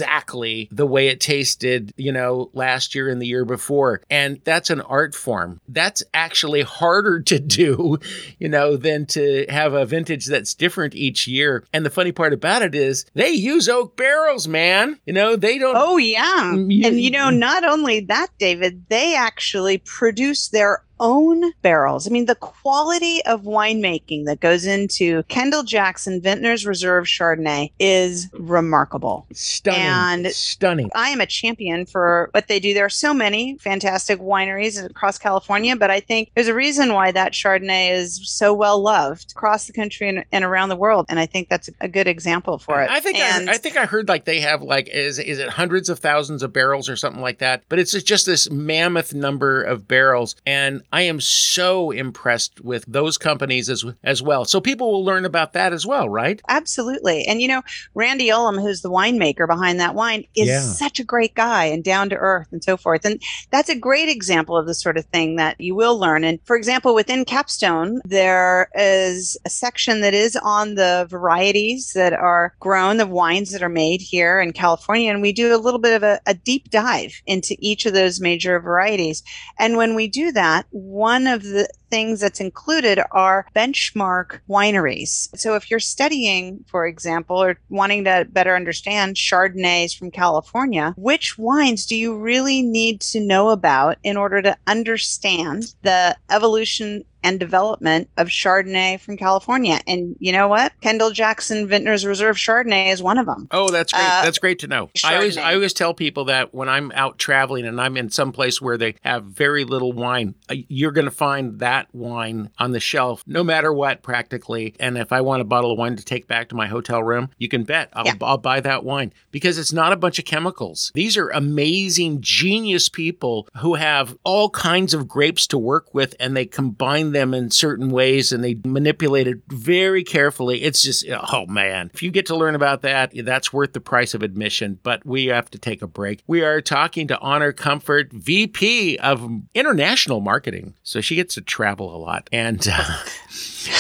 the 0.72 0.88
way 0.88 1.08
it 1.08 1.20
tasted, 1.20 1.94
you 1.98 2.12
know, 2.12 2.50
last 2.54 2.96
year 2.96 3.10
and 3.10 3.22
the 3.22 3.28
year 3.28 3.46
before. 3.46 4.02
And 4.10 4.42
that's 4.44 4.70
an 4.70 4.82
art 4.82 5.16
form. 5.16 5.60
That's 5.68 6.04
actually 6.14 6.62
harder 6.62 7.22
to 7.22 7.40
do, 7.40 8.00
you 8.40 8.50
know, 8.50 8.78
than 8.78 9.06
to 9.08 9.46
have 9.50 9.74
a 9.74 9.86
vintage 9.86 10.26
that's 10.26 10.54
different 10.54 10.96
each 10.96 11.28
year. 11.28 11.64
And 11.74 11.86
the 11.86 11.90
funny 11.90 12.12
part 12.12 12.34
about 12.34 12.62
it 12.62 12.76
is 12.76 13.06
they 13.14 13.30
use 13.30 13.70
oak 13.70 13.96
barrels, 13.98 14.48
man. 14.48 15.00
You 15.06 15.14
know, 15.14 15.36
they 15.36 15.58
don't. 15.58 15.76
Oh, 15.78 15.98
yeah. 15.98 16.52
Mm, 16.54 16.86
and, 16.86 17.00
you 17.00 17.12
know, 17.12 17.30
not 17.30 17.64
only 17.64 18.02
that, 18.02 18.30
David, 18.38 18.86
they 18.90 19.16
actually 19.16 19.80
produce 19.80 20.50
their 20.50 20.84
own 21.00 21.52
barrels. 21.62 22.08
I 22.08 22.12
mean, 22.12 22.26
the 22.26 22.36
quality 22.36 23.24
of 23.26 23.44
winemaking 23.44 24.26
that 24.26 24.40
goes 24.40 24.66
into 24.66 25.24
Kendall 25.24 25.64
Jackson 25.64 26.22
Vintners 26.22 26.66
Reserve 26.66 27.06
Chardonnay 27.06 27.72
is 27.80 28.30
remarkable. 28.34 29.26
Stunning. 29.34 29.82
And 29.82 30.28
stunning. 30.28 30.90
I 30.96 31.10
am 31.10 31.22
a 31.22 31.26
champion 31.26 31.86
for 31.86 32.30
what 32.34 32.48
they 32.48 32.60
do. 32.60 32.74
There 32.74 32.86
are 32.86 32.90
so 32.90 33.14
many 33.14 33.58
fantastic 33.58 34.20
wineries 34.20 34.84
across 34.84 35.18
California, 35.18 35.76
but 35.76 35.92
I 35.92 36.00
think 36.00 36.32
there's 36.36 36.48
a 36.48 36.54
reason 36.54 36.94
why 36.94 37.12
that 37.12 37.34
Chardonnay 37.34 37.92
is 37.92 38.22
so 38.30 38.54
well 38.54 38.82
loved 38.82 39.32
across 39.32 39.68
the 39.68 39.74
country 39.74 40.10
and, 40.10 40.26
and 40.32 40.44
around 40.44 40.70
the 40.70 40.76
world. 40.76 41.06
And 41.10 41.20
I 41.20 41.26
think 41.26 41.50
that's 41.50 41.70
a 41.82 41.88
good 41.88 42.08
example 42.08 42.58
for 42.58 42.82
it. 42.82 42.90
I 42.90 43.00
think 43.00 43.18
and 43.18 43.50
I, 43.50 43.54
I 43.54 43.58
think 43.58 43.78
I 43.78 43.86
heard 43.86 44.08
like 44.08 44.26
they 44.26 44.40
have 44.40 44.62
like 44.62 44.90
is 44.90 45.20
is 45.20 45.40
it 45.40 45.50
hundreds 45.50 45.90
of 45.90 46.00
thousands 46.00 46.44
of 46.44 46.54
barrels 46.54 46.90
or 46.90 46.96
something 46.96 47.22
like 47.22 47.40
that. 47.40 47.64
But 47.70 47.80
it's 47.80 47.92
just 48.04 48.26
this 48.26 48.50
mammoth 48.50 49.14
number 49.14 49.62
of 49.62 49.88
barrels. 49.88 50.36
And 50.46 50.84
I 50.92 51.04
am 51.04 51.22
so 51.22 51.92
impressed 51.92 52.62
with 52.62 52.84
those 52.88 53.18
companies 53.18 53.70
as 53.70 53.86
as 54.04 54.22
well. 54.22 54.46
So 54.46 54.60
people 54.60 54.92
will 54.92 55.06
learn 55.06 55.26
about 55.26 55.54
that 55.54 55.74
as 55.74 55.86
well, 55.86 56.10
right? 56.10 56.42
Absolutely. 56.48 57.26
And 57.26 57.42
you 57.42 57.48
know, 57.48 57.62
Randy 57.94 58.28
Ullum, 58.30 58.62
who's 58.62 58.82
the 58.82 58.90
winemaker 58.90 59.48
behind 59.48 59.80
that 59.80 59.96
wine, 59.96 60.26
is 60.36 60.48
yeah. 60.48 60.62
such 60.62 61.00
a 61.00 61.04
great 61.04 61.36
guy 61.36 61.66
and 61.66 61.84
down 61.84 62.10
to 62.10 62.16
earth 62.16 62.48
and 62.52 62.64
so 62.64 62.78
forth. 62.78 63.06
And 63.06 63.22
that's 63.52 63.70
a 63.70 63.76
great 63.76 64.10
example 64.10 64.58
of 64.58 64.66
the 64.66 64.74
sort 64.74 64.98
of 64.98 65.06
thing 65.06 65.36
that 65.36 65.60
you 65.60 65.76
will 65.76 65.98
learn. 65.98 66.24
And 66.24 66.40
for 66.44 66.56
example, 66.56 66.96
within 66.96 67.26
Capstone, 67.26 68.02
there 68.06 68.70
is 68.76 69.38
a 69.46 69.50
section 69.50 70.02
that 70.02 70.14
is 70.14 70.36
on 70.36 70.76
the 70.76 71.06
varieties 71.10 71.94
that 71.94 72.14
are 72.14 72.56
grown, 72.60 72.98
the 72.98 73.08
wines 73.08 73.52
that 73.52 73.64
are 73.64 73.70
made 73.70 74.02
here 74.02 74.40
in 74.40 74.54
California. 74.54 75.12
And 75.12 75.22
we 75.22 75.34
do 75.34 75.56
a 75.56 75.58
little 75.58 75.80
bit 75.80 75.96
of 75.96 76.04
a, 76.04 76.20
a 76.26 76.34
deep 76.34 76.70
dive 76.70 77.22
into 77.26 77.56
each 77.60 77.86
of 77.86 77.94
those 77.94 78.20
major 78.20 78.60
varieties. 78.60 79.24
And 79.58 79.78
when 79.78 79.96
we 79.96 80.08
do 80.08 80.32
that, 80.32 80.66
one 80.80 81.28
of 81.28 81.44
the 81.44 81.70
things 81.90 82.20
that's 82.20 82.40
included 82.40 83.00
are 83.12 83.48
benchmark 83.56 84.40
wineries. 84.50 85.28
So 85.38 85.56
if 85.56 85.70
you're 85.70 85.80
studying, 85.80 86.64
for 86.68 86.86
example, 86.86 87.42
or 87.42 87.60
wanting 87.70 88.04
to 88.06 88.28
better 88.30 88.56
understand 88.56 89.16
Chardonnays 89.16 89.98
from 89.98 90.12
California, 90.12 90.94
which 90.98 91.38
wines 91.38 91.86
do 91.86 91.96
you 91.96 92.16
really 92.18 92.62
need 92.62 93.02
to 93.02 93.20
know 93.20 93.50
about 93.50 93.98
in 94.04 94.18
order 94.18 94.42
to 94.42 94.58
understand 94.68 95.74
the 95.82 96.16
evolution 96.30 97.04
and 97.24 97.40
development 97.40 98.10
of 98.18 98.28
Chardonnay 98.28 99.00
from 99.00 99.18
California. 99.18 99.80
And 99.88 100.16
you 100.20 100.32
know 100.32 100.48
what? 100.48 100.74
Kendall 100.82 101.12
Jackson 101.12 101.68
Vintners 101.68 102.06
Reserve 102.06 102.38
Chardonnay 102.38 102.92
is 102.92 103.02
one 103.02 103.18
of 103.18 103.26
them. 103.26 103.48
Oh, 103.52 103.70
that's 103.70 103.94
great. 103.94 104.04
Uh, 104.04 104.24
that's 104.24 104.40
great 104.40 104.60
to 104.60 104.68
know. 104.68 104.88
Chardonnay. 104.88 105.10
I 105.10 105.16
always 105.16 105.38
I 105.38 105.54
always 105.54 105.74
tell 105.74 105.94
people 105.94 106.26
that 106.26 106.54
when 106.54 106.70
I'm 106.70 106.92
out 106.94 107.18
traveling 107.18 107.66
and 107.66 107.80
I'm 107.80 107.98
in 107.98 108.10
some 108.10 108.32
place 108.32 108.62
where 108.62 108.78
they 108.78 108.96
have 109.02 109.26
very 109.26 109.64
little 109.64 109.92
wine, 109.92 110.36
uh, 110.50 110.56
you're 110.68 110.92
going 110.92 111.06
to 111.06 111.12
find 111.12 111.60
that 111.60 111.94
wine 111.94 112.50
on 112.58 112.72
the 112.72 112.80
shelf 112.80 113.24
no 113.28 113.44
matter 113.44 113.74
what 113.74 114.04
practically. 114.04 114.76
And 114.80 114.98
if 114.98 115.12
I 115.12 115.22
want 115.22 115.42
a 115.42 115.46
bottle 115.46 115.72
of 115.72 115.78
wine 115.78 115.96
to 115.96 116.06
take 116.06 116.28
back 116.28 116.50
to 116.50 116.56
my 116.56 116.68
hotel 116.68 117.04
room, 117.04 117.30
you 117.38 117.48
can 117.48 117.64
bet 117.64 117.90
I'll, 117.94 118.06
yeah. 118.06 118.14
I'll 118.22 118.38
buy 118.38 118.60
that 118.62 118.84
wine 118.84 119.14
because 119.32 119.58
it's 119.58 119.74
not 119.74 119.94
a 119.94 119.98
bunch 119.98 120.20
of 120.20 120.26
chemicals. 120.26 120.92
These 120.94 121.18
are 121.18 121.30
amazing 121.30 122.22
genius 122.22 122.90
people 122.90 123.48
who 123.58 123.76
have 123.76 124.18
all 124.24 124.50
kinds 124.50 124.94
of 124.94 125.08
grapes 125.08 125.48
to 125.48 125.58
work 125.58 125.94
with 125.94 126.16
and 126.20 126.36
they 126.36 126.46
combine 126.46 127.09
them 127.12 127.34
in 127.34 127.52
certain 127.52 127.90
ways 127.90 128.32
and 128.32 128.44
they 128.44 128.60
manipulate 128.66 129.28
it 129.28 129.40
very 129.48 130.04
carefully. 130.04 130.64
It's 130.64 130.82
just, 130.82 131.06
oh 131.10 131.46
man, 131.46 131.92
if 131.94 132.04
you 132.04 132.12
get 132.12 132.26
to 132.28 132.36
learn 132.36 132.56
about 132.56 132.82
that, 132.82 133.14
that's 133.24 133.54
worth 133.54 133.74
the 133.74 133.82
price 133.82 134.14
of 134.14 134.24
admission. 134.24 134.80
But 134.84 135.06
we 135.06 135.26
have 135.28 135.50
to 135.52 135.58
take 135.58 135.82
a 135.82 135.88
break. 135.88 136.24
We 136.28 136.44
are 136.44 136.62
talking 136.62 137.08
to 137.08 137.20
Honor 137.20 137.52
Comfort, 137.52 138.12
VP 138.12 138.98
of 138.98 139.30
International 139.54 140.22
Marketing. 140.22 140.74
So 140.84 141.02
she 141.02 141.16
gets 141.16 141.36
to 141.36 141.42
travel 141.42 141.96
a 141.96 141.98
lot. 141.98 142.30
And, 142.32 142.68
uh, 142.72 142.98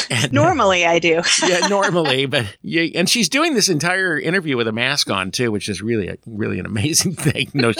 and 0.09 0.31
normally 0.33 0.85
I 0.85 0.99
do. 0.99 1.21
yeah, 1.47 1.67
normally. 1.67 2.25
But 2.25 2.57
yeah, 2.61 2.87
and 2.95 3.09
she's 3.09 3.29
doing 3.29 3.53
this 3.53 3.69
entire 3.69 4.19
interview 4.19 4.57
with 4.57 4.67
a 4.67 4.71
mask 4.71 5.09
on 5.09 5.31
too, 5.31 5.51
which 5.51 5.69
is 5.69 5.81
really, 5.81 6.07
a, 6.07 6.17
really 6.25 6.59
an 6.59 6.65
amazing 6.65 7.13
thing. 7.15 7.49
No, 7.53 7.73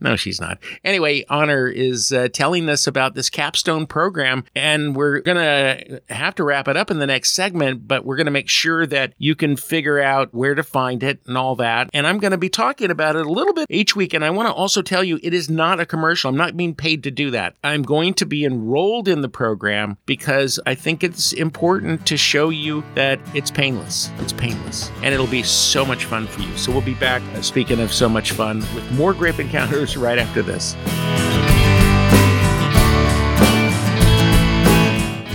no, 0.00 0.16
she's 0.16 0.40
not. 0.40 0.58
Anyway, 0.84 1.24
Honor 1.28 1.66
is 1.66 2.12
uh, 2.12 2.28
telling 2.28 2.68
us 2.68 2.86
about 2.86 3.14
this 3.14 3.30
capstone 3.30 3.86
program, 3.86 4.44
and 4.54 4.94
we're 4.94 5.20
going 5.20 5.36
to 5.36 6.02
have 6.08 6.34
to 6.36 6.44
wrap 6.44 6.68
it 6.68 6.76
up 6.76 6.90
in 6.90 6.98
the 6.98 7.06
next 7.06 7.32
segment, 7.32 7.86
but 7.86 8.04
we're 8.04 8.16
going 8.16 8.26
to 8.26 8.32
make 8.32 8.48
sure 8.48 8.86
that 8.86 9.14
you 9.18 9.34
can 9.34 9.56
figure 9.56 10.00
out 10.00 10.34
where 10.34 10.54
to 10.54 10.62
find 10.62 11.02
it 11.02 11.20
and 11.26 11.36
all 11.38 11.56
that. 11.56 11.90
And 11.92 12.06
I'm 12.06 12.18
going 12.18 12.32
to 12.32 12.38
be 12.38 12.48
talking 12.48 12.90
about 12.90 13.16
it 13.16 13.26
a 13.26 13.30
little 13.30 13.52
bit 13.52 13.66
each 13.70 13.96
week. 13.96 14.14
And 14.14 14.24
I 14.24 14.30
want 14.30 14.48
to 14.48 14.52
also 14.52 14.82
tell 14.82 15.04
you 15.04 15.18
it 15.22 15.34
is 15.34 15.48
not 15.48 15.80
a 15.80 15.86
commercial. 15.86 16.28
I'm 16.28 16.36
not 16.36 16.56
being 16.56 16.74
paid 16.74 17.02
to 17.04 17.10
do 17.10 17.30
that. 17.30 17.54
I'm 17.64 17.82
going 17.82 18.14
to 18.14 18.26
be 18.26 18.44
enrolled 18.44 19.08
in 19.08 19.22
the 19.22 19.28
program 19.28 19.98
because 20.06 20.60
I 20.66 20.74
think 20.74 21.02
it's 21.02 21.32
important 21.32 21.45
to 21.50 22.16
show 22.16 22.48
you 22.50 22.84
that 22.94 23.18
it's 23.34 23.50
painless. 23.50 24.10
It's 24.18 24.32
painless. 24.32 24.90
And 25.02 25.14
it'll 25.14 25.26
be 25.26 25.42
so 25.42 25.84
much 25.84 26.04
fun 26.04 26.26
for 26.26 26.40
you. 26.40 26.56
So 26.56 26.72
we'll 26.72 26.80
be 26.80 26.94
back, 26.94 27.22
uh, 27.34 27.42
speaking 27.42 27.80
of 27.80 27.92
so 27.92 28.08
much 28.08 28.32
fun, 28.32 28.60
with 28.74 28.90
more 28.92 29.14
grape 29.14 29.38
encounters 29.38 29.96
right 29.96 30.18
after 30.18 30.42
this. 30.42 30.74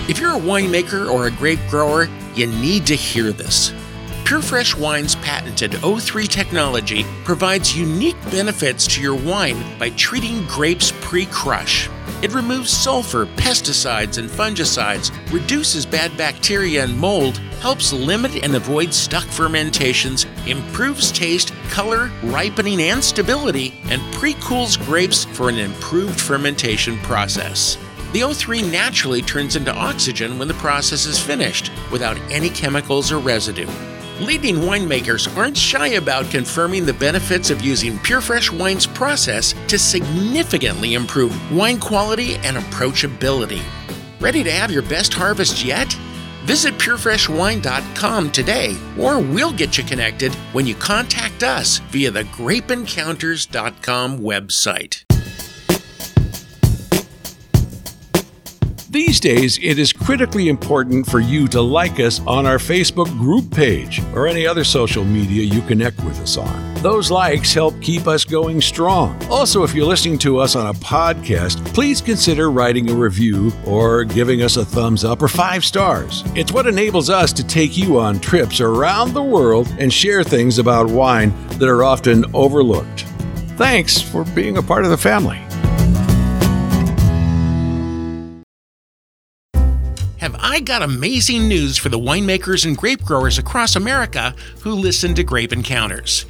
If 0.08 0.18
you're 0.18 0.34
a 0.34 0.40
winemaker 0.40 1.10
or 1.10 1.26
a 1.26 1.30
grape 1.30 1.60
grower, 1.68 2.08
you 2.34 2.46
need 2.46 2.86
to 2.86 2.94
hear 2.94 3.32
this. 3.32 3.72
PureFresh 4.24 4.78
Wine's 4.78 5.14
patented 5.16 5.72
O3 5.82 6.26
technology 6.28 7.04
provides 7.24 7.76
unique 7.76 8.20
benefits 8.30 8.86
to 8.86 9.00
your 9.02 9.14
wine 9.14 9.62
by 9.78 9.90
treating 9.90 10.46
grapes 10.46 10.92
pre 11.00 11.26
crush. 11.26 11.88
It 12.22 12.32
removes 12.34 12.70
sulfur, 12.70 13.26
pesticides, 13.26 14.16
and 14.16 14.30
fungicides, 14.30 15.10
reduces 15.32 15.84
bad 15.84 16.16
bacteria 16.16 16.84
and 16.84 16.96
mold, 16.96 17.38
helps 17.60 17.92
limit 17.92 18.44
and 18.44 18.54
avoid 18.54 18.94
stuck 18.94 19.24
fermentations, 19.24 20.26
improves 20.46 21.10
taste, 21.10 21.52
color, 21.68 22.12
ripening, 22.22 22.80
and 22.80 23.02
stability, 23.02 23.74
and 23.86 24.00
pre 24.14 24.34
cools 24.34 24.76
grapes 24.76 25.24
for 25.24 25.48
an 25.48 25.58
improved 25.58 26.20
fermentation 26.20 26.96
process. 26.98 27.76
The 28.12 28.20
O3 28.20 28.70
naturally 28.70 29.22
turns 29.22 29.56
into 29.56 29.74
oxygen 29.74 30.38
when 30.38 30.46
the 30.46 30.54
process 30.54 31.06
is 31.06 31.18
finished, 31.18 31.72
without 31.90 32.18
any 32.30 32.50
chemicals 32.50 33.10
or 33.10 33.18
residue. 33.18 33.66
Leading 34.22 34.58
winemakers 34.58 35.36
aren't 35.36 35.56
shy 35.56 35.94
about 35.94 36.30
confirming 36.30 36.86
the 36.86 36.92
benefits 36.92 37.50
of 37.50 37.60
using 37.60 37.98
Pure 37.98 38.20
Fresh 38.20 38.52
Wine's 38.52 38.86
process 38.86 39.52
to 39.66 39.76
significantly 39.76 40.94
improve 40.94 41.34
wine 41.50 41.80
quality 41.80 42.36
and 42.44 42.56
approachability. 42.56 43.60
Ready 44.20 44.44
to 44.44 44.52
have 44.52 44.70
your 44.70 44.82
best 44.82 45.12
harvest 45.12 45.64
yet? 45.64 45.92
Visit 46.44 46.74
purefreshwine.com 46.74 48.30
today, 48.30 48.76
or 48.96 49.18
we'll 49.18 49.52
get 49.52 49.76
you 49.76 49.82
connected 49.82 50.32
when 50.52 50.68
you 50.68 50.76
contact 50.76 51.42
us 51.42 51.78
via 51.90 52.12
the 52.12 52.22
grapeencounters.com 52.22 54.20
website. 54.20 55.11
These 58.92 59.20
days, 59.20 59.58
it 59.62 59.78
is 59.78 59.90
critically 59.90 60.50
important 60.50 61.06
for 61.06 61.18
you 61.18 61.48
to 61.48 61.62
like 61.62 61.98
us 61.98 62.20
on 62.26 62.44
our 62.44 62.58
Facebook 62.58 63.06
group 63.16 63.50
page 63.50 64.02
or 64.14 64.26
any 64.26 64.46
other 64.46 64.64
social 64.64 65.02
media 65.02 65.44
you 65.44 65.62
connect 65.62 66.04
with 66.04 66.20
us 66.20 66.36
on. 66.36 66.74
Those 66.82 67.10
likes 67.10 67.54
help 67.54 67.80
keep 67.80 68.06
us 68.06 68.26
going 68.26 68.60
strong. 68.60 69.18
Also, 69.30 69.62
if 69.62 69.74
you're 69.74 69.86
listening 69.86 70.18
to 70.18 70.36
us 70.36 70.56
on 70.56 70.66
a 70.66 70.74
podcast, 70.74 71.64
please 71.72 72.02
consider 72.02 72.50
writing 72.50 72.90
a 72.90 72.94
review 72.94 73.50
or 73.66 74.04
giving 74.04 74.42
us 74.42 74.58
a 74.58 74.64
thumbs 74.66 75.04
up 75.06 75.22
or 75.22 75.28
five 75.28 75.64
stars. 75.64 76.22
It's 76.34 76.52
what 76.52 76.66
enables 76.66 77.08
us 77.08 77.32
to 77.32 77.46
take 77.46 77.78
you 77.78 77.98
on 77.98 78.20
trips 78.20 78.60
around 78.60 79.14
the 79.14 79.22
world 79.22 79.74
and 79.78 79.90
share 79.90 80.22
things 80.22 80.58
about 80.58 80.86
wine 80.86 81.32
that 81.52 81.66
are 81.70 81.82
often 81.82 82.26
overlooked. 82.34 83.06
Thanks 83.56 84.02
for 84.02 84.24
being 84.34 84.58
a 84.58 84.62
part 84.62 84.84
of 84.84 84.90
the 84.90 84.98
family. 84.98 85.40
I 90.44 90.58
got 90.58 90.82
amazing 90.82 91.46
news 91.46 91.78
for 91.78 91.88
the 91.88 92.00
winemakers 92.00 92.66
and 92.66 92.76
grape 92.76 93.04
growers 93.04 93.38
across 93.38 93.76
America 93.76 94.34
who 94.62 94.72
listen 94.72 95.14
to 95.14 95.22
Grape 95.22 95.52
Encounters. 95.52 96.26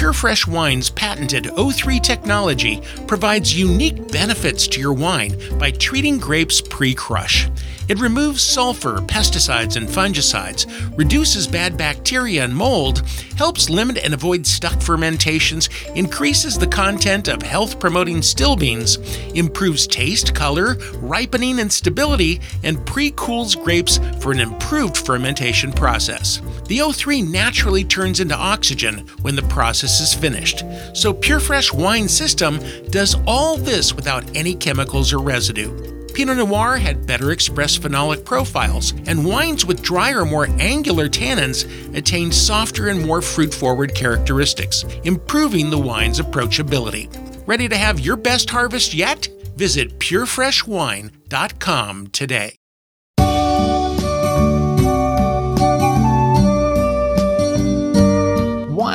PureFresh 0.00 0.46
Wine's 0.46 0.88
patented 0.88 1.44
O3 1.44 2.02
technology 2.02 2.80
provides 3.06 3.54
unique 3.54 4.10
benefits 4.10 4.66
to 4.68 4.80
your 4.80 4.94
wine 4.94 5.36
by 5.58 5.72
treating 5.72 6.16
grapes 6.16 6.62
pre 6.62 6.94
crush. 6.94 7.50
It 7.86 7.98
removes 7.98 8.40
sulfur, 8.40 9.00
pesticides, 9.00 9.76
and 9.76 9.88
fungicides, 9.88 10.96
reduces 10.96 11.46
bad 11.46 11.76
bacteria 11.76 12.44
and 12.44 12.56
mold, 12.56 13.02
helps 13.36 13.68
limit 13.68 13.98
and 13.98 14.14
avoid 14.14 14.46
stuck 14.46 14.80
fermentations, 14.80 15.68
increases 15.96 16.56
the 16.56 16.68
content 16.68 17.28
of 17.28 17.42
health 17.42 17.78
promoting 17.78 18.18
stilbenes, 18.18 18.96
improves 19.36 19.86
taste, 19.86 20.34
color, 20.34 20.76
ripening, 20.94 21.58
and 21.58 21.70
stability, 21.70 22.40
and 22.62 22.86
pre 22.86 23.12
cools 23.16 23.54
grapes 23.54 23.98
for 24.20 24.32
an 24.32 24.38
improved 24.38 24.96
fermentation 24.96 25.72
process. 25.72 26.40
The 26.68 26.78
O3 26.78 27.28
naturally 27.28 27.82
turns 27.82 28.20
into 28.20 28.36
oxygen 28.36 28.98
when 29.22 29.34
the 29.34 29.42
process 29.42 29.89
is 29.98 30.14
finished. 30.14 30.60
So 30.94 31.12
PureFresh 31.12 31.72
Wine 31.72 32.06
System 32.06 32.60
does 32.90 33.16
all 33.26 33.56
this 33.56 33.94
without 33.94 34.24
any 34.36 34.54
chemicals 34.54 35.12
or 35.12 35.18
residue. 35.18 35.90
Pinot 36.12 36.36
Noir 36.36 36.76
had 36.76 37.06
better 37.06 37.32
expressed 37.32 37.82
phenolic 37.82 38.24
profiles, 38.24 38.92
and 39.06 39.24
wines 39.24 39.64
with 39.64 39.82
drier, 39.82 40.24
more 40.24 40.48
angular 40.58 41.08
tannins 41.08 41.66
attained 41.96 42.34
softer 42.34 42.88
and 42.88 43.00
more 43.04 43.22
fruit 43.22 43.54
forward 43.54 43.94
characteristics, 43.94 44.84
improving 45.04 45.70
the 45.70 45.78
wine's 45.78 46.18
approachability. 46.20 47.08
Ready 47.46 47.68
to 47.68 47.76
have 47.76 48.00
your 48.00 48.16
best 48.16 48.50
harvest 48.50 48.92
yet? 48.94 49.28
Visit 49.56 49.98
purefreshwine.com 49.98 52.06
today. 52.08 52.59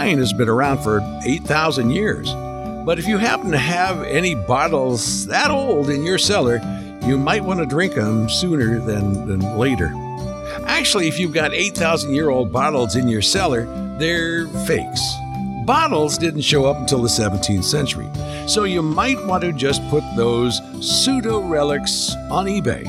Wine 0.06 0.20
has 0.20 0.34
been 0.34 0.50
around 0.50 0.84
for 0.84 1.02
8,000 1.26 1.90
years. 1.90 2.32
But 2.86 3.00
if 3.00 3.08
you 3.08 3.18
happen 3.18 3.50
to 3.50 3.58
have 3.58 4.04
any 4.04 4.36
bottles 4.36 5.26
that 5.26 5.50
old 5.50 5.90
in 5.90 6.04
your 6.04 6.20
cellar, 6.20 6.62
you 7.04 7.18
might 7.18 7.44
want 7.44 7.60
to 7.60 7.66
drink 7.66 7.96
them 7.96 8.30
sooner 8.30 8.80
than, 8.80 9.26
than 9.26 9.58
later. 9.58 9.92
Actually, 10.68 11.08
if 11.08 11.18
you've 11.18 11.34
got 11.34 11.56
8,000 11.56 12.14
year 12.14 12.30
old 12.30 12.52
bottles 12.52 12.96
in 12.96 13.08
your 13.08 13.24
cellar, 13.24 13.66
they're 13.98 14.48
fakes. 14.68 15.02
Bottles 15.66 16.20
didn't 16.20 16.42
show 16.42 16.66
up 16.66 16.78
until 16.78 17.02
the 17.02 17.10
17th 17.10 17.64
century, 17.64 18.08
so 18.48 18.64
you 18.66 18.84
might 18.84 19.18
want 19.26 19.44
to 19.44 19.52
just 19.54 19.82
put 19.90 20.04
those 20.16 20.62
pseudo 20.82 21.40
relics 21.40 22.14
on 22.30 22.46
eBay. 22.46 22.86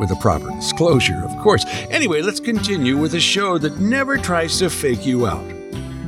With 0.00 0.12
a 0.12 0.16
proper 0.16 0.48
disclosure, 0.52 1.22
of 1.26 1.36
course. 1.42 1.66
Anyway, 1.90 2.22
let's 2.22 2.40
continue 2.40 2.96
with 2.96 3.12
a 3.12 3.20
show 3.20 3.58
that 3.58 3.78
never 3.80 4.16
tries 4.16 4.58
to 4.60 4.70
fake 4.70 5.04
you 5.04 5.26
out. 5.26 5.57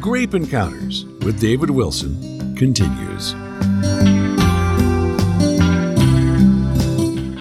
Grape 0.00 0.34
Encounters 0.34 1.04
with 1.24 1.38
David 1.38 1.68
Wilson 1.68 2.56
continues. 2.56 3.34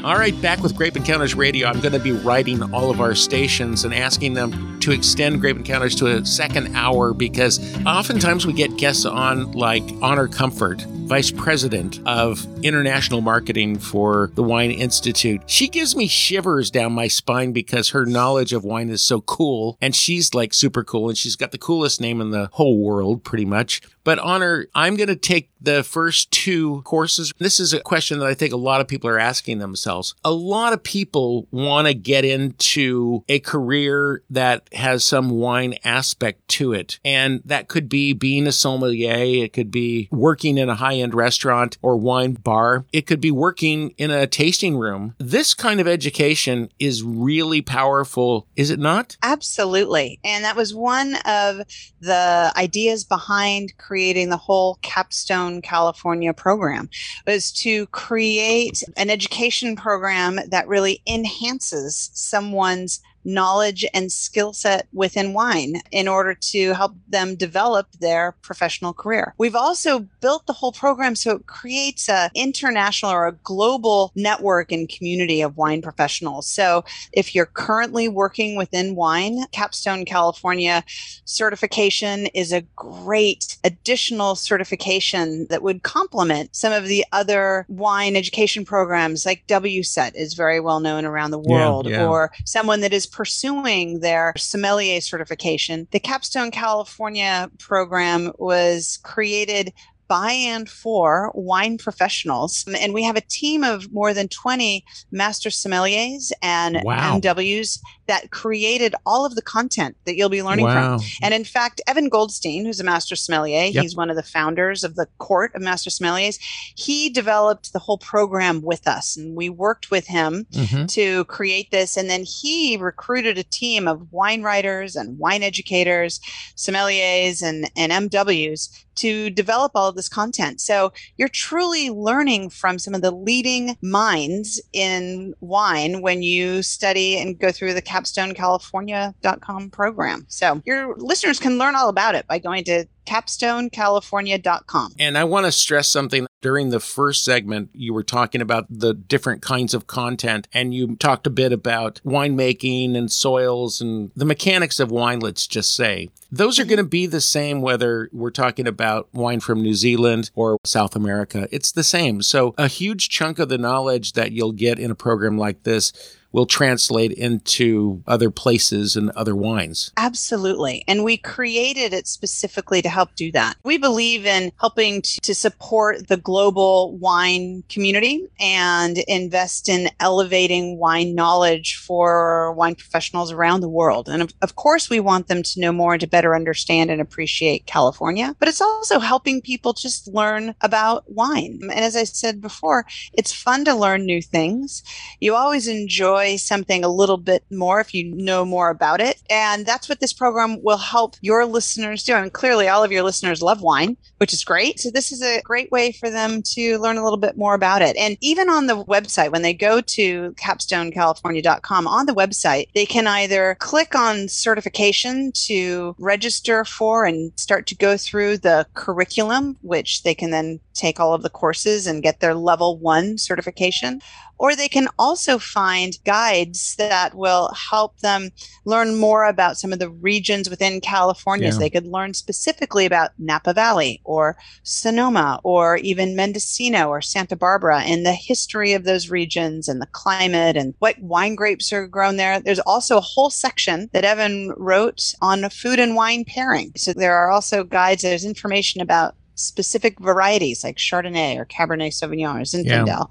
All 0.03 0.18
right, 0.18 0.34
back 0.41 0.62
with 0.62 0.76
Grape 0.76 0.97
Encounters 0.97 1.36
Radio. 1.36 1.70
I'm 1.70 1.80
going 1.80 1.93
to 1.93 1.99
be 1.99 2.12
writing 2.12 2.62
all 2.74 2.91
of 2.91 2.99
our 2.99 3.16
stations 3.16 3.86
and 3.86 3.93
asking 3.93 4.34
them 4.34 4.78
to 4.82 4.91
extend 4.91 5.39
Grape 5.39 5.55
Encounters 5.55 5.95
to 5.95 6.07
a 6.07 6.26
second 6.26 6.76
hour 6.76 7.14
because 7.14 7.60
oftentimes 7.86 8.45
we 8.45 8.51
get 8.51 8.76
guests 8.76 9.05
on 9.05 9.53
like 9.53 9.84
Honor 10.01 10.28
Comfort, 10.28 10.86
Vice 11.10 11.32
President 11.32 11.99
of 12.05 12.45
International 12.64 13.20
Marketing 13.20 13.80
for 13.80 14.30
the 14.36 14.43
Wine 14.43 14.70
Institute. 14.70 15.41
She 15.47 15.68
gives 15.68 15.95
me 15.95 16.07
shivers 16.07 16.70
down 16.70 16.93
my 16.93 17.07
spine 17.07 17.51
because 17.51 17.89
her 17.89 18.05
knowledge 18.05 18.53
of 18.53 18.64
wine 18.64 18.91
is 18.91 19.01
so 19.01 19.22
cool 19.22 19.76
and 19.82 19.95
she's 19.95 20.36
like 20.36 20.53
super 20.53 20.84
cool 20.84 21.10
and 21.10 21.18
she's 21.18 21.36
got 21.36 21.51
the 21.51 21.57
coolest 21.57 21.99
name 21.99 22.22
in 22.22 22.30
the 22.30 22.49
whole 22.51 22.78
world 22.78 23.24
pretty 23.24 23.45
much. 23.45 23.82
But 24.10 24.18
Honor, 24.18 24.66
I'm 24.74 24.95
going 24.95 25.10
to 25.10 25.16
take 25.16 25.51
the 25.62 25.84
first 25.84 26.32
two 26.32 26.82
courses. 26.82 27.32
This 27.38 27.60
is 27.60 27.74
a 27.74 27.80
question 27.80 28.18
that 28.18 28.26
I 28.26 28.34
think 28.34 28.53
a 28.53 28.57
lot 28.57 28.82
of 28.82 28.88
people 28.88 29.07
are 29.07 29.20
asking 29.20 29.60
themselves. 29.60 30.16
A 30.26 30.32
lot 30.32 30.74
of 30.74 30.82
people 30.82 31.47
want 31.51 31.86
to 31.86 31.93
get 31.93 32.26
into 32.26 33.24
a 33.30 33.38
career 33.38 34.24
that 34.32 34.68
has 34.74 35.03
some 35.03 35.30
wine 35.30 35.76
aspect 35.84 36.47
to 36.47 36.74
it. 36.74 36.99
And 37.05 37.43
that 37.45 37.68
could 37.68 37.88
be 37.88 38.14
being 38.14 38.47
a 38.47 38.51
sommelier. 38.51 39.43
It 39.43 39.53
could 39.53 39.70
be 39.70 40.07
working 40.12 40.57
in 40.57 40.70
a 40.70 40.76
high 40.76 40.95
end 40.95 41.14
restaurant 41.14 41.78
or 41.84 41.95
wine 41.95 42.34
bar. 42.34 42.86
It 42.91 43.05
could 43.05 43.22
be 43.22 43.30
working 43.30 43.93
in 43.99 44.10
a 44.10 44.26
tasting 44.26 44.76
room. 44.76 45.14
This 45.20 45.53
kind 45.53 45.80
of 45.80 45.88
education 45.88 46.72
is 46.80 47.03
really 47.03 47.62
powerful, 47.62 48.47
is 48.55 48.72
it 48.72 48.80
not? 48.80 49.18
Absolutely. 49.22 50.20
And 50.24 50.45
that 50.45 50.55
was 50.55 50.74
one 50.74 51.16
of 51.26 51.62
the 51.99 52.51
ideas 52.55 53.03
behind 53.03 53.78
creating 53.78 53.99
the 54.30 54.38
whole 54.38 54.80
Capstone 54.82 55.62
California 55.62 56.34
program 56.34 56.89
was 57.28 57.52
to 57.52 57.86
create 57.88 58.84
an 58.97 59.10
education 59.10 59.76
program 59.76 60.39
that 60.50 60.68
really 60.68 61.02
enhances 61.08 62.10
someone's 62.14 63.02
knowledge 63.24 63.86
and 63.94 64.12
skill 64.12 64.54
set 64.54 64.88
within 64.94 65.34
wine 65.34 65.82
in 65.92 66.08
order 66.08 66.34
to 66.34 66.74
help 66.74 66.96
them 67.08 67.36
develop 67.36 67.88
their 68.00 68.36
professional 68.42 68.94
career. 68.94 69.34
We've 69.38 69.56
also 69.56 70.00
built 70.22 70.46
the 70.48 70.54
whole 70.54 70.72
program 70.72 71.16
so 71.16 71.36
it 71.36 71.48
creates 71.48 72.10
a 72.10 72.30
international 72.36 73.12
or 73.12 73.28
a 73.28 73.32
global 73.32 74.12
network 74.16 74.72
and 74.72 74.90
community 74.90 75.42
of 75.42 75.58
wine 75.58 75.82
professionals. 75.82 76.48
So 76.48 76.84
if 77.14 77.36
you're 77.36 77.46
currently 77.46 78.08
working 78.08 78.56
within 78.56 78.96
wine, 78.96 79.46
Capstone 79.52 80.06
California 80.06 80.84
certification 81.26 82.28
is 82.28 82.52
a 82.52 82.62
great 82.76 83.58
additional 83.64 84.36
certification 84.36 85.48
that 85.50 85.62
would 85.62 85.84
complement 85.84 86.56
some 86.56 86.74
of 86.74 86.88
the 86.88 87.06
other 87.12 87.66
wine 87.68 88.16
education 88.16 88.66
programs 88.66 89.26
like 89.26 89.46
WSET 89.48 90.16
is 90.16 90.34
very 90.34 90.60
well 90.60 90.80
known 90.80 91.06
around 91.06 91.32
the 91.32 91.40
world 91.40 91.88
yeah. 91.88 92.06
or 92.06 92.32
someone 92.46 92.82
that 92.82 92.94
is 92.94 93.06
pursuing 93.20 94.00
their 94.00 94.34
sommelier 94.38 95.02
certification. 95.02 95.90
The 95.92 96.00
Capstone 96.00 96.52
California 96.52 97.52
program 97.60 98.32
was 98.38 98.98
created 99.04 99.74
by 100.08 100.32
and 100.32 100.70
for 100.70 101.30
wine 101.36 101.78
professionals. 101.78 102.64
And 102.80 102.94
we 102.94 103.04
have 103.04 103.18
a 103.18 103.22
team 103.22 103.66
of 103.66 103.92
more 103.92 104.14
than 104.14 104.30
20 104.30 104.86
master 105.12 105.50
sommeliers 105.50 106.32
and 106.42 106.80
Wow. 106.82 107.20
MWs 107.20 107.80
that 108.10 108.32
created 108.32 108.95
all 109.05 109.26
of 109.26 109.36
the 109.36 109.41
content 109.41 109.95
that 110.05 110.16
you'll 110.18 110.30
be 110.30 110.43
learning 110.43 110.66
Wow. 110.66 110.97
from. 110.97 111.07
And 111.22 111.34
in 111.34 111.45
fact, 111.45 111.80
Evan 111.88 112.10
Goldstein, 112.10 112.66
who's 112.66 112.80
a 112.80 112.84
master 112.84 113.16
sommelier, 113.16 113.66
Yep. 113.66 113.84
he's 113.84 113.95
one 113.95 114.10
of 114.10 114.16
the 114.16 114.24
founders 114.24 114.84
of 114.84 114.95
the 114.95 115.07
court 115.20 115.53
of 115.55 115.62
master 115.62 115.89
sommeliers, 115.91 116.39
he 116.76 117.10
developed 117.10 117.72
the 117.72 117.80
whole 117.80 117.99
program 117.99 118.62
with 118.64 118.88
us. 118.88 119.16
And 119.16 119.36
we 119.36 119.47
worked 119.47 119.91
with 119.91 120.07
him 120.07 120.47
Mhm. 120.51 120.91
to 120.93 121.24
create 121.26 121.70
this. 121.72 121.95
And 121.95 122.10
then 122.10 122.24
he 122.26 122.76
recruited 122.78 123.38
a 123.38 123.43
team 123.43 123.88
of 123.88 124.12
wine 124.12 124.41
writers 124.41 124.95
and 124.95 125.18
wine 125.20 125.43
educators, 125.43 126.20
sommeliers, 126.57 127.41
and, 127.43 127.70
and 127.76 127.91
MWs 127.91 128.70
to 128.95 129.30
develop 129.30 129.72
all 129.76 129.88
of 129.88 129.95
this 129.95 130.10
content. 130.10 130.60
So 130.60 130.91
you're 131.16 131.30
truly 131.30 131.89
learning 131.89 132.49
from 132.49 132.78
some 132.80 132.93
of 132.93 133.01
the 133.01 133.12
leading 133.12 133.78
minds 133.82 134.62
in 134.74 135.34
wine 135.39 136.01
when 136.01 136.22
you 136.22 136.62
study 136.64 137.18
and 137.18 137.39
go 137.39 137.49
through 137.51 137.74
the 137.76 137.82
capstonecalifornia.com 138.00 139.70
program. 139.72 140.26
So 140.28 140.62
your 140.66 140.95
listeners 140.95 141.39
can 141.39 141.58
learn 141.58 141.76
all 141.76 141.89
about 141.89 142.16
it 142.16 142.28
by 142.28 142.39
going 142.39 142.64
to 142.66 142.86
capstonecalifornia.com. 143.06 144.93
And 145.00 145.18
I 145.18 145.24
want 145.24 145.45
to 145.45 145.52
stress 145.52 145.88
something. 145.88 146.28
During 146.41 146.70
the 146.70 146.80
first 146.80 147.26
segment, 147.26 147.70
you 147.74 147.93
were 147.93 148.04
talking 148.04 148.39
about 148.39 148.66
the 148.70 148.93
different 148.93 149.41
kinds 149.41 149.74
of 149.74 149.88
content, 149.88 150.47
and 150.54 150.74
you 150.74 150.95
talked 150.95 151.28
a 151.28 151.30
bit 151.30 151.52
about 151.52 152.00
winemaking 152.06 152.95
and 152.95 153.12
soils 153.12 153.82
and 153.82 154.12
the 154.16 154.24
mechanics 154.24 154.80
of 154.80 154.89
wine, 154.89 155.20
let's 155.20 155.45
just 155.47 155.76
say. 155.76 156.08
Those 156.32 156.58
are 156.58 156.64
going 156.64 156.78
to 156.78 156.86
be 156.86 157.08
the 157.08 157.20
same 157.20 157.60
whether 157.62 158.10
we're 158.14 158.30
talking 158.30 158.68
about 158.68 159.10
wine 159.14 159.41
from 159.41 159.62
New 159.62 159.74
Zealand 159.74 160.32
or 160.34 160.58
South 160.64 160.95
America. 160.95 161.50
It's 161.52 161.74
the 161.74 161.84
same. 161.84 162.22
So, 162.22 162.56
a 162.58 162.70
huge 162.70 163.10
chunk 163.10 163.38
of 163.38 163.50
the 163.50 163.58
knowledge 163.58 164.14
that 164.14 164.32
you'll 164.32 164.54
get 164.54 164.80
in 164.80 164.91
a 164.91 164.95
program 164.95 165.38
like 165.38 165.64
this 165.64 165.91
will 166.32 166.46
translate 166.46 167.12
into 167.12 168.04
other 168.08 168.30
places 168.30 168.96
and 168.96 169.10
other 169.12 169.36
wines. 169.36 169.92
Absolutely. 169.98 170.84
And 170.88 171.04
we 171.04 171.18
created 171.18 171.94
it 171.94 172.08
specifically 172.08 172.82
to 172.82 172.90
help 172.90 173.16
do 173.16 173.32
that. 173.32 173.58
We 173.64 173.78
believe 173.78 174.26
in 174.26 174.52
helping 174.60 175.02
t- 175.02 175.20
to 175.22 175.34
support 175.34 176.08
the 176.08 176.18
global 176.18 176.98
wine 176.98 177.64
community 177.70 178.28
and 178.40 178.98
invest 179.08 179.70
in 179.70 179.90
elevating 180.00 180.78
wine 180.78 181.16
knowledge 181.16 181.78
for 181.78 182.54
wine 182.54 182.76
professionals 182.76 183.32
around 183.32 183.62
the 183.62 183.70
world. 183.70 184.08
And 184.08 184.22
of, 184.22 184.34
of 184.42 184.56
course, 184.56 184.90
we 184.90 185.00
want 185.00 185.28
them 185.28 185.44
to 185.44 185.60
know 185.60 185.72
more 185.72 185.94
and 185.94 186.02
to 186.02 186.08
better 186.08 186.36
understand 186.36 186.92
and 186.92 187.02
appreciate 187.02 187.66
California, 187.66 188.36
but 188.40 188.48
it's 188.48 188.62
also 188.62 189.00
helping 189.00 189.42
people 189.42 189.74
just 189.74 190.08
learn 190.08 190.56
about 190.62 191.04
wine. 191.08 191.60
And 191.62 191.72
as 191.72 191.96
I 191.96 192.04
said 192.04 192.42
before, 192.42 192.86
it's 193.14 193.34
fun 193.34 193.66
to 193.66 193.74
learn 193.76 194.06
new 194.06 194.22
things. 194.22 194.84
You 195.20 195.36
always 195.36 195.68
enjoy 195.68 196.19
something 196.38 196.84
a 196.84 196.90
little 196.90 197.18
bit 197.18 197.44
more 197.52 197.80
if 197.80 197.94
you 197.94 198.14
know 198.16 198.46
more 198.46 198.70
about 198.70 199.02
it. 199.02 199.22
And 199.30 199.66
that's 199.66 199.90
what 199.90 200.00
this 200.00 200.14
program 200.14 200.62
will 200.64 200.78
help 200.78 201.16
your 201.22 201.46
listeners 201.46 202.04
do. 202.04 202.14
And 202.14 202.32
clearly, 202.32 202.68
all 202.68 202.84
of 202.84 202.92
your 202.92 203.04
listeners 203.04 203.42
love 203.42 203.62
wine, 203.62 203.98
which 204.20 204.34
is 204.34 204.44
great. 204.44 204.80
So, 204.80 204.92
this 204.92 205.12
is 205.12 205.22
a 205.22 205.42
great 205.42 205.72
way 205.72 205.92
for 205.92 206.10
them 206.10 206.42
to 206.54 206.78
learn 206.78 206.98
a 206.98 207.04
little 207.04 207.18
bit 207.18 207.38
more 207.38 207.54
about 207.54 207.82
it. 207.82 207.96
And 207.98 208.18
even 208.22 208.50
on 208.50 208.68
the 208.68 208.84
website, 208.86 209.32
when 209.32 209.42
they 209.42 209.54
go 209.54 209.82
to 209.82 210.32
capstonecalifornia.com, 210.34 211.88
on 211.88 212.06
the 212.06 212.14
website, 212.14 212.68
they 212.74 212.86
can 212.86 213.08
either 213.08 213.56
click 213.60 213.96
on 213.96 214.28
certification 214.28 215.32
to 215.34 215.96
register 216.00 216.66
for 216.66 217.06
and 217.06 217.32
start 217.38 217.66
to 217.68 217.76
go 217.76 217.98
through 217.98 218.38
the 218.38 218.68
curriculum, 218.74 219.58
which 219.62 220.04
they 220.04 220.14
can 220.14 220.32
then 220.32 220.60
take 220.74 221.00
all 221.00 221.14
of 221.14 221.24
the 221.24 221.30
courses 221.30 221.88
and 221.88 222.04
get 222.04 222.20
their 222.20 222.34
level 222.34 222.78
one 222.78 223.18
certification. 223.18 224.02
Or 224.38 224.56
they 224.56 224.70
can 224.70 224.88
also 224.98 225.38
find 225.38 225.98
guides 226.06 226.76
that 226.78 227.14
will 227.14 227.52
help 227.70 228.00
them 228.00 228.30
learn 228.64 228.96
more 228.96 229.26
about 229.26 229.58
some 229.58 229.74
of 229.74 229.80
the 229.80 229.90
regions 229.90 230.50
within 230.50 230.80
California. 230.80 231.48
Yeah. 231.48 231.52
So 231.52 231.60
they 231.60 231.70
could 231.70 231.86
learn 231.86 232.14
specifically 232.14 232.86
about 232.86 233.12
Napa 233.18 233.54
Valley 233.54 234.02
or 234.10 234.36
Sonoma 234.64 235.39
or 235.43 235.78
even 235.78 236.16
Mendocino 236.16 236.89
or 236.89 236.99
Santa 236.99 237.36
Barbara 237.36 237.82
and 237.82 238.05
the 238.05 238.14
history 238.14 238.74
of 238.74 238.84
those 238.84 239.10
regions 239.10 239.70
and 239.70 239.80
the 239.80 239.88
climate 239.88 240.57
and 240.57 240.74
what 240.80 240.99
wine 240.99 241.36
grapes 241.36 241.72
are 241.72 241.88
grown 241.88 242.18
there. 242.18 242.39
There's 242.39 242.60
also 242.60 242.97
a 242.97 243.01
whole 243.01 243.30
section 243.30 243.89
that 243.93 244.03
Evan 244.03 244.53
wrote 244.57 245.14
on 245.22 245.47
food 245.49 245.80
and 245.80 245.95
wine 245.95 246.26
pairing. 246.26 246.72
So 246.76 246.91
there 246.91 247.16
are 247.16 247.30
also 247.30 247.64
guides, 247.64 248.01
there's 248.01 248.26
information 248.26 248.82
about 248.82 249.16
specific 249.40 250.00
varieties 250.00 250.64
like 250.64 250.78
Chardonnay 250.78 251.38
or 251.38 251.46
Cabernet 251.46 251.90
Sauvignon 251.90 252.36
or 252.36 252.42
Zinfandel, 252.42 252.88
yeah. 252.88 253.04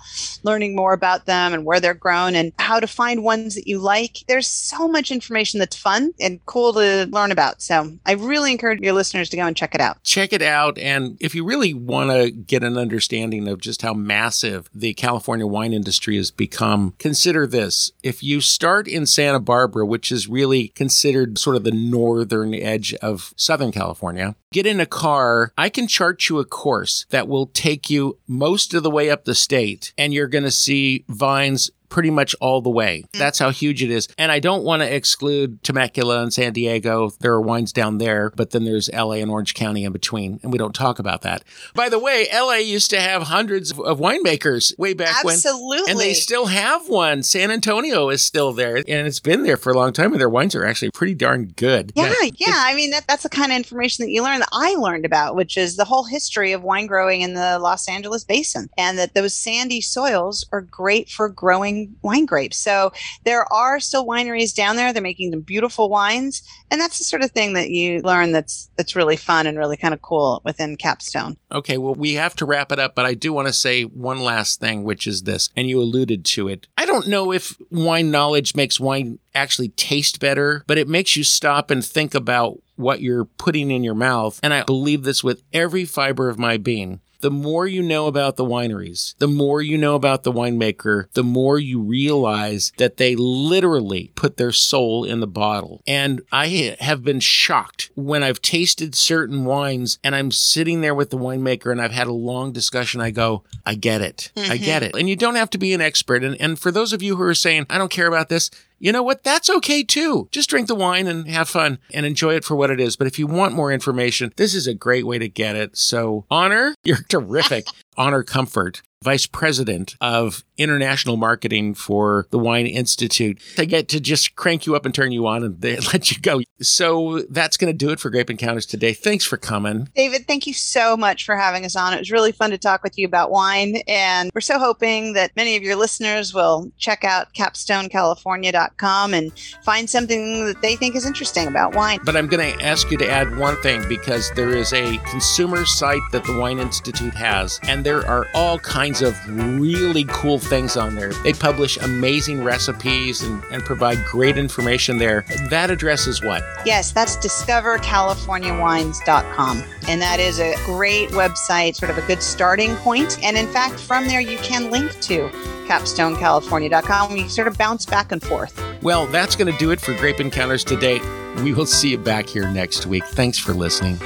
learning 0.42 0.76
more 0.76 0.92
about 0.92 1.26
them 1.26 1.54
and 1.54 1.64
where 1.64 1.80
they're 1.80 1.94
grown 1.94 2.34
and 2.34 2.52
how 2.58 2.80
to 2.80 2.86
find 2.86 3.24
ones 3.24 3.54
that 3.54 3.66
you 3.66 3.78
like. 3.78 4.18
There's 4.28 4.46
so 4.46 4.88
much 4.88 5.10
information 5.10 5.58
that's 5.58 5.76
fun 5.76 6.12
and 6.20 6.44
cool 6.46 6.72
to 6.74 7.06
learn 7.10 7.32
about. 7.32 7.62
So 7.62 7.98
I 8.06 8.12
really 8.12 8.52
encourage 8.52 8.80
your 8.80 8.92
listeners 8.92 9.28
to 9.30 9.36
go 9.36 9.46
and 9.46 9.56
check 9.56 9.74
it 9.74 9.80
out. 9.80 10.02
Check 10.04 10.32
it 10.32 10.42
out. 10.42 10.78
And 10.78 11.16
if 11.20 11.34
you 11.34 11.44
really 11.44 11.74
want 11.74 12.10
to 12.10 12.30
get 12.30 12.62
an 12.62 12.76
understanding 12.76 13.48
of 13.48 13.60
just 13.60 13.82
how 13.82 13.94
massive 13.94 14.68
the 14.74 14.94
California 14.94 15.46
wine 15.46 15.72
industry 15.72 16.16
has 16.16 16.30
become, 16.30 16.94
consider 16.98 17.46
this. 17.46 17.92
If 18.02 18.22
you 18.22 18.40
start 18.40 18.86
in 18.86 19.06
Santa 19.06 19.40
Barbara, 19.40 19.86
which 19.86 20.12
is 20.12 20.28
really 20.28 20.68
considered 20.68 21.38
sort 21.38 21.56
of 21.56 21.64
the 21.64 21.70
northern 21.70 22.54
edge 22.54 22.94
of 22.94 23.32
Southern 23.36 23.72
California, 23.72 24.34
get 24.52 24.66
in 24.66 24.80
a 24.80 24.86
car. 24.86 25.52
I 25.56 25.68
can 25.68 25.86
chart 25.86 26.17
you 26.26 26.38
a 26.38 26.44
course 26.44 27.06
that 27.10 27.28
will 27.28 27.46
take 27.46 27.90
you 27.90 28.18
most 28.26 28.74
of 28.74 28.82
the 28.82 28.90
way 28.90 29.10
up 29.10 29.24
the 29.24 29.34
state, 29.34 29.92
and 29.98 30.14
you're 30.14 30.26
going 30.26 30.44
to 30.44 30.50
see 30.50 31.04
vines 31.08 31.70
pretty 31.88 32.10
much 32.10 32.34
all 32.40 32.60
the 32.60 32.70
way. 32.70 33.04
Mm. 33.12 33.18
That's 33.18 33.38
how 33.38 33.50
huge 33.50 33.82
it 33.82 33.90
is. 33.90 34.08
And 34.18 34.30
I 34.30 34.38
don't 34.38 34.64
want 34.64 34.82
to 34.82 34.94
exclude 34.94 35.62
Temecula 35.62 36.22
and 36.22 36.32
San 36.32 36.52
Diego. 36.52 37.10
There 37.20 37.32
are 37.32 37.40
wines 37.40 37.72
down 37.72 37.98
there, 37.98 38.30
but 38.36 38.50
then 38.50 38.64
there's 38.64 38.90
LA 38.92 39.14
and 39.14 39.30
Orange 39.30 39.54
County 39.54 39.84
in 39.84 39.92
between, 39.92 40.40
and 40.42 40.52
we 40.52 40.58
don't 40.58 40.74
talk 40.74 40.98
about 40.98 41.22
that. 41.22 41.44
By 41.74 41.88
the 41.88 41.98
way, 41.98 42.26
LA 42.32 42.54
used 42.54 42.90
to 42.90 43.00
have 43.00 43.24
hundreds 43.24 43.70
of 43.72 43.98
winemakers 43.98 44.76
way 44.78 44.94
back 44.94 45.24
Absolutely. 45.24 45.28
when. 45.28 45.34
Absolutely. 45.34 45.90
And 45.90 46.00
they 46.00 46.14
still 46.14 46.46
have 46.46 46.88
one. 46.88 47.22
San 47.22 47.50
Antonio 47.50 48.08
is 48.10 48.22
still 48.22 48.52
there, 48.52 48.76
and 48.76 49.06
it's 49.06 49.20
been 49.20 49.42
there 49.42 49.56
for 49.56 49.70
a 49.70 49.76
long 49.76 49.92
time, 49.92 50.12
and 50.12 50.20
their 50.20 50.28
wines 50.28 50.54
are 50.54 50.64
actually 50.64 50.90
pretty 50.90 51.14
darn 51.14 51.52
good. 51.56 51.92
Yeah, 51.94 52.12
yeah. 52.36 52.54
I 52.54 52.74
mean, 52.74 52.90
that, 52.90 53.06
that's 53.06 53.22
the 53.22 53.28
kind 53.28 53.52
of 53.52 53.56
information 53.56 54.04
that 54.04 54.10
you 54.10 54.22
learn 54.22 54.40
that 54.40 54.48
I 54.52 54.74
learned 54.74 55.04
about, 55.04 55.34
which 55.34 55.56
is 55.56 55.76
the 55.76 55.84
whole 55.84 56.04
history 56.04 56.52
of 56.52 56.62
wine 56.62 56.86
growing 56.86 57.22
in 57.22 57.34
the 57.34 57.58
Los 57.58 57.88
Angeles 57.88 58.24
basin, 58.24 58.68
and 58.76 58.98
that 58.98 59.14
those 59.14 59.34
sandy 59.34 59.80
soils 59.80 60.46
are 60.52 60.60
great 60.60 61.08
for 61.08 61.28
growing 61.28 61.77
wine 62.02 62.26
grapes. 62.26 62.56
So 62.56 62.92
there 63.24 63.50
are 63.52 63.80
still 63.80 64.06
wineries 64.06 64.54
down 64.54 64.76
there. 64.76 64.92
They're 64.92 65.02
making 65.02 65.32
some 65.32 65.40
beautiful 65.40 65.88
wines, 65.88 66.42
and 66.70 66.80
that's 66.80 66.98
the 66.98 67.04
sort 67.04 67.22
of 67.22 67.30
thing 67.30 67.52
that 67.54 67.70
you 67.70 68.00
learn 68.02 68.32
that's 68.32 68.70
that's 68.76 68.96
really 68.96 69.16
fun 69.16 69.46
and 69.46 69.58
really 69.58 69.76
kind 69.76 69.94
of 69.94 70.02
cool 70.02 70.42
within 70.44 70.76
Capstone. 70.76 71.36
Okay, 71.52 71.78
well 71.78 71.94
we 71.94 72.14
have 72.14 72.34
to 72.36 72.46
wrap 72.46 72.72
it 72.72 72.78
up, 72.78 72.94
but 72.94 73.06
I 73.06 73.14
do 73.14 73.32
want 73.32 73.48
to 73.48 73.52
say 73.52 73.82
one 73.82 74.20
last 74.20 74.60
thing, 74.60 74.84
which 74.84 75.06
is 75.06 75.22
this, 75.22 75.50
and 75.56 75.68
you 75.68 75.80
alluded 75.80 76.24
to 76.26 76.48
it. 76.48 76.66
I 76.76 76.86
don't 76.86 77.08
know 77.08 77.32
if 77.32 77.56
wine 77.70 78.10
knowledge 78.10 78.54
makes 78.54 78.80
wine 78.80 79.18
actually 79.34 79.68
taste 79.70 80.20
better, 80.20 80.64
but 80.66 80.78
it 80.78 80.88
makes 80.88 81.16
you 81.16 81.24
stop 81.24 81.70
and 81.70 81.84
think 81.84 82.14
about 82.14 82.58
what 82.76 83.00
you're 83.00 83.24
putting 83.24 83.70
in 83.70 83.84
your 83.84 83.94
mouth. 83.94 84.38
And 84.42 84.54
I 84.54 84.62
believe 84.62 85.02
this 85.02 85.22
with 85.24 85.42
every 85.52 85.84
fiber 85.84 86.28
of 86.28 86.38
my 86.38 86.56
being 86.56 87.00
the 87.20 87.30
more 87.30 87.66
you 87.66 87.82
know 87.82 88.06
about 88.06 88.36
the 88.36 88.44
wineries, 88.44 89.16
the 89.18 89.28
more 89.28 89.60
you 89.60 89.76
know 89.76 89.94
about 89.94 90.22
the 90.22 90.32
winemaker, 90.32 91.10
the 91.14 91.24
more 91.24 91.58
you 91.58 91.80
realize 91.80 92.72
that 92.78 92.96
they 92.96 93.16
literally 93.16 94.12
put 94.14 94.36
their 94.36 94.52
soul 94.52 95.04
in 95.04 95.20
the 95.20 95.26
bottle. 95.26 95.82
And 95.86 96.22
I 96.30 96.76
have 96.80 97.02
been 97.02 97.20
shocked 97.20 97.90
when 97.94 98.22
I've 98.22 98.40
tasted 98.40 98.94
certain 98.94 99.44
wines 99.44 99.98
and 100.04 100.14
I'm 100.14 100.30
sitting 100.30 100.80
there 100.80 100.94
with 100.94 101.10
the 101.10 101.18
winemaker 101.18 101.72
and 101.72 101.80
I've 101.80 101.92
had 101.92 102.06
a 102.06 102.12
long 102.12 102.52
discussion. 102.52 103.00
I 103.00 103.10
go, 103.10 103.42
I 103.66 103.74
get 103.74 104.00
it. 104.00 104.30
Mm-hmm. 104.36 104.52
I 104.52 104.56
get 104.56 104.82
it. 104.82 104.94
And 104.94 105.08
you 105.08 105.16
don't 105.16 105.34
have 105.34 105.50
to 105.50 105.58
be 105.58 105.74
an 105.74 105.80
expert. 105.80 106.22
And, 106.22 106.40
and 106.40 106.58
for 106.58 106.70
those 106.70 106.92
of 106.92 107.02
you 107.02 107.16
who 107.16 107.22
are 107.22 107.34
saying, 107.34 107.66
I 107.68 107.78
don't 107.78 107.90
care 107.90 108.06
about 108.06 108.28
this, 108.28 108.50
you 108.78 108.92
know 108.92 109.02
what? 109.02 109.24
That's 109.24 109.50
okay 109.50 109.82
too. 109.82 110.28
Just 110.30 110.50
drink 110.50 110.68
the 110.68 110.74
wine 110.74 111.06
and 111.06 111.28
have 111.28 111.48
fun 111.48 111.78
and 111.92 112.06
enjoy 112.06 112.34
it 112.34 112.44
for 112.44 112.56
what 112.56 112.70
it 112.70 112.80
is. 112.80 112.96
But 112.96 113.06
if 113.06 113.18
you 113.18 113.26
want 113.26 113.54
more 113.54 113.72
information, 113.72 114.32
this 114.36 114.54
is 114.54 114.66
a 114.66 114.74
great 114.74 115.06
way 115.06 115.18
to 115.18 115.28
get 115.28 115.56
it. 115.56 115.76
So, 115.76 116.24
Honor, 116.30 116.74
you're 116.84 117.02
terrific. 117.08 117.66
Honor 117.96 118.22
Comfort 118.22 118.82
vice 119.02 119.26
president 119.26 119.96
of 120.00 120.44
international 120.56 121.16
marketing 121.16 121.72
for 121.72 122.26
the 122.30 122.38
Wine 122.38 122.66
Institute. 122.66 123.40
They 123.56 123.64
get 123.64 123.88
to 123.88 124.00
just 124.00 124.34
crank 124.34 124.66
you 124.66 124.74
up 124.74 124.84
and 124.84 124.94
turn 124.94 125.12
you 125.12 125.26
on 125.26 125.44
and 125.44 125.60
they 125.60 125.76
let 125.92 126.10
you 126.10 126.20
go. 126.20 126.40
So 126.60 127.22
that's 127.30 127.56
going 127.56 127.72
to 127.72 127.76
do 127.76 127.90
it 127.90 128.00
for 128.00 128.10
Grape 128.10 128.28
Encounters 128.28 128.66
today. 128.66 128.92
Thanks 128.92 129.24
for 129.24 129.36
coming. 129.36 129.88
David, 129.94 130.26
thank 130.26 130.46
you 130.46 130.52
so 130.52 130.96
much 130.96 131.24
for 131.24 131.36
having 131.36 131.64
us 131.64 131.76
on. 131.76 131.94
It 131.94 132.00
was 132.00 132.10
really 132.10 132.32
fun 132.32 132.50
to 132.50 132.58
talk 132.58 132.82
with 132.82 132.98
you 132.98 133.06
about 133.06 133.30
wine. 133.30 133.76
And 133.86 134.30
we're 134.34 134.40
so 134.40 134.58
hoping 134.58 135.12
that 135.12 135.34
many 135.36 135.56
of 135.56 135.62
your 135.62 135.76
listeners 135.76 136.34
will 136.34 136.72
check 136.78 137.04
out 137.04 137.32
capstonecalifornia.com 137.34 139.14
and 139.14 139.32
find 139.62 139.88
something 139.88 140.46
that 140.46 140.60
they 140.60 140.74
think 140.74 140.96
is 140.96 141.06
interesting 141.06 141.46
about 141.46 141.74
wine. 141.76 142.00
But 142.04 142.16
I'm 142.16 142.26
going 142.26 142.52
to 142.52 142.64
ask 142.64 142.90
you 142.90 142.98
to 142.98 143.08
add 143.08 143.38
one 143.38 143.56
thing 143.62 143.88
because 143.88 144.32
there 144.34 144.50
is 144.50 144.72
a 144.72 144.98
consumer 145.10 145.64
site 145.64 146.02
that 146.10 146.24
the 146.24 146.36
Wine 146.36 146.58
Institute 146.58 147.14
has, 147.14 147.60
and 147.62 147.84
there 147.84 148.04
are 148.06 148.26
all 148.34 148.58
kinds 148.58 148.87
kinds 148.88 149.02
of 149.02 149.60
really 149.60 150.04
cool 150.04 150.38
things 150.38 150.74
on 150.76 150.94
there. 150.94 151.12
They 151.22 151.34
publish 151.34 151.76
amazing 151.78 152.42
recipes 152.42 153.22
and, 153.22 153.44
and 153.50 153.62
provide 153.62 154.02
great 154.06 154.38
information 154.38 154.96
there. 154.96 155.26
That 155.50 155.70
address 155.70 156.06
is 156.06 156.22
what? 156.22 156.42
Yes, 156.64 156.90
that's 156.92 157.18
discovercaliforniawines.com. 157.18 159.64
And 159.88 160.00
that 160.00 160.20
is 160.20 160.40
a 160.40 160.54
great 160.64 161.10
website, 161.10 161.74
sort 161.74 161.90
of 161.90 161.98
a 161.98 162.02
good 162.06 162.22
starting 162.22 162.76
point. 162.76 163.22
And 163.22 163.36
in 163.36 163.46
fact, 163.48 163.78
from 163.78 164.06
there, 164.06 164.22
you 164.22 164.38
can 164.38 164.70
link 164.70 164.98
to 165.02 165.28
capstonecalifornia.com. 165.66 167.12
We 167.12 167.28
sort 167.28 167.48
of 167.48 167.58
bounce 167.58 167.84
back 167.84 168.12
and 168.12 168.22
forth. 168.22 168.58
Well, 168.82 169.04
that's 169.06 169.36
going 169.36 169.52
to 169.52 169.58
do 169.58 169.70
it 169.70 169.82
for 169.82 169.92
Grape 169.94 170.20
Encounters 170.20 170.64
today. 170.64 170.98
We 171.42 171.52
will 171.52 171.66
see 171.66 171.90
you 171.90 171.98
back 171.98 172.26
here 172.26 172.50
next 172.50 172.86
week. 172.86 173.04
Thanks 173.04 173.36
for 173.38 173.52
listening. 173.52 173.98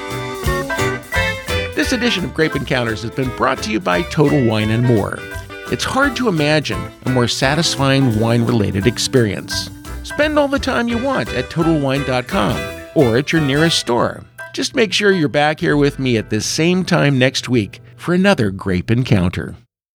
This 1.83 1.93
edition 1.93 2.25
of 2.25 2.33
Grape 2.33 2.55
Encounters 2.55 3.03
has 3.03 3.11
been 3.11 3.37
brought 3.37 3.61
to 3.65 3.73
you 3.73 3.81
by 3.81 4.03
Total 4.03 4.47
Wine 4.47 4.71
and 4.71 4.85
More. 4.85 5.19
It's 5.73 5.83
hard 5.83 6.15
to 6.15 6.29
imagine 6.29 6.81
a 7.07 7.11
more 7.11 7.27
satisfying 7.27 8.21
wine 8.21 8.43
related 8.43 8.87
experience. 8.87 9.69
Spend 10.05 10.39
all 10.39 10.47
the 10.47 10.61
time 10.61 10.87
you 10.87 10.97
want 10.97 11.31
at 11.31 11.47
TotalWine.com 11.47 12.87
or 12.95 13.17
at 13.17 13.33
your 13.33 13.43
nearest 13.43 13.81
store. 13.81 14.23
Just 14.53 14.77
make 14.77 14.93
sure 14.93 15.11
you're 15.11 15.29
back 15.29 15.59
here 15.59 15.77
with 15.77 15.99
me 15.99 16.17
at 16.17 16.31
this 16.31 16.47
same 16.47 16.85
time 16.85 17.19
next 17.19 17.49
week 17.49 17.81
for 17.97 18.15
another 18.15 18.53
Grape 18.53 18.93
Encounter. 18.93 19.57